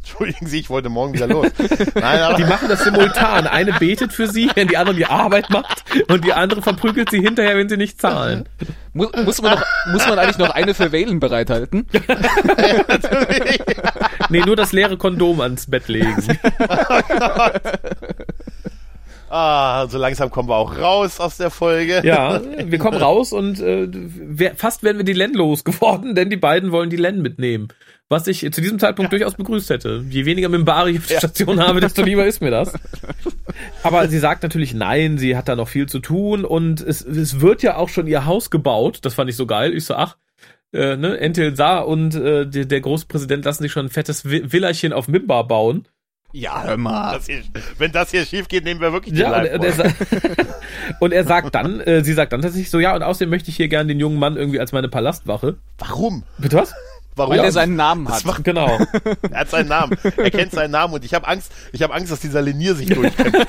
[0.05, 1.47] Entschuldigen Sie, ich wollte morgen wieder los.
[1.95, 3.47] Nein, aber die machen das simultan.
[3.47, 7.21] Eine betet für sie, wenn die andere die Arbeit macht und die andere verprügelt sie
[7.21, 8.47] hinterher, wenn sie nicht zahlen.
[8.93, 11.87] Muss, muss, man, noch, muss man eigentlich noch eine für Wählen bereithalten?
[14.29, 16.37] nee, nur das leere Kondom ans Bett legen.
[16.59, 17.61] Oh Gott.
[19.37, 22.01] Ah, so langsam kommen wir auch raus aus der Folge.
[22.05, 23.89] Ja, wir kommen raus und äh,
[24.55, 27.67] fast werden wir die Len losgeworden, denn die beiden wollen die Len mitnehmen.
[28.07, 29.17] Was ich zu diesem Zeitpunkt ja.
[29.17, 30.05] durchaus begrüßt hätte.
[30.09, 31.19] Je weniger Mimbari ich auf der ja.
[31.19, 32.75] Station habe, desto lieber ist mir das.
[33.83, 37.41] Aber sie sagt natürlich nein, sie hat da noch viel zu tun und es, es
[37.41, 38.99] wird ja auch schon ihr Haus gebaut.
[39.01, 39.73] Das fand ich so geil.
[39.73, 40.15] Ich so, ach,
[40.71, 44.93] äh, ne, Entel Sa und äh, der, der Großpräsident lassen sich schon ein fettes Villerchen
[44.93, 45.89] auf Mimbar bauen.
[46.35, 47.13] Ja, hör mal.
[47.13, 47.43] Das hier,
[47.77, 49.95] wenn das hier schief geht, nehmen wir wirklich den ja, und, und, er
[50.99, 53.55] und er sagt dann, äh, sie sagt dann tatsächlich so, ja, und außerdem möchte ich
[53.55, 55.55] hier gerne den jungen Mann irgendwie als meine Palastwache.
[55.77, 56.23] Warum?
[56.37, 56.73] Bitte was?
[57.15, 57.31] Warum?
[57.31, 58.25] Weil er seinen Namen hat.
[58.25, 58.77] Macht, genau.
[59.31, 59.97] er hat seinen Namen.
[60.17, 62.89] Er kennt seinen Namen und ich habe Angst, ich habe Angst, dass dieser Lenier sich
[62.89, 63.47] durchkämpft.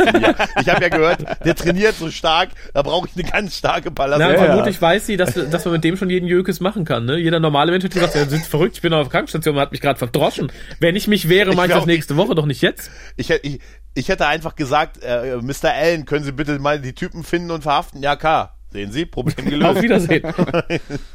[0.60, 4.20] ich habe ja gehört, der trainiert so stark, da brauche ich eine ganz starke Palast.
[4.20, 4.82] Na, ja, vermutlich ja.
[4.82, 7.06] weiß sie, dass, dass man mit dem schon jeden Jökes machen kann.
[7.06, 7.18] Ne?
[7.18, 9.72] Jeder normale Mensch hätte gesagt, er sind verrückt, ich bin auf der Krankenstation, man hat
[9.72, 10.52] mich gerade verdroschen.
[10.78, 12.90] Wenn ich mich wäre, meinst du das nächste Woche, doch nicht jetzt?
[13.16, 13.60] Ich, ich,
[13.94, 15.72] ich hätte einfach gesagt, äh, Mr.
[15.72, 18.00] Allen, können Sie bitte mal die Typen finden und verhaften?
[18.00, 18.56] Ja, klar.
[18.70, 19.76] Sehen Sie, Problem gelöst.
[19.76, 20.22] Auf Wiedersehen.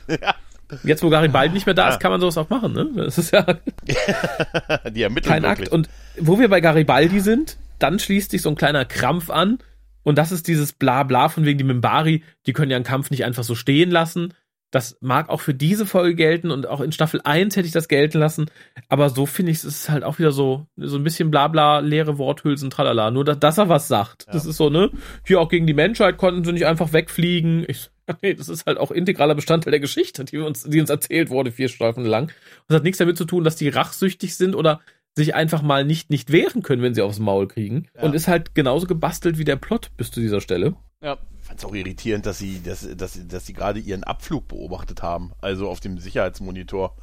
[0.84, 2.90] Jetzt, wo Garibaldi nicht mehr da ist, kann man sowas auch machen, ne?
[2.96, 3.42] Das ist ja
[4.90, 5.68] Die ermitteln kein wirklich.
[5.68, 5.74] Akt.
[5.74, 9.60] Und wo wir bei Garibaldi sind, dann schließt sich so ein kleiner Krampf an.
[10.04, 13.24] Und das ist dieses Blabla von wegen die Mimbari, die können ja einen Kampf nicht
[13.24, 14.34] einfach so stehen lassen.
[14.72, 17.90] Das mag auch für diese Folge gelten und auch in Staffel 1 hätte ich das
[17.90, 18.46] gelten lassen.
[18.88, 22.18] Aber so finde ich, es ist halt auch wieder so, so ein bisschen Blabla, leere
[22.18, 23.12] Worthülsen, tralala.
[23.12, 24.28] Nur, dass, dass er was sagt.
[24.32, 24.90] Das ist so, ne?
[25.28, 27.66] Hier auch gegen die Menschheit konnten sie nicht einfach wegfliegen.
[27.68, 27.92] Ich,
[28.22, 31.52] nee, das ist halt auch integraler Bestandteil der Geschichte, die uns, die uns erzählt wurde,
[31.52, 32.32] vier Staffeln lang.
[32.68, 34.82] Das hat nichts damit zu tun, dass die rachsüchtig sind oder
[35.16, 37.88] sich einfach mal nicht, nicht wehren können, wenn sie aufs Maul kriegen.
[38.02, 40.76] Und ist halt genauso gebastelt wie der Plot bis zu dieser Stelle.
[41.02, 41.18] Ja.
[41.42, 45.02] Ich fand es auch irritierend, dass sie, dass, dass, dass sie gerade ihren Abflug beobachtet
[45.02, 46.96] haben, also auf dem Sicherheitsmonitor.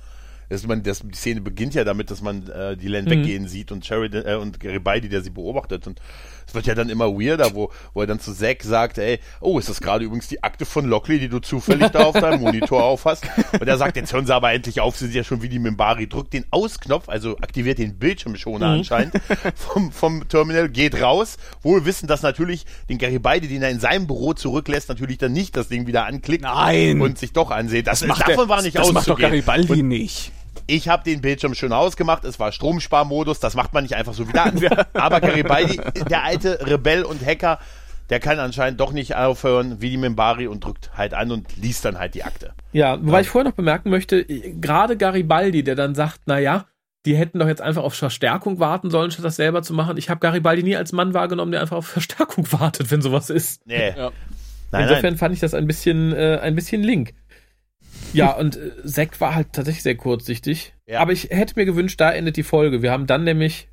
[0.48, 3.70] Das, man, das, die Szene beginnt ja damit, dass man äh, die Len weggehen sieht
[3.70, 5.86] und Sheridan äh, und Garibaldi, der sie beobachtet.
[5.86, 6.00] Und
[6.48, 9.58] es wird ja dann immer weirder, wo, wo er dann zu Zack sagt, ey, oh,
[9.58, 12.82] ist das gerade übrigens die Akte von Lockley, die du zufällig da auf deinem Monitor
[12.82, 13.24] aufhast?
[13.60, 15.58] Und er sagt, jetzt hören sie aber endlich auf, sie sind ja schon wie die
[15.58, 19.14] Mimbari, drückt den Ausknopf, also aktiviert den Bildschirmschoner anscheinend
[19.54, 24.06] vom, vom Terminal, geht raus, wohl wissen, dass natürlich den Garibaldi, den er in seinem
[24.06, 27.00] Büro zurücklässt, natürlich dann nicht das Ding wieder anklickt Nein.
[27.00, 27.86] und sich doch ansieht.
[27.86, 29.44] Das, macht davon der- war nicht Das macht doch auszugehen.
[29.44, 30.32] Garibaldi nicht.
[30.66, 34.28] Ich habe den Bildschirm schön ausgemacht, es war Stromsparmodus, das macht man nicht einfach so
[34.28, 34.60] wieder an.
[34.94, 35.80] Aber Garibaldi,
[36.10, 37.58] der alte Rebell und Hacker,
[38.10, 41.84] der kann anscheinend doch nicht aufhören wie die Mimbari und drückt halt an und liest
[41.84, 42.52] dann halt die Akte.
[42.72, 46.66] Ja, wobei ich vorher noch bemerken möchte, gerade Garibaldi, der dann sagt, na ja,
[47.06, 49.96] die hätten doch jetzt einfach auf Verstärkung warten sollen, statt das selber zu machen.
[49.96, 53.66] Ich habe Garibaldi nie als Mann wahrgenommen, der einfach auf Verstärkung wartet, wenn sowas ist.
[53.66, 53.94] Nee.
[53.96, 54.10] Ja.
[54.70, 55.16] Nein, Insofern nein.
[55.16, 57.14] fand ich das ein bisschen, äh, ein bisschen link.
[58.12, 60.74] Ja, und äh, Zack war halt tatsächlich sehr kurzsichtig.
[60.86, 61.00] Ja.
[61.00, 62.82] Aber ich hätte mir gewünscht, da endet die Folge.
[62.82, 63.68] Wir haben dann nämlich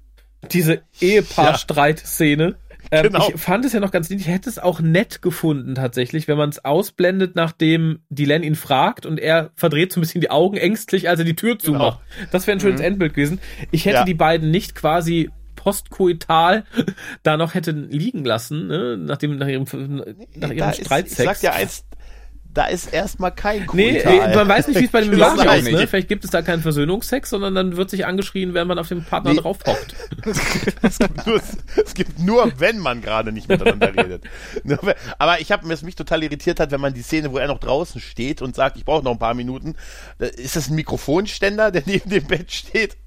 [0.51, 2.45] diese Ehepaar-Streitszene.
[2.45, 2.55] Ähm,
[2.91, 3.27] Genau.
[3.33, 4.19] Ich fand es ja noch ganz nett.
[4.19, 9.07] Ich hätte es auch nett gefunden, tatsächlich, wenn man es ausblendet, nachdem Dylan ihn fragt
[9.07, 11.99] und er verdreht so ein bisschen die Augen ängstlich, als er die Tür zumacht.
[12.31, 13.39] Das wäre ein schönes Endbild gewesen.
[13.71, 13.99] Ich hätte Mhm.
[14.01, 14.05] Ja.
[14.05, 16.63] die beiden nicht quasi postkoital
[17.23, 18.97] da noch hätte liegen lassen, ne?
[18.97, 19.63] nachdem nach ihrem
[20.35, 21.23] nach ihrem Da ist, ich Streitsex.
[21.25, 21.85] sag dir eins,
[22.55, 24.31] da ist erstmal kein Nee, Koital.
[24.31, 25.71] äh, man weiß nicht, wie es bei dem ich aussieht.
[25.73, 25.85] Ne?
[25.87, 29.03] Vielleicht gibt es da keinen Versöhnungsex, sondern dann wird sich angeschrien, wenn man auf den
[29.03, 29.39] Partner Nee.
[29.41, 29.93] draufhockt.
[31.25, 31.41] nur,
[31.85, 34.23] es gibt nur, wenn man gerade nicht miteinander redet.
[35.19, 37.59] Aber ich habe, was mich total irritiert hat, wenn man die Szene, wo er noch
[37.59, 39.75] draußen steht und sagt, ich brauche noch ein paar Minuten,
[40.17, 42.97] da ist das ein Mikrofonständer, der neben dem Bett steht?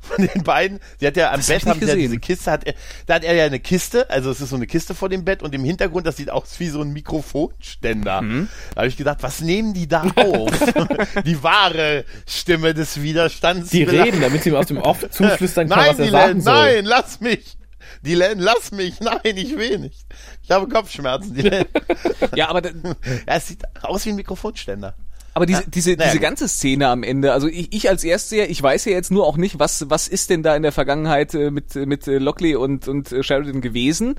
[0.00, 0.80] Von den beiden.
[1.00, 2.74] Sie hat ja am Das Bett haben ja diese Kiste, hat er,
[3.06, 5.42] da hat er ja eine Kiste, also es ist so eine Kiste vor dem Bett
[5.42, 8.22] und im Hintergrund, das sieht aus wie so ein Mikrofonständer.
[8.22, 8.48] Mhm.
[8.74, 10.50] Da habe ich gedacht, was nehmen die da auf?
[11.24, 13.70] die wahre Stimme des Widerstands.
[13.70, 16.40] Die reden, damit sie ihm aus dem Off zuflüstern kann, Nein, was er die sagen
[16.40, 16.54] soll.
[16.54, 17.56] nein, lass mich.
[18.02, 19.00] Die Len, lass mich.
[19.00, 20.04] Nein, ich will nicht.
[20.42, 21.34] Ich habe Kopfschmerzen.
[21.34, 21.64] Die Len.
[22.34, 22.72] Ja, aber ja,
[23.26, 24.94] es sieht aus wie ein Mikrofonständer.
[25.34, 28.62] Aber diese, diese, naja, diese ganze Szene am Ende, also ich, ich als Erstseher, ich
[28.62, 31.50] weiß ja jetzt nur auch nicht, was, was ist denn da in der Vergangenheit äh,
[31.50, 34.14] mit, mit äh, Lockley und, und äh, Sheridan gewesen.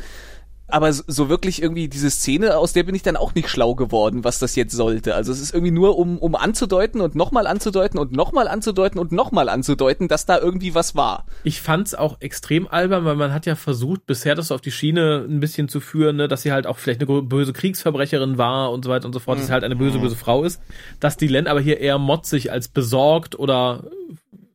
[0.68, 4.24] Aber so- wirklich irgendwie diese Szene, aus der bin ich dann auch nicht schlau geworden,
[4.24, 5.13] was das jetzt sollte.
[5.13, 9.11] Also es ist irgendwie nur, um, um anzudeuten und nochmal anzudeuten und nochmal anzudeuten und
[9.11, 11.26] nochmal anzudeuten, dass da irgendwie was war.
[11.43, 15.26] Ich fand's auch extrem albern, weil man hat ja versucht, bisher das auf die Schiene
[15.30, 18.84] ein bisschen zu führen, ne, dass sie halt auch vielleicht eine böse Kriegsverbrecherin war und
[18.86, 20.61] so weiter und so fort, dass sie halt eine böse, böse Frau ist.
[20.99, 23.84] Dass die Len aber hier eher motzig als besorgt oder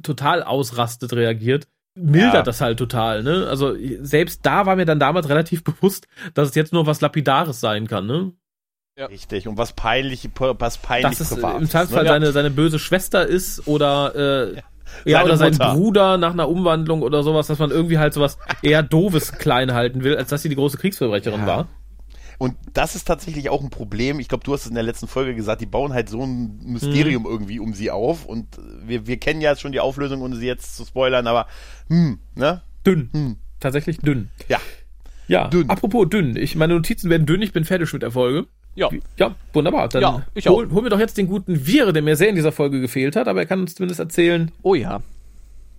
[0.03, 2.43] total ausrastet reagiert, mildert Ja.
[2.43, 3.47] das halt total, ne?
[3.49, 7.61] Also selbst da war mir dann damals relativ bewusst, dass es jetzt nur was Lapidares
[7.61, 8.33] sein kann, ne?
[8.99, 9.07] Ja.
[9.07, 9.49] Richtig.
[9.49, 12.09] Und was peinlich, was peinlich Dass es äh, Privates, im Zweifelsfall ne?
[12.11, 14.15] seine, seine böse Schwester ist oder
[14.55, 14.55] äh,
[15.05, 15.53] ja, Seine oder sein.
[15.57, 20.03] Bruder nach einer Umwandlung oder sowas, dass man irgendwie halt sowas eher doofes klein halten
[20.05, 21.47] will, als dass sie die große Kriegsverbrecherin Ja.
[21.47, 21.69] war.
[22.41, 24.19] Und das ist tatsächlich auch ein Problem.
[24.19, 26.59] Ich glaube, du hast es in der letzten Folge gesagt, die bauen halt so ein
[26.65, 27.29] Mysterium Mhm.
[27.29, 28.25] irgendwie um sie auf.
[28.25, 28.47] Und
[28.83, 31.47] wir, wir kennen ja schon die Auflösung, ohne sie jetzt zu spoilern, aber
[31.89, 32.63] hm, ne?
[32.87, 33.11] Dünn.
[33.13, 33.37] Hm.
[33.61, 34.31] Tatsächlich dünn.
[34.49, 34.59] Ja.
[35.29, 35.69] Ja, Dünn.
[35.69, 36.35] apropos dünn.
[36.35, 38.47] Ich, meine Notizen werden dünn, ich bin fertig mit der Folge.
[38.75, 38.89] Ja.
[39.19, 39.91] Ja, wunderbar.
[39.91, 40.73] Dann Ja, ich hol, auch.
[40.73, 43.29] hol mir doch jetzt den guten Vire, der mir sehr in dieser Folge gefehlt hat,
[43.29, 45.03] aber er kann uns zumindest erzählen, Oh ja.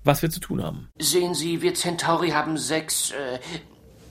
[0.03, 0.89] was wir zu tun haben.
[0.99, 3.11] Sehen Sie, wir Centauri haben sechs.
[3.11, 3.39] Äh,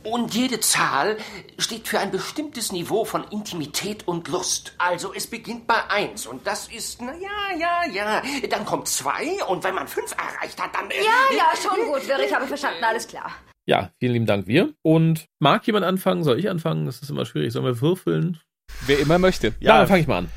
[0.02, 1.16] und jede Zahl
[1.58, 4.74] steht für ein bestimmtes Niveau von Intimität und Lust.
[4.78, 8.22] Also es beginnt bei eins und das ist, na ja, ja, ja.
[8.48, 10.90] Dann kommt zwei und wenn man fünf erreicht hat, dann.
[10.90, 13.30] Äh, Ja, ja, schon gut, ich habe verstanden, alles klar.
[13.66, 14.72] Ja, vielen lieben Dank, wir.
[14.82, 16.24] Und mag jemand anfangen?
[16.24, 16.86] Soll ich anfangen?
[16.86, 17.52] Das ist immer schwierig.
[17.52, 18.40] Sollen wir würfeln?
[18.86, 19.48] Wer immer möchte.
[19.60, 20.28] Ja, Ja, dann fange ich mal an.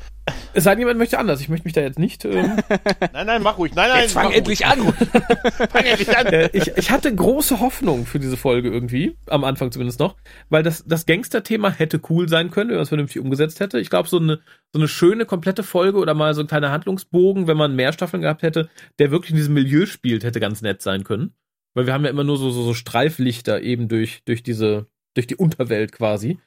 [0.54, 1.40] Es sei denn, jemand möchte anders.
[1.40, 2.24] Ich möchte mich da jetzt nicht.
[2.24, 2.56] Ähm,
[3.12, 3.74] Nein, nein, mach ruhig.
[3.74, 4.80] Nein, nein, Jetzt fang mach endlich an.
[4.80, 4.94] ruhig.
[5.70, 6.26] Fang endlich an.
[6.26, 10.16] äh, ich, ich hatte große Hoffnung für diese Folge irgendwie, am Anfang zumindest noch,
[10.48, 13.80] weil das, das Gangster-Thema hätte cool sein können, wenn man es vernünftig umgesetzt hätte.
[13.80, 14.40] Ich glaube, so eine,
[14.72, 18.22] so eine schöne, komplette Folge oder mal so ein kleiner Handlungsbogen, wenn man mehr Staffeln
[18.22, 18.68] gehabt hätte,
[18.98, 21.34] der wirklich in diesem Milieu spielt, hätte ganz nett sein können.
[21.74, 25.26] Weil wir haben ja immer nur so, so, so Streiflichter eben durch, durch diese, durch
[25.26, 26.38] die Unterwelt quasi.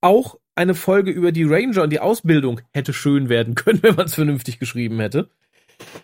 [0.00, 4.06] Auch eine Folge über die Ranger und die Ausbildung hätte schön werden können, wenn man
[4.06, 5.28] es vernünftig geschrieben hätte.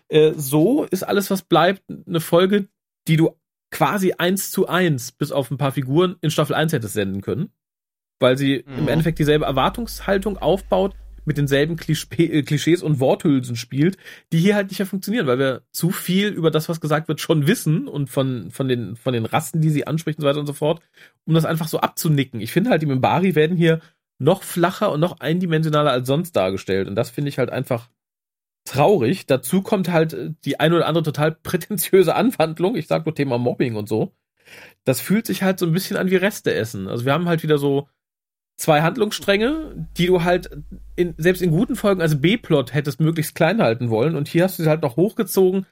[0.08, 2.68] Äh, so ist alles, was bleibt, eine Folge,
[3.08, 3.34] die du
[3.70, 7.50] quasi eins zu eins, bis auf ein paar Figuren, in Staffel 1 hättest senden können.
[8.20, 8.78] Weil sie Mhm.
[8.78, 10.94] im Endeffekt dieselbe Erwartungshaltung aufbaut,
[11.24, 13.96] mit denselben äh, Klischees und Worthülsen spielt,
[14.32, 17.20] die hier halt nicht mehr funktionieren, weil wir zu viel über das, was gesagt wird,
[17.20, 20.40] schon wissen und von, von, den, von den Rassen, die sie anspricht und so weiter
[20.40, 20.82] und so fort,
[21.24, 22.40] um das einfach so abzunicken.
[22.40, 23.80] Ich finde halt, die Mimbari werden hier
[24.22, 26.88] noch flacher und noch eindimensionaler als sonst dargestellt.
[26.88, 27.88] Und das finde ich halt einfach
[28.64, 29.26] traurig.
[29.26, 32.76] Dazu kommt halt äh, die ein oder andere total prätentiöse Anwandlung.
[32.76, 34.12] Ich sag nur Thema Mobbing und so.
[34.84, 36.88] Das fühlt sich halt so ein bisschen an wie Reste essen.
[36.88, 37.88] Also wir haben halt wieder so
[38.56, 40.50] zwei Handlungsstränge, die du halt
[40.94, 44.14] in, selbst in guten Folgen als B-Plot hättest möglichst klein halten wollen.
[44.14, 45.66] Und hier hast du sie halt noch hochgezogen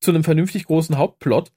[0.00, 1.52] zu einem vernünftig großen Hauptplot.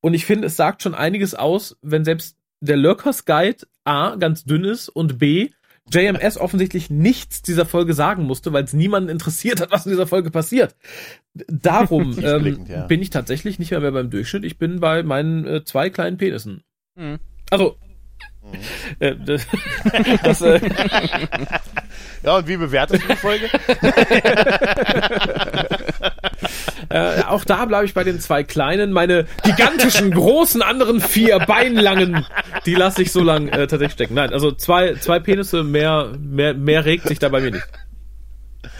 [0.00, 4.44] Und ich finde, es sagt schon einiges aus, wenn selbst der Lurkers Guide A ganz
[4.44, 5.50] dünn ist und B
[5.92, 10.06] JMS offensichtlich nichts dieser Folge sagen musste, weil es niemanden interessiert hat, was in dieser
[10.06, 10.76] Folge passiert.
[11.34, 12.86] Darum ähm, ja.
[12.86, 14.44] bin ich tatsächlich nicht mehr, mehr beim Durchschnitt.
[14.44, 16.62] Ich bin bei meinen äh, zwei kleinen Penissen.
[16.96, 17.18] Mhm.
[17.50, 17.76] Also,
[18.98, 19.46] äh, das,
[20.22, 20.60] das, äh,
[22.22, 23.48] Ja, und wie bewertest du die Folge?
[26.88, 28.92] äh, auch da bleibe ich bei den zwei kleinen.
[28.92, 32.26] Meine gigantischen, großen, anderen vier beinlangen,
[32.66, 34.14] die lasse ich so lang äh, tatsächlich stecken.
[34.14, 37.66] Nein, also zwei, zwei Penisse, mehr, mehr, mehr regt sich da bei mir nicht.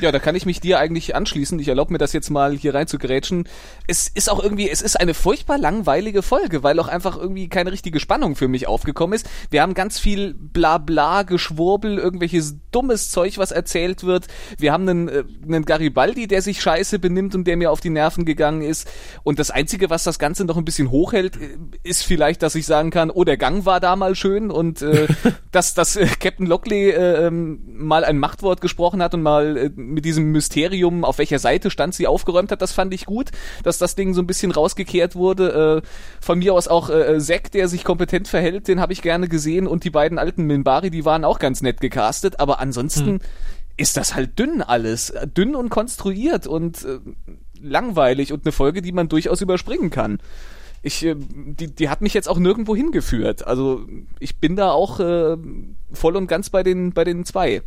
[0.01, 1.59] Ja, da kann ich mich dir eigentlich anschließen.
[1.61, 3.49] Ich erlaube mir das jetzt mal hier rein zu grätschen.
[3.87, 7.71] Es ist auch irgendwie, es ist eine furchtbar langweilige Folge, weil auch einfach irgendwie keine
[7.71, 9.29] richtige Spannung für mich aufgekommen ist.
[9.51, 14.27] Wir haben ganz viel Blabla, Geschwurbel, irgendwelches dummes Zeug, was erzählt wird.
[14.59, 17.91] Wir haben einen, äh, einen Garibaldi, der sich scheiße benimmt und der mir auf die
[17.91, 18.89] Nerven gegangen ist.
[19.23, 22.67] Und das Einzige, was das Ganze noch ein bisschen hochhält, äh, ist vielleicht, dass ich
[22.67, 25.07] sagen kann, oh, der Gang war da mal schön und äh,
[25.53, 29.69] dass, dass äh, Captain Lockley äh, ähm, mal ein Machtwort gesprochen hat und mal äh,
[29.79, 33.31] mit diesem Mysterium, auf welcher Seite stand sie, aufgeräumt hat, das fand ich gut,
[33.63, 35.83] dass das Ding so ein bisschen rausgekehrt wurde.
[35.85, 35.89] Äh,
[36.21, 39.67] von mir aus auch äh, Zack, der sich kompetent verhält, den habe ich gerne gesehen
[39.67, 43.21] und die beiden alten Minbari, die waren auch ganz nett gecastet, aber ansonsten
[43.79, 46.99] ist das halt dünn alles, Äh, dünn und konstruiert und äh,
[47.61, 50.19] langweilig und eine Folge, die man durchaus überspringen kann.
[50.83, 53.47] Ich, äh, die, die hat mich jetzt auch nirgendwo hingeführt.
[53.47, 53.87] Also
[54.19, 55.37] ich bin da auch äh,
[55.93, 57.63] voll und ganz bei den, bei den zwei.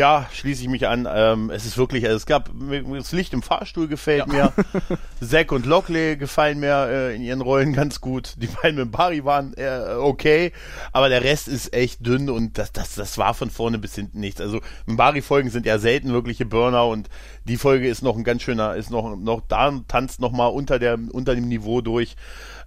[0.00, 1.06] Ja, schließe ich mich an.
[1.12, 2.48] Ähm, es ist wirklich, also es gab,
[2.90, 4.50] das Licht im Fahrstuhl gefällt mir.
[5.20, 8.32] Zack und Lockley gefallen mir äh, in ihren Rollen ganz gut.
[8.38, 10.52] Die beiden mit Barry waren äh, okay,
[10.92, 14.20] aber der Rest ist echt dünn und das, das, das war von vorne bis hinten
[14.20, 14.40] nichts.
[14.40, 17.10] Also Bari-Folgen sind ja selten wirkliche Burner und
[17.44, 20.78] die Folge ist noch ein ganz schöner, ist noch, noch da tanzt noch mal unter
[20.78, 22.16] der, unter dem Niveau durch.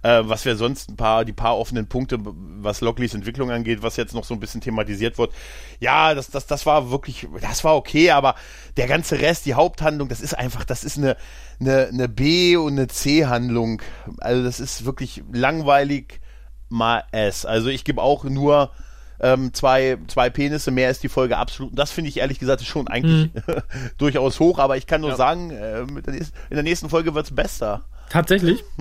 [0.04, 3.96] Äh, was wir sonst ein paar, die paar offenen Punkte, was Lockleys Entwicklung angeht, was
[3.96, 5.32] jetzt noch so ein bisschen thematisiert wird.
[5.80, 8.34] Ja, das, das, das war wirklich, das war okay, aber
[8.76, 11.16] der ganze Rest, die Haupthandlung, das ist einfach, das ist eine,
[11.58, 13.80] eine, eine B- und eine C-Handlung.
[14.18, 16.20] Also das ist wirklich langweilig
[16.68, 17.46] mal S.
[17.46, 18.72] Also ich gebe auch nur
[19.20, 21.70] ähm, zwei, zwei Penisse, mehr ist die Folge absolut.
[21.70, 23.30] Und das finde ich ehrlich gesagt schon eigentlich
[23.96, 27.86] durchaus hoch, aber ich kann nur sagen, äh, in der nächsten Folge wird's besser.
[28.10, 28.62] Tatsächlich?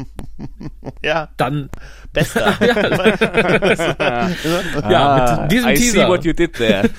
[1.01, 1.69] Ja, Dann,
[2.11, 2.53] besser.
[4.89, 6.07] ja, mit diesem Ah, I see Teaser.
[6.09, 6.89] what you did there.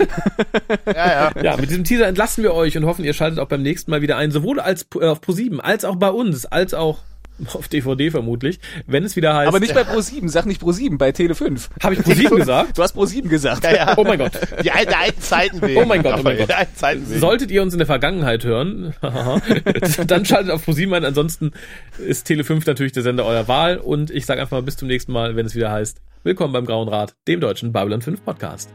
[0.86, 1.42] ja, ja.
[1.42, 4.02] Ja, mit diesem Teaser entlassen wir euch und hoffen, ihr schaltet auch beim nächsten Mal
[4.02, 6.98] wieder ein, sowohl als äh, auf Pro7 als auch bei uns, als auch
[7.52, 9.48] auf DVD vermutlich, wenn es wieder heißt.
[9.48, 11.68] Aber nicht bei Pro7, sag nicht Pro7, bei Tele5.
[11.82, 12.78] Habe ich Pro7 gesagt?
[12.78, 13.64] Du hast Pro7 gesagt.
[13.64, 13.94] Ja, ja.
[13.96, 14.32] Oh mein Gott.
[14.62, 15.80] Die alten, alten Zeiten wegen.
[15.80, 16.48] Oh mein Gott, oh mein Gott.
[16.48, 17.20] Die alten Zeiten wegen.
[17.20, 18.94] Solltet ihr uns in der Vergangenheit hören,
[20.06, 21.04] dann schaltet auf Pro7 ein.
[21.04, 21.52] Ansonsten
[21.98, 23.78] ist Tele5 natürlich der Sender eurer Wahl.
[23.78, 26.66] Und ich sage einfach mal bis zum nächsten Mal, wenn es wieder heißt, willkommen beim
[26.66, 28.70] Grauen Rat, dem deutschen Babylon 5 Podcast.